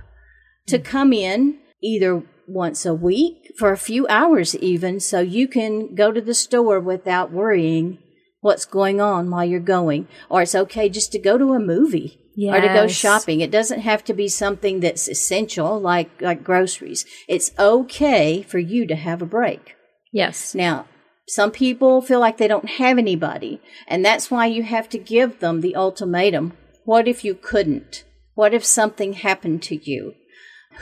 to 0.68 0.78
hmm. 0.78 0.84
come 0.84 1.14
in 1.14 1.60
either 1.82 2.24
once 2.48 2.86
a 2.86 2.94
week 2.94 3.52
for 3.58 3.72
a 3.72 3.78
few 3.78 4.08
hours 4.08 4.56
even 4.58 5.00
so 5.00 5.20
you 5.20 5.48
can 5.48 5.96
go 5.96 6.12
to 6.12 6.22
the 6.22 6.34
store 6.34 6.80
without 6.80 7.32
worrying 7.32 8.00
what's 8.42 8.66
going 8.66 9.02
on 9.02 9.30
while 9.30 9.46
you're 9.46 9.60
going 9.60 10.08
or 10.30 10.42
it's 10.42 10.56
okay 10.56 10.88
just 10.88 11.12
to 11.12 11.20
go 11.20 11.38
to 11.38 11.54
a 11.54 11.60
movie 11.60 12.20
or 12.38 12.62
to 12.62 12.68
go 12.68 12.88
shopping 12.88 13.42
it 13.42 13.52
doesn't 13.52 13.80
have 13.80 14.04
to 14.04 14.14
be 14.14 14.28
something 14.28 14.80
that's 14.80 15.08
essential 15.08 15.80
like 15.80 16.10
like 16.22 16.44
groceries 16.44 17.06
it's 17.28 17.52
okay 17.58 18.42
for 18.42 18.60
you 18.60 18.86
to 18.86 18.96
have 18.96 19.22
a 19.22 19.26
break 19.26 19.76
Yes. 20.12 20.56
now, 20.56 20.86
some 21.28 21.52
people 21.52 22.02
feel 22.02 22.20
like 22.20 22.38
they 22.38 22.48
don't 22.48 22.70
have 22.70 22.98
anybody, 22.98 23.62
and 23.88 24.04
that's 24.04 24.32
why 24.32 24.46
you 24.46 24.64
have 24.64 24.88
to 24.90 24.98
give 24.98 25.40
them 25.40 25.62
the 25.62 25.76
ultimatum. 25.76 26.54
What 26.86 27.08
if 27.08 27.26
you 27.26 27.36
couldn't? 27.36 28.06
What 28.34 28.54
if 28.54 28.64
something 28.64 29.14
happened 29.14 29.62
to 29.64 29.76
you? 29.76 30.14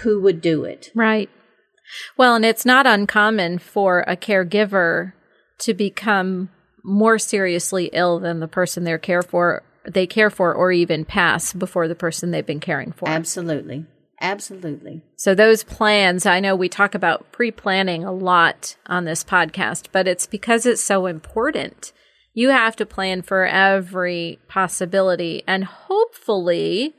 Who 0.04 0.22
would 0.22 0.42
do 0.42 0.64
it? 0.64 0.92
Right. 0.94 1.30
Well, 2.16 2.36
and 2.36 2.46
it's 2.46 2.66
not 2.66 2.86
uncommon 2.86 3.60
for 3.60 4.06
a 4.08 4.16
caregiver 4.16 5.14
to 5.60 5.74
become 5.74 6.50
more 6.84 7.18
seriously 7.18 7.90
ill 7.92 8.20
than 8.20 8.40
the 8.40 8.48
person 8.48 8.84
they're 8.84 8.98
care 8.98 9.24
for 9.24 9.64
they 9.88 10.08
care 10.08 10.30
for 10.30 10.54
or 10.54 10.72
even 10.72 11.06
pass 11.06 11.54
before 11.54 11.88
the 11.88 11.96
person 11.96 12.32
they've 12.32 12.46
been 12.46 12.60
caring 12.60 12.92
for. 12.92 13.08
Absolutely. 13.08 13.86
Absolutely. 14.22 15.02
So 15.16 15.36
those 15.36 15.64
plans, 15.64 16.26
I 16.26 16.40
know 16.40 16.56
we 16.56 16.70
talk 16.70 16.96
about 16.96 17.32
pre-planning 17.32 18.04
a 18.04 18.14
lot 18.14 18.78
on 18.88 19.06
this 19.06 19.24
podcast, 19.24 19.88
but 19.92 20.08
it's 20.08 20.26
because 20.26 20.66
it's 20.66 20.82
so 20.82 21.06
important. 21.06 21.92
You 22.34 22.50
have 22.50 22.76
to 22.78 22.86
plan 22.86 23.22
for 23.22 23.46
every 23.46 24.40
possibility 24.48 25.44
and 25.48 25.66
hopefully 25.66 26.94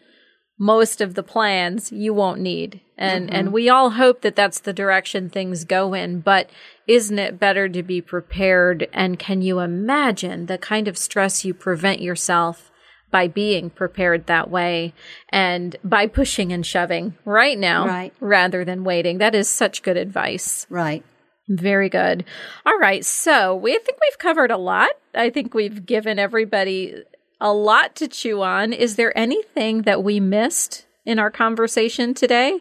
most 0.59 1.01
of 1.01 1.15
the 1.15 1.23
plans 1.23 1.93
you 1.93 2.15
won't 2.15 2.41
need. 2.41 2.81
And 2.97 3.27
mm-hmm. 3.27 3.37
and 3.37 3.53
we 3.53 3.69
all 3.69 3.91
hope 3.91 4.23
that 4.23 4.37
that's 4.37 4.61
the 4.61 4.73
direction 4.73 5.29
things 5.29 5.65
go 5.65 5.93
in, 5.93 6.21
but 6.21 6.49
isn't 6.87 7.19
it 7.19 7.39
better 7.39 7.69
to 7.69 7.83
be 7.83 8.01
prepared 8.01 8.89
and 8.93 9.19
can 9.19 9.43
you 9.43 9.59
imagine 9.61 10.47
the 10.47 10.59
kind 10.59 10.89
of 10.89 10.97
stress 10.97 11.45
you 11.45 11.53
prevent 11.53 12.01
yourself 12.01 12.71
by 13.11 13.29
being 13.29 13.71
prepared 13.71 14.27
that 14.27 14.51
way 14.51 14.93
and 15.31 15.77
by 15.85 16.07
pushing 16.07 16.53
and 16.53 16.67
shoving 16.67 17.15
right 17.25 17.59
now 17.59 17.87
Right. 17.87 18.13
rather 18.21 18.65
than 18.65 18.85
waiting. 18.85 19.19
That 19.19 19.35
is 19.35 19.49
such 19.49 19.83
good 19.83 19.97
advice. 19.97 20.67
Right. 20.69 21.05
Very 21.49 21.89
good. 21.89 22.25
All 22.65 22.79
right. 22.79 23.05
So 23.05 23.55
we 23.55 23.73
I 23.75 23.79
think 23.79 23.99
we've 24.01 24.19
covered 24.19 24.51
a 24.51 24.57
lot. 24.57 24.91
I 25.15 25.31
think 25.31 25.55
we've 25.55 25.87
given 25.87 26.19
everybody 26.19 27.05
a 27.41 27.53
lot 27.53 27.95
to 27.97 28.09
chew 28.09 28.43
on. 28.43 28.73
Is 28.73 28.97
there 28.97 29.17
anything 29.17 29.83
that 29.83 30.03
we 30.03 30.19
missed 30.21 30.87
in 31.05 31.19
our 31.19 31.31
conversation 31.31 32.15
today? 32.15 32.61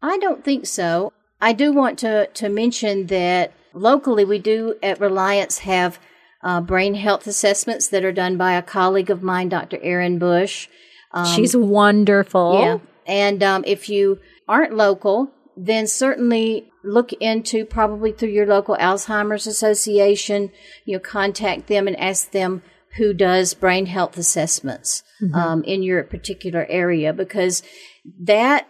I 0.00 0.18
don't 0.18 0.44
think 0.44 0.66
so. 0.66 1.12
I 1.40 1.52
do 1.52 1.72
want 1.72 1.98
to, 2.00 2.28
to 2.28 2.48
mention 2.48 3.06
that 3.08 3.52
locally 3.74 4.24
we 4.24 4.38
do 4.38 4.76
at 4.82 5.00
Reliance 5.00 5.58
have 5.60 5.98
uh, 6.42 6.60
brain 6.60 6.94
health 6.94 7.26
assessments 7.26 7.88
that 7.88 8.04
are 8.04 8.12
done 8.12 8.36
by 8.36 8.52
a 8.52 8.62
colleague 8.62 9.10
of 9.10 9.22
mine, 9.22 9.48
Dr. 9.48 9.78
Erin 9.82 10.18
Bush. 10.18 10.68
She's 11.34 11.56
wonderful. 11.56 12.60
Yeah. 12.60 12.78
And 13.06 13.42
um, 13.42 13.64
if 13.66 13.88
you 13.88 14.18
aren't 14.48 14.74
local, 14.74 15.30
then 15.56 15.86
certainly 15.86 16.70
look 16.84 17.12
into 17.14 17.64
probably 17.64 18.12
through 18.12 18.30
your 18.30 18.46
local 18.46 18.76
Alzheimer's 18.76 19.46
Association, 19.46 20.50
you 20.84 20.94
know, 20.94 21.00
contact 21.00 21.66
them 21.68 21.86
and 21.86 21.98
ask 21.98 22.30
them 22.30 22.62
who 22.96 23.14
does 23.14 23.54
brain 23.54 23.86
health 23.86 24.18
assessments 24.18 25.02
um, 25.34 25.64
in 25.64 25.82
your 25.82 26.02
particular 26.02 26.66
area 26.68 27.12
because 27.12 27.62
that 28.20 28.68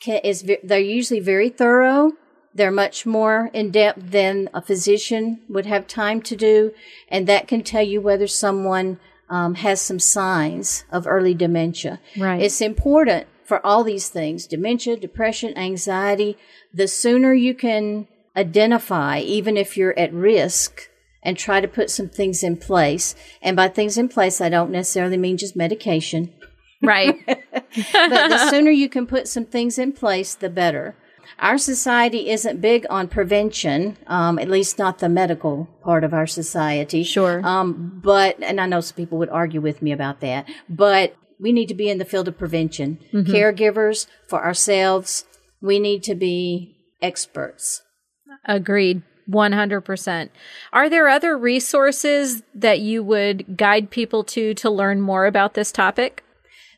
can, 0.00 0.18
is 0.24 0.44
they're 0.62 0.78
usually 0.78 1.20
very 1.20 1.48
thorough. 1.48 2.12
They're 2.54 2.70
much 2.70 3.06
more 3.06 3.50
in 3.52 3.70
depth 3.70 4.10
than 4.10 4.48
a 4.52 4.60
physician 4.60 5.40
would 5.48 5.66
have 5.66 5.86
time 5.86 6.20
to 6.22 6.36
do, 6.36 6.72
and 7.08 7.26
that 7.26 7.48
can 7.48 7.62
tell 7.62 7.82
you 7.82 8.00
whether 8.00 8.26
someone 8.26 8.98
um, 9.30 9.54
has 9.54 9.80
some 9.80 9.98
signs 9.98 10.84
of 10.90 11.06
early 11.06 11.34
dementia. 11.34 12.00
Right. 12.16 12.42
It's 12.42 12.60
important 12.60 13.26
for 13.44 13.64
all 13.64 13.82
these 13.84 14.08
things 14.08 14.46
dementia, 14.46 14.96
depression, 14.96 15.56
anxiety. 15.56 16.36
The 16.74 16.88
sooner 16.88 17.32
you 17.32 17.54
can 17.54 18.06
identify, 18.36 19.20
even 19.20 19.56
if 19.56 19.76
you're 19.76 19.98
at 19.98 20.12
risk, 20.12 20.90
and 21.22 21.38
try 21.38 21.60
to 21.60 21.68
put 21.68 21.90
some 21.90 22.08
things 22.08 22.42
in 22.42 22.56
place. 22.56 23.14
And 23.40 23.56
by 23.56 23.68
things 23.68 23.96
in 23.96 24.08
place, 24.08 24.40
I 24.40 24.48
don't 24.48 24.70
necessarily 24.70 25.16
mean 25.16 25.36
just 25.36 25.56
medication, 25.56 26.32
Right. 26.82 27.24
but 27.26 28.28
the 28.28 28.50
sooner 28.50 28.70
you 28.70 28.88
can 28.88 29.06
put 29.06 29.28
some 29.28 29.46
things 29.46 29.78
in 29.78 29.92
place, 29.92 30.34
the 30.34 30.50
better. 30.50 30.96
Our 31.38 31.58
society 31.58 32.30
isn't 32.30 32.60
big 32.60 32.86
on 32.88 33.08
prevention, 33.08 33.96
um, 34.06 34.38
at 34.38 34.48
least 34.48 34.78
not 34.78 34.98
the 34.98 35.08
medical 35.08 35.68
part 35.82 36.04
of 36.04 36.14
our 36.14 36.26
society. 36.26 37.02
Sure. 37.02 37.44
Um, 37.44 38.00
but, 38.02 38.40
and 38.42 38.60
I 38.60 38.66
know 38.66 38.80
some 38.80 38.96
people 38.96 39.18
would 39.18 39.30
argue 39.30 39.60
with 39.60 39.82
me 39.82 39.92
about 39.92 40.20
that, 40.20 40.48
but 40.68 41.16
we 41.40 41.52
need 41.52 41.68
to 41.68 41.74
be 41.74 41.90
in 41.90 41.98
the 41.98 42.04
field 42.04 42.28
of 42.28 42.38
prevention. 42.38 43.00
Caregivers 43.12 44.06
for 44.28 44.44
ourselves, 44.44 45.24
we 45.60 45.78
need 45.78 46.02
to 46.04 46.14
be 46.14 46.76
experts. 47.00 47.82
Agreed. 48.44 49.02
100%. 49.30 50.30
Are 50.72 50.90
there 50.90 51.08
other 51.08 51.38
resources 51.38 52.42
that 52.54 52.80
you 52.80 53.02
would 53.02 53.56
guide 53.56 53.90
people 53.90 54.24
to 54.24 54.52
to 54.54 54.68
learn 54.70 55.00
more 55.00 55.26
about 55.26 55.54
this 55.54 55.70
topic? 55.70 56.24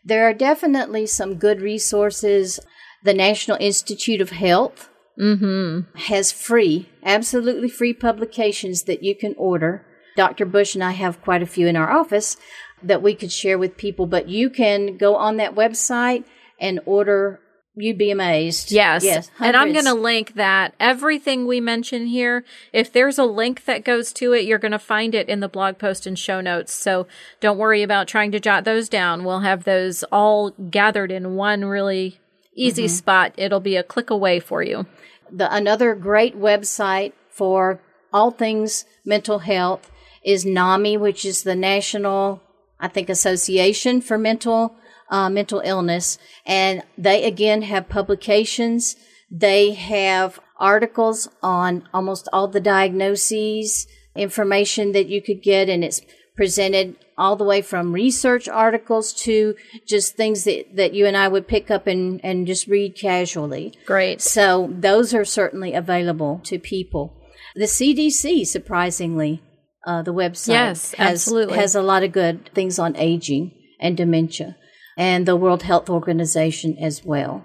There 0.05 0.29
are 0.29 0.35
definitely 0.35 1.07
some 1.07 1.37
good 1.37 1.63
resources. 1.63 2.61
The 3.05 3.15
National 3.15 3.59
Institute 3.61 4.21
of 4.21 4.31
Health 4.31 4.89
mm-hmm. 5.19 5.97
has 5.97 6.33
free, 6.33 6.89
absolutely 7.05 7.69
free 7.69 7.93
publications 7.93 8.85
that 8.85 9.03
you 9.03 9.15
can 9.15 9.35
order. 9.37 9.87
Dr. 10.17 10.47
Bush 10.47 10.75
and 10.75 10.83
I 10.83 10.93
have 10.93 11.23
quite 11.23 11.43
a 11.43 11.47
few 11.47 11.67
in 11.67 11.77
our 11.77 11.91
office 11.91 12.37
that 12.83 13.03
we 13.03 13.15
could 13.15 13.33
share 13.33 13.59
with 13.59 13.77
people, 13.77 14.07
but 14.07 14.29
you 14.29 14.51
can 14.51 14.97
go 14.97 15.17
on 15.17 15.37
that 15.37 15.55
website 15.55 16.25
and 16.61 16.81
order 16.87 17.41
you'd 17.77 17.99
be 17.99 18.11
amazed. 18.11 18.71
Yes. 18.71 19.05
Yes. 19.05 19.31
And 19.41 19.57
I'm 19.57 19.73
going 19.73 19.85
to 19.87 19.95
link 19.95 20.35
that. 20.35 20.75
Everything 20.79 21.47
we 21.47 21.61
mention 21.61 22.07
here, 22.07 22.45
if 22.73 22.93
there's 22.93 23.19
a 23.19 23.25
link 23.25 23.65
that 23.65 23.85
goes 23.85 24.13
to 24.15 24.33
it, 24.33 24.45
you're 24.45 24.59
going 24.59 24.73
to 24.73 24.79
find 24.79 25.15
it 25.15 25.29
in 25.29 25.41
the 25.41 25.49
blog 25.49 25.79
post 25.79 26.07
and 26.07 26.19
show 26.19 26.41
notes. 26.41 26.73
So 26.73 27.07
don't 27.41 27.59
worry 27.59 27.83
about 27.83 28.09
trying 28.09 28.31
to 28.33 28.41
jot 28.41 28.65
those 28.65 28.89
down. 28.89 29.25
We'll 29.25 29.41
have 29.41 29.65
those 29.65 30.05
all 30.05 30.51
gathered 30.51 31.11
in 31.11 31.35
one 31.35 31.65
really 31.65 32.21
easy 32.55 32.89
spot. 32.89 33.33
It'll 33.37 33.61
be 33.61 33.77
a 33.77 33.83
click 33.83 34.11
away 34.11 34.41
for 34.41 34.63
you. 34.63 34.87
the 35.31 35.53
another 35.55 35.95
great 35.95 36.37
website 36.39 37.13
for 37.29 37.81
all 38.13 38.31
things 38.31 38.85
mental 39.05 39.41
health 39.41 39.91
is 40.23 40.45
NAMI, 40.45 40.97
which 40.97 41.25
is 41.25 41.43
the 41.43 41.55
National, 41.55 42.43
I 42.81 42.89
think, 42.89 43.09
Association 43.09 44.01
for 44.01 44.17
Mental 44.17 44.77
uh, 45.11 45.29
Mental 45.29 45.61
Illness, 45.65 46.19
and 46.47 46.83
they 46.97 47.25
again 47.25 47.63
have 47.63 47.89
publications. 47.89 48.97
They 49.31 49.73
have 49.73 50.41
articles 50.59 51.29
on 51.43 51.89
almost 51.93 52.29
all 52.33 52.49
the 52.49 52.61
diagnoses, 52.61 53.87
information 54.17 54.93
that 54.93 55.09
you 55.09 55.21
could 55.21 55.43
get, 55.43 55.69
and 55.69 55.85
it's 55.85 56.01
presented 56.37 56.97
all 57.17 57.37
the 57.37 57.45
way 57.45 57.63
from 57.63 57.93
research 57.93 58.49
articles 58.49 59.13
to 59.13 59.55
just 59.87 60.17
things 60.17 60.45
that, 60.45 60.75
that 60.75 60.93
you 60.93 61.07
and 61.07 61.17
I 61.17 61.29
would 61.29 61.47
pick 61.47 61.71
up 61.71 61.87
and, 61.87 62.21
and 62.25 62.47
just 62.47 62.67
read 62.67 62.97
casually. 62.97 63.73
Great. 63.87 64.21
So 64.21 64.69
those 64.73 65.15
are 65.15 65.25
certainly 65.25 65.75
available 65.75 66.41
to 66.45 66.59
people. 66.59 67.21
The 67.55 67.67
CDC, 67.67 68.47
surprisingly, 68.47 69.43
uh, 69.87 70.03
the 70.03 70.13
website 70.15 70.49
Yes, 70.49 70.95
has, 70.95 71.13
absolutely. 71.13 71.57
has 71.57 71.75
a 71.75 71.83
lot 71.83 72.03
of 72.03 72.11
good 72.11 72.51
things 72.53 72.79
on 72.79 72.97
aging 72.97 73.53
and 73.81 73.97
dementia, 73.97 74.57
and 74.97 75.27
the 75.27 75.37
World 75.37 75.63
Health 75.63 75.89
Organization 75.91 76.77
as 76.81 77.05
well. 77.05 77.45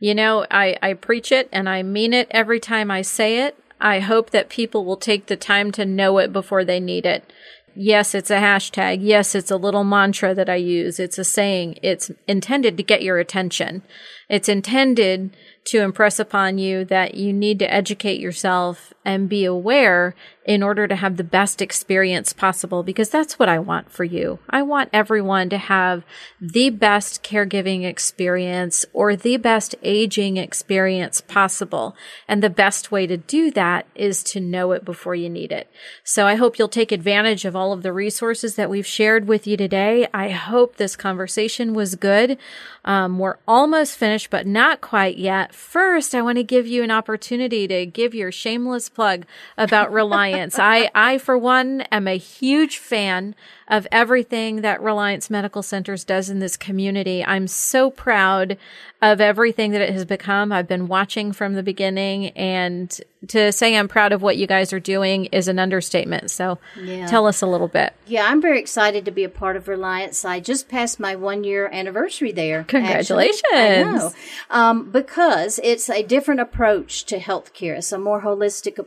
You 0.00 0.14
know, 0.14 0.46
I, 0.50 0.76
I 0.82 0.94
preach 0.94 1.30
it 1.30 1.48
and 1.52 1.68
I 1.68 1.82
mean 1.82 2.12
it 2.14 2.26
every 2.30 2.58
time 2.58 2.90
I 2.90 3.02
say 3.02 3.40
it. 3.40 3.56
I 3.80 4.00
hope 4.00 4.30
that 4.30 4.48
people 4.48 4.84
will 4.84 4.96
take 4.96 5.26
the 5.26 5.36
time 5.36 5.70
to 5.72 5.84
know 5.84 6.18
it 6.18 6.32
before 6.32 6.64
they 6.64 6.80
need 6.80 7.04
it. 7.04 7.30
Yes, 7.78 8.14
it's 8.14 8.30
a 8.30 8.38
hashtag. 8.38 8.98
Yes, 9.02 9.34
it's 9.34 9.50
a 9.50 9.56
little 9.58 9.84
mantra 9.84 10.34
that 10.34 10.48
I 10.48 10.54
use. 10.54 10.98
It's 10.98 11.18
a 11.18 11.24
saying. 11.24 11.78
It's 11.82 12.10
intended 12.26 12.78
to 12.78 12.82
get 12.82 13.02
your 13.02 13.18
attention. 13.18 13.82
It's 14.30 14.48
intended 14.48 15.36
to 15.66 15.82
impress 15.82 16.18
upon 16.18 16.56
you 16.56 16.86
that 16.86 17.16
you 17.16 17.34
need 17.34 17.58
to 17.58 17.70
educate 17.72 18.18
yourself 18.18 18.94
and 19.06 19.28
be 19.28 19.44
aware 19.44 20.16
in 20.44 20.62
order 20.62 20.86
to 20.86 20.94
have 20.94 21.16
the 21.16 21.24
best 21.24 21.60
experience 21.60 22.32
possible 22.32 22.82
because 22.82 23.10
that's 23.10 23.38
what 23.38 23.48
I 23.48 23.58
want 23.58 23.90
for 23.90 24.04
you. 24.04 24.38
I 24.48 24.62
want 24.62 24.90
everyone 24.92 25.48
to 25.50 25.58
have 25.58 26.04
the 26.40 26.70
best 26.70 27.24
caregiving 27.24 27.84
experience 27.84 28.86
or 28.92 29.16
the 29.16 29.38
best 29.38 29.74
aging 29.82 30.36
experience 30.36 31.20
possible. 31.20 31.96
And 32.28 32.42
the 32.42 32.50
best 32.50 32.92
way 32.92 33.06
to 33.08 33.16
do 33.16 33.50
that 33.52 33.86
is 33.94 34.22
to 34.24 34.40
know 34.40 34.72
it 34.72 34.84
before 34.84 35.16
you 35.16 35.28
need 35.28 35.50
it. 35.50 35.68
So 36.04 36.26
I 36.26 36.36
hope 36.36 36.58
you'll 36.58 36.68
take 36.68 36.92
advantage 36.92 37.44
of 37.44 37.56
all 37.56 37.72
of 37.72 37.82
the 37.82 37.92
resources 37.92 38.54
that 38.54 38.70
we've 38.70 38.86
shared 38.86 39.26
with 39.26 39.46
you 39.46 39.56
today. 39.56 40.06
I 40.14 40.30
hope 40.30 40.76
this 40.76 40.96
conversation 40.96 41.74
was 41.74 41.96
good. 41.96 42.38
Um, 42.84 43.18
we're 43.18 43.38
almost 43.48 43.96
finished, 43.96 44.30
but 44.30 44.46
not 44.46 44.80
quite 44.80 45.18
yet. 45.18 45.52
First, 45.52 46.14
I 46.14 46.22
want 46.22 46.38
to 46.38 46.44
give 46.44 46.68
you 46.68 46.84
an 46.84 46.92
opportunity 46.92 47.66
to 47.66 47.84
give 47.84 48.14
your 48.14 48.30
shameless 48.30 48.88
plug 48.96 49.26
about 49.58 49.92
Reliance. 49.92 50.58
I, 50.58 50.90
I, 50.94 51.18
for 51.18 51.36
one, 51.38 51.82
am 51.92 52.08
a 52.08 52.16
huge 52.16 52.78
fan 52.78 53.34
of 53.68 53.86
everything 53.92 54.62
that 54.62 54.80
Reliance 54.80 55.28
Medical 55.28 55.62
Centers 55.62 56.04
does 56.04 56.30
in 56.30 56.38
this 56.38 56.56
community. 56.56 57.24
I'm 57.24 57.46
so 57.48 57.90
proud 57.90 58.56
of 59.02 59.20
everything 59.20 59.72
that 59.72 59.80
it 59.82 59.90
has 59.92 60.04
become. 60.04 60.52
I've 60.52 60.68
been 60.68 60.86
watching 60.88 61.32
from 61.32 61.54
the 61.54 61.62
beginning 61.62 62.28
and 62.30 62.98
to 63.28 63.50
say 63.50 63.76
I'm 63.76 63.88
proud 63.88 64.12
of 64.12 64.22
what 64.22 64.36
you 64.36 64.46
guys 64.46 64.72
are 64.72 64.78
doing 64.80 65.24
is 65.26 65.48
an 65.48 65.58
understatement. 65.58 66.30
So 66.30 66.58
Yeah. 66.80 67.06
tell 67.06 67.26
us 67.26 67.42
a 67.42 67.46
little 67.46 67.66
bit. 67.66 67.92
Yeah, 68.06 68.26
I'm 68.28 68.40
very 68.40 68.60
excited 68.60 69.04
to 69.04 69.10
be 69.10 69.24
a 69.24 69.28
part 69.28 69.56
of 69.56 69.66
Reliance. 69.66 70.24
I 70.24 70.38
just 70.38 70.68
passed 70.68 71.00
my 71.00 71.16
one 71.16 71.42
year 71.42 71.68
anniversary 71.72 72.30
there. 72.30 72.60
actually. 72.60 72.80
Congratulations. 72.80 73.42
I 73.52 73.82
know. 73.82 74.12
Um, 74.50 74.90
because 74.92 75.58
it's 75.64 75.90
a 75.90 76.04
different 76.04 76.40
approach 76.40 77.04
to 77.06 77.18
healthcare. 77.18 77.76
It's 77.78 77.90
a 77.92 77.98
more 77.98 78.22
holistic 78.22 78.78
approach. 78.78 78.85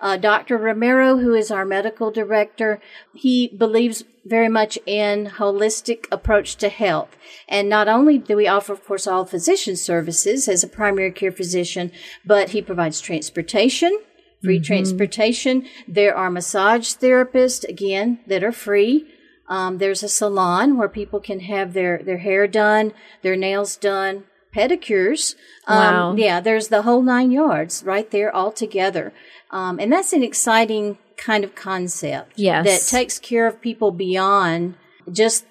Uh, 0.00 0.16
Dr. 0.16 0.58
Romero, 0.58 1.18
who 1.18 1.34
is 1.34 1.50
our 1.50 1.64
medical 1.64 2.10
director, 2.10 2.80
he 3.14 3.48
believes 3.48 4.04
very 4.24 4.48
much 4.48 4.78
in 4.86 5.26
holistic 5.26 6.06
approach 6.10 6.56
to 6.56 6.68
health. 6.68 7.16
And 7.48 7.68
not 7.68 7.88
only 7.88 8.18
do 8.18 8.36
we 8.36 8.48
offer, 8.48 8.72
of 8.72 8.84
course, 8.84 9.06
all 9.06 9.24
physician 9.24 9.76
services 9.76 10.48
as 10.48 10.64
a 10.64 10.68
primary 10.68 11.12
care 11.12 11.32
physician, 11.32 11.92
but 12.24 12.50
he 12.50 12.60
provides 12.60 13.00
transportation, 13.00 13.98
free 14.42 14.60
transportation. 14.60 15.66
There 15.86 16.14
are 16.14 16.30
massage 16.30 16.94
therapists, 16.94 17.68
again, 17.68 18.20
that 18.26 18.44
are 18.44 18.52
free. 18.52 19.06
Um, 19.48 19.78
there's 19.78 20.02
a 20.02 20.08
salon 20.08 20.76
where 20.76 20.88
people 20.88 21.20
can 21.20 21.40
have 21.40 21.72
their, 21.72 22.02
their 22.02 22.18
hair 22.18 22.48
done, 22.48 22.92
their 23.22 23.36
nails 23.36 23.76
done, 23.76 24.24
pedicures. 24.56 25.34
Um, 25.66 25.76
Wow. 25.78 26.14
Yeah, 26.16 26.40
there's 26.40 26.68
the 26.68 26.82
whole 26.82 27.02
nine 27.02 27.30
yards 27.30 27.82
right 27.84 28.08
there 28.10 28.30
all 28.34 28.52
together. 28.52 29.12
Um, 29.50 29.78
and 29.80 29.92
that's 29.92 30.12
an 30.12 30.22
exciting 30.22 30.98
kind 31.16 31.44
of 31.44 31.54
concept 31.54 32.32
Yes. 32.36 32.64
that 32.66 32.96
takes 32.98 33.18
care 33.18 33.46
of 33.46 33.60
people 33.60 33.90
beyond 33.90 34.74
just 35.20 35.44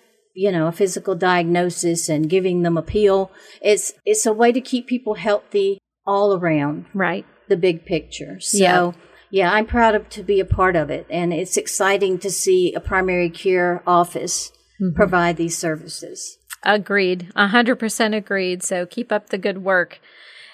you 0.43 0.51
know 0.51 0.68
a 0.68 0.72
physical 0.82 1.16
diagnosis 1.16 2.10
and 2.10 2.30
giving 2.30 2.58
them 2.64 2.78
a 2.78 2.82
pill. 2.82 3.32
It's 3.62 3.93
it's 4.06 4.26
a 4.26 4.34
way 4.41 4.51
to 4.51 4.62
keep 4.72 4.86
people 4.88 5.16
healthy 5.16 5.80
all 6.06 6.30
around 6.38 6.86
Right. 6.93 7.26
the 7.47 7.58
big 7.58 7.78
picture. 7.86 8.39
So, 8.39 8.58
Yeah. 8.58 8.91
yeah, 9.32 9.49
I'm 9.56 9.66
proud 9.66 9.95
of 9.95 10.03
to 10.10 10.24
be 10.24 10.39
a 10.39 10.45
part 10.45 10.76
of 10.76 10.89
it, 10.97 11.06
and 11.10 11.34
it's 11.34 11.58
exciting 11.58 12.20
to 12.20 12.30
see 12.30 12.74
a 12.74 12.80
primary 12.91 13.30
care 13.30 13.82
office 13.88 14.51
provide 14.93 15.38
these 15.38 15.58
services. 15.58 16.38
Agreed. 16.66 17.32
A 17.36 17.47
hundred 17.47 17.78
percent 17.78 18.16
agreed. 18.16 18.63
So 18.63 18.86
keep 18.86 19.11
up 19.11 19.30
the 19.30 19.38
good 19.38 19.63
work. 19.63 19.99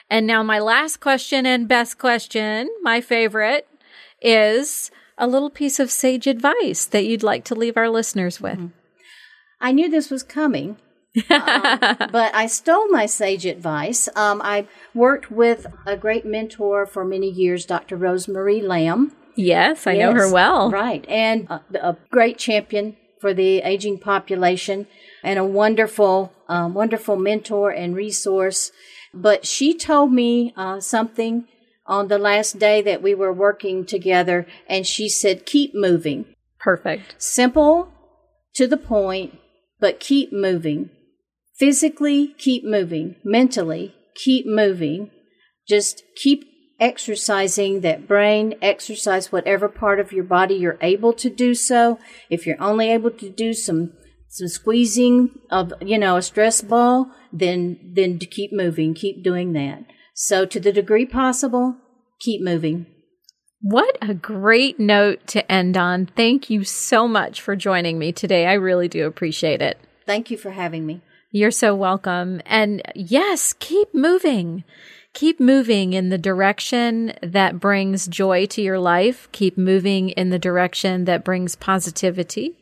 And 0.09 0.28
now 0.28 0.43
my 0.43 0.59
last 0.59 0.99
question 0.99 1.45
and 1.45 1.70
best 1.70 1.97
question, 1.97 2.70
my 2.82 2.99
favorite, 2.99 3.66
is 4.22 4.91
a 5.18 5.26
little 5.26 5.49
piece 5.49 5.80
of 5.80 5.89
sage 5.89 6.28
advice 6.28 6.86
that 6.86 7.05
you'd 7.05 7.24
like 7.24 7.45
to 7.45 7.55
leave 7.55 7.78
our 7.78 7.89
listeners 7.89 8.41
with. 8.41 8.59
I 9.62 9.72
knew 9.72 9.89
this 9.89 10.09
was 10.09 10.24
coming. 10.24 10.78
um, 11.30 11.80
but 12.12 12.34
I 12.36 12.47
stole 12.47 12.89
my 12.89 13.05
sage 13.05 13.45
advice. 13.45 14.09
Um, 14.16 14.41
I 14.43 14.68
worked 14.93 15.32
with 15.32 15.68
a 15.86 15.95
great 15.95 16.26
mentor 16.26 16.86
for 16.86 17.05
many 17.05 17.30
years, 17.30 17.66
Dr. 17.66 17.97
Rosemarie 17.97 18.64
Lamb. 18.64 19.14
Yes, 19.36 19.88
I 19.88 19.95
know 19.95 20.14
her 20.14 20.32
well. 20.32 20.72
Right. 20.72 21.05
And 21.07 21.49
a, 21.49 21.62
a 21.82 21.97
great 22.12 22.38
champion 22.38 22.97
for 23.22 23.34
the 23.34 23.59
aging 23.59 23.99
population 23.99 24.88
and 25.24 25.40
a 25.40 25.46
wonderful, 25.46 26.34
um, 26.48 26.74
wonderful 26.74 27.16
mentor 27.16 27.72
and 27.72 27.96
resource. 27.96 28.72
But 29.14 29.46
she 29.46 29.78
told 29.78 30.12
me 30.12 30.54
uh, 30.56 30.80
something 30.80 31.48
on 31.86 32.08
the 32.08 32.18
last 32.18 32.60
day 32.60 32.82
that 32.82 33.02
we 33.02 33.14
were 33.14 33.34
working 33.34 33.86
together, 33.86 34.48
and 34.68 34.86
she 34.86 35.10
said, 35.10 35.46
keep 35.46 35.74
moving. 35.74 36.26
Perfect. 36.60 37.16
Simple, 37.18 37.92
to 38.54 38.68
the 38.68 38.78
point, 38.78 39.38
but 39.80 40.00
keep 40.00 40.32
moving. 40.32 40.90
Physically, 41.58 42.36
keep 42.38 42.64
moving. 42.64 43.16
Mentally, 43.24 43.96
keep 44.16 44.46
moving. 44.46 45.12
Just 45.68 46.04
keep 46.16 46.46
exercising 46.80 47.82
that 47.82 48.08
brain, 48.08 48.56
exercise 48.62 49.32
whatever 49.32 49.70
part 49.70 50.00
of 50.00 50.12
your 50.12 50.24
body 50.24 50.56
you're 50.56 50.80
able 50.82 51.14
to 51.14 51.30
do 51.30 51.54
so. 51.54 52.00
If 52.30 52.48
you're 52.48 52.62
only 52.62 52.90
able 52.90 53.12
to 53.12 53.30
do 53.30 53.54
some 53.54 53.94
some 54.32 54.48
squeezing 54.48 55.38
of 55.52 55.74
you 55.82 55.98
know 55.98 56.16
a 56.16 56.22
stress 56.22 56.62
ball, 56.62 57.12
then 57.32 57.92
then 57.94 58.18
to 58.18 58.26
keep 58.26 58.52
moving, 58.52 58.94
keep 58.94 59.24
doing 59.24 59.54
that. 59.54 59.84
So 60.16 60.46
to 60.46 60.60
the 60.60 60.72
degree 60.72 61.06
possible, 61.06 61.76
keep 62.20 62.42
moving. 62.42 62.88
What 63.62 63.98
a 64.02 64.16
great 64.16 64.80
note 64.80 65.28
to 65.28 65.52
end 65.52 65.78
on. 65.78 66.08
Thank 66.08 66.50
you 66.50 66.64
so 66.64 67.08
much 67.08 67.42
for 67.42 67.56
joining 67.56 68.00
me 68.00 68.12
today. 68.12 68.48
I 68.48 68.54
really 68.54 68.88
do 68.88 69.06
appreciate 69.06 69.62
it. 69.62 69.78
Thank 70.08 70.32
you 70.32 70.38
for 70.38 70.52
having 70.52 70.86
me. 70.86 71.02
You're 71.32 71.52
so 71.52 71.76
welcome. 71.76 72.42
And 72.46 72.82
yes, 72.96 73.54
keep 73.60 73.94
moving. 73.94 74.64
Keep 75.14 75.39
moving 75.39 75.93
in 75.93 76.09
the 76.09 76.18
direction 76.18 77.14
that 77.22 77.59
brings 77.59 78.07
joy 78.07 78.45
to 78.47 78.62
your 78.62 78.80
life. 78.80 79.28
Keep 79.32 79.57
moving 79.57 80.09
in 80.09 80.30
the 80.30 80.39
direction 80.39 81.05
that 81.05 81.26
brings 81.26 81.55
positivity 81.55 82.55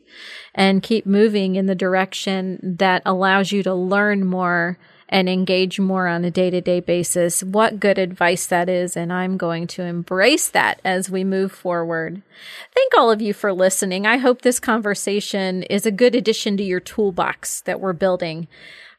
and 0.55 0.83
keep 0.83 1.05
moving 1.05 1.55
in 1.55 1.67
the 1.67 1.75
direction 1.75 2.59
that 2.61 3.01
allows 3.05 3.51
you 3.51 3.61
to 3.63 3.73
learn 3.73 4.25
more 4.25 4.77
and 5.09 5.27
engage 5.27 5.79
more 5.79 6.07
on 6.07 6.23
a 6.23 6.31
day 6.31 6.49
to 6.49 6.61
day 6.61 6.79
basis. 6.79 7.43
What 7.43 7.79
good 7.79 7.97
advice 7.97 8.45
that 8.45 8.69
is. 8.69 8.95
And 8.95 9.11
I'm 9.11 9.37
going 9.37 9.65
to 9.67 9.83
embrace 9.83 10.49
that 10.49 10.79
as 10.83 11.09
we 11.09 11.23
move 11.23 11.51
forward. 11.51 12.21
Thank 12.73 12.93
all 12.95 13.09
of 13.09 13.21
you 13.21 13.33
for 13.33 13.51
listening. 13.51 14.05
I 14.05 14.17
hope 14.17 14.41
this 14.41 14.59
conversation 14.59 15.63
is 15.63 15.85
a 15.85 15.91
good 15.91 16.15
addition 16.15 16.57
to 16.57 16.63
your 16.63 16.79
toolbox 16.79 17.61
that 17.61 17.79
we're 17.79 17.93
building. 17.93 18.47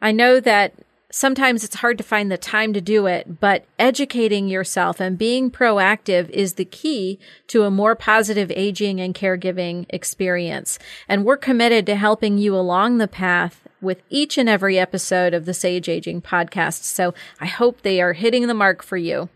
I 0.03 0.13
know 0.13 0.41
that 0.41 0.75
sometimes 1.11 1.65
it's 1.65 1.77
hard 1.77 1.99
to 1.99 2.05
find 2.05 2.31
the 2.31 2.39
time 2.39 2.73
to 2.73 2.81
do 2.81 3.07
it, 3.07 3.41
but 3.41 3.65
educating 3.79 4.49
yourself 4.49 5.01
and 5.01 5.19
being 5.19 5.51
proactive 5.51 6.31
is 6.31 6.55
the 6.55 6.65
key 6.65 7.19
to 7.49 7.65
a 7.65 7.71
more 7.71 7.95
positive 7.95 8.51
aging 8.55 9.01
and 9.01 9.15
caregiving 9.15 9.87
experience. 9.91 10.79
And 11.09 11.25
we're 11.25 11.37
committed 11.37 11.87
to 11.87 11.97
helping 11.97 12.39
you 12.39 12.55
along 12.55 12.99
the 12.99 13.09
path 13.09 13.67
with 13.81 14.03
each 14.09 14.39
and 14.39 14.49
every 14.49 14.79
episode 14.79 15.35
of 15.35 15.47
the 15.47 15.55
Sage 15.55 15.89
Aging 15.89 16.23
podcast. 16.23 16.83
So 16.85 17.15
I 17.41 17.47
hope 17.47 17.83
they 17.83 18.01
are 18.01 18.13
hitting 18.13 18.47
the 18.47 18.55
mark 18.55 18.83
for 18.83 18.97
you. 18.97 19.29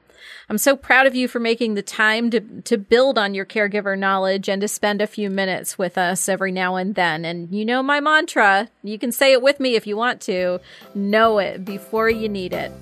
I'm 0.49 0.59
so 0.59 0.77
proud 0.77 1.07
of 1.07 1.14
you 1.14 1.29
for 1.29 1.41
making 1.41 1.75
the 1.75 1.83
time 1.83 2.31
to, 2.31 2.41
to 2.62 2.79
build 2.79 3.18
on 3.18 3.35
your 3.35 3.47
caregiver 3.47 3.99
knowledge 3.99 4.49
and 4.49 4.61
to 4.61 4.68
spend 4.68 5.01
a 5.01 5.07
few 5.07 5.31
minutes 5.31 5.79
with 5.79 5.97
us 5.97 6.29
every 6.29 6.53
now 6.53 6.77
and 6.77 6.95
then. 6.95 7.25
And 7.25 7.55
you 7.55 7.64
know 7.64 7.83
my 7.83 8.01
mantra, 8.01 8.68
you 8.83 8.99
can 8.99 9.12
say 9.12 9.33
it 9.33 9.43
with 9.43 9.61
me 9.61 9.75
if 9.77 9.87
you 9.87 9.97
want 9.97 10.20
to. 10.22 10.61
Know 10.95 11.39
it 11.39 11.64
before 11.64 12.11
you 12.11 12.29
need 12.29 12.53
it. 12.53 12.72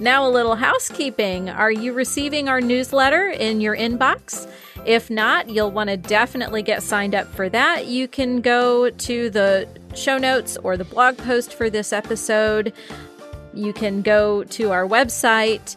Now, 0.00 0.26
a 0.26 0.30
little 0.30 0.54
housekeeping. 0.54 1.50
Are 1.50 1.70
you 1.70 1.92
receiving 1.92 2.48
our 2.48 2.62
newsletter 2.62 3.28
in 3.28 3.60
your 3.60 3.76
inbox? 3.76 4.50
If 4.86 5.10
not, 5.10 5.50
you'll 5.50 5.70
want 5.70 5.90
to 5.90 5.98
definitely 5.98 6.62
get 6.62 6.82
signed 6.82 7.14
up 7.14 7.26
for 7.34 7.50
that. 7.50 7.86
You 7.86 8.08
can 8.08 8.40
go 8.40 8.88
to 8.88 9.28
the 9.28 9.68
show 9.94 10.16
notes 10.16 10.56
or 10.56 10.78
the 10.78 10.84
blog 10.84 11.18
post 11.18 11.52
for 11.52 11.68
this 11.68 11.92
episode. 11.92 12.72
You 13.52 13.74
can 13.74 14.00
go 14.00 14.44
to 14.44 14.70
our 14.70 14.86
website, 14.86 15.76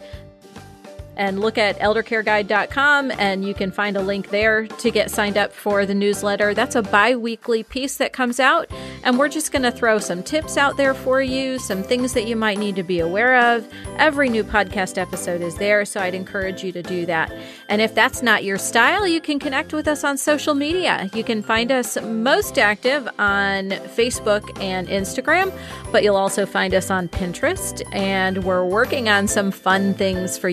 and 1.15 1.39
look 1.39 1.57
at 1.57 1.77
eldercareguide.com 1.79 3.11
and 3.11 3.45
you 3.45 3.53
can 3.53 3.71
find 3.71 3.97
a 3.97 4.01
link 4.01 4.29
there 4.29 4.67
to 4.67 4.91
get 4.91 5.11
signed 5.11 5.37
up 5.37 5.51
for 5.51 5.85
the 5.85 5.93
newsletter. 5.93 6.53
That's 6.53 6.75
a 6.75 6.81
bi 6.81 7.15
weekly 7.15 7.63
piece 7.63 7.97
that 7.97 8.13
comes 8.13 8.39
out, 8.39 8.69
and 9.03 9.17
we're 9.17 9.29
just 9.29 9.51
going 9.51 9.63
to 9.63 9.71
throw 9.71 9.99
some 9.99 10.23
tips 10.23 10.57
out 10.57 10.77
there 10.77 10.93
for 10.93 11.21
you, 11.21 11.59
some 11.59 11.83
things 11.83 12.13
that 12.13 12.27
you 12.27 12.35
might 12.35 12.57
need 12.57 12.75
to 12.75 12.83
be 12.83 12.99
aware 12.99 13.55
of. 13.55 13.67
Every 13.97 14.29
new 14.29 14.43
podcast 14.43 14.97
episode 14.97 15.41
is 15.41 15.55
there, 15.57 15.85
so 15.85 15.99
I'd 15.99 16.15
encourage 16.15 16.63
you 16.63 16.71
to 16.71 16.83
do 16.83 17.05
that. 17.05 17.31
And 17.69 17.81
if 17.81 17.93
that's 17.95 18.21
not 18.21 18.43
your 18.43 18.57
style, 18.57 19.07
you 19.07 19.21
can 19.21 19.39
connect 19.39 19.73
with 19.73 19.87
us 19.87 20.03
on 20.03 20.17
social 20.17 20.53
media. 20.53 21.09
You 21.13 21.23
can 21.23 21.41
find 21.41 21.71
us 21.71 21.97
most 22.01 22.57
active 22.57 23.07
on 23.19 23.69
Facebook 23.69 24.61
and 24.61 24.87
Instagram, 24.87 25.51
but 25.91 26.03
you'll 26.03 26.15
also 26.15 26.45
find 26.45 26.73
us 26.73 26.89
on 26.89 27.07
Pinterest, 27.07 27.83
and 27.93 28.43
we're 28.43 28.65
working 28.65 29.09
on 29.09 29.27
some 29.27 29.51
fun 29.51 29.93
things 29.93 30.37
for 30.37 30.49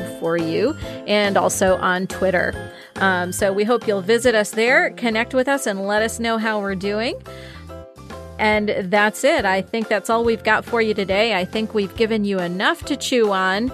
YouTube 0.00 0.20
for 0.20 0.36
you 0.36 0.76
and 1.06 1.36
also 1.36 1.76
on 1.76 2.06
Twitter. 2.06 2.72
Um, 2.96 3.32
so 3.32 3.52
we 3.52 3.64
hope 3.64 3.86
you'll 3.86 4.02
visit 4.02 4.34
us 4.34 4.50
there, 4.50 4.90
connect 4.90 5.34
with 5.34 5.48
us, 5.48 5.66
and 5.66 5.86
let 5.86 6.02
us 6.02 6.20
know 6.20 6.38
how 6.38 6.60
we're 6.60 6.74
doing. 6.74 7.20
And 8.38 8.70
that's 8.84 9.22
it. 9.24 9.44
I 9.44 9.60
think 9.60 9.88
that's 9.88 10.08
all 10.08 10.24
we've 10.24 10.42
got 10.42 10.64
for 10.64 10.80
you 10.80 10.94
today. 10.94 11.34
I 11.34 11.44
think 11.44 11.74
we've 11.74 11.94
given 11.96 12.24
you 12.24 12.38
enough 12.38 12.84
to 12.86 12.96
chew 12.96 13.32
on. 13.32 13.70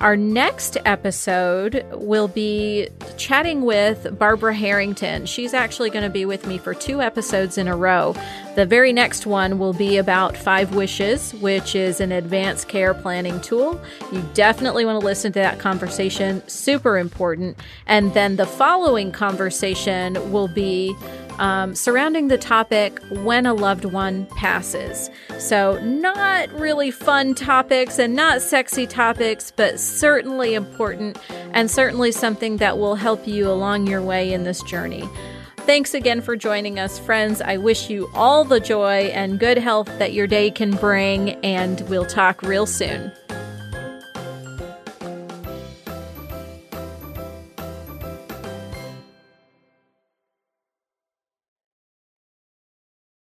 Our 0.00 0.16
next 0.16 0.76
episode 0.84 1.84
will 1.90 2.28
be 2.28 2.88
chatting 3.16 3.62
with 3.62 4.16
Barbara 4.16 4.54
Harrington. 4.54 5.26
She's 5.26 5.52
actually 5.52 5.90
going 5.90 6.04
to 6.04 6.10
be 6.10 6.24
with 6.24 6.46
me 6.46 6.56
for 6.56 6.72
two 6.72 7.02
episodes 7.02 7.58
in 7.58 7.66
a 7.66 7.76
row. 7.76 8.14
The 8.54 8.64
very 8.64 8.92
next 8.92 9.26
one 9.26 9.58
will 9.58 9.72
be 9.72 9.96
about 9.96 10.36
Five 10.36 10.72
Wishes, 10.72 11.34
which 11.34 11.74
is 11.74 12.00
an 12.00 12.12
advanced 12.12 12.68
care 12.68 12.94
planning 12.94 13.40
tool. 13.40 13.80
You 14.12 14.22
definitely 14.34 14.84
want 14.84 15.00
to 15.00 15.04
listen 15.04 15.32
to 15.32 15.40
that 15.40 15.58
conversation, 15.58 16.46
super 16.48 16.96
important. 16.96 17.58
And 17.88 18.14
then 18.14 18.36
the 18.36 18.46
following 18.46 19.10
conversation 19.10 20.30
will 20.30 20.48
be 20.48 20.94
um, 21.38 21.74
surrounding 21.74 22.28
the 22.28 22.38
topic 22.38 23.00
when 23.10 23.46
a 23.46 23.54
loved 23.54 23.84
one 23.84 24.26
passes. 24.26 25.10
So, 25.38 25.80
not 25.82 26.50
really 26.52 26.90
fun 26.90 27.34
topics 27.34 27.98
and 27.98 28.14
not 28.14 28.42
sexy 28.42 28.86
topics, 28.86 29.50
but 29.50 29.78
certainly 29.78 30.54
important 30.54 31.18
and 31.52 31.70
certainly 31.70 32.12
something 32.12 32.58
that 32.58 32.78
will 32.78 32.94
help 32.94 33.26
you 33.26 33.50
along 33.50 33.86
your 33.86 34.02
way 34.02 34.32
in 34.32 34.44
this 34.44 34.62
journey. 34.62 35.08
Thanks 35.58 35.92
again 35.92 36.22
for 36.22 36.34
joining 36.34 36.78
us, 36.78 36.98
friends. 36.98 37.42
I 37.42 37.58
wish 37.58 37.90
you 37.90 38.10
all 38.14 38.44
the 38.44 38.58
joy 38.58 39.10
and 39.12 39.38
good 39.38 39.58
health 39.58 39.86
that 39.98 40.14
your 40.14 40.26
day 40.26 40.50
can 40.50 40.70
bring, 40.70 41.32
and 41.44 41.80
we'll 41.90 42.06
talk 42.06 42.40
real 42.42 42.64
soon. 42.64 43.12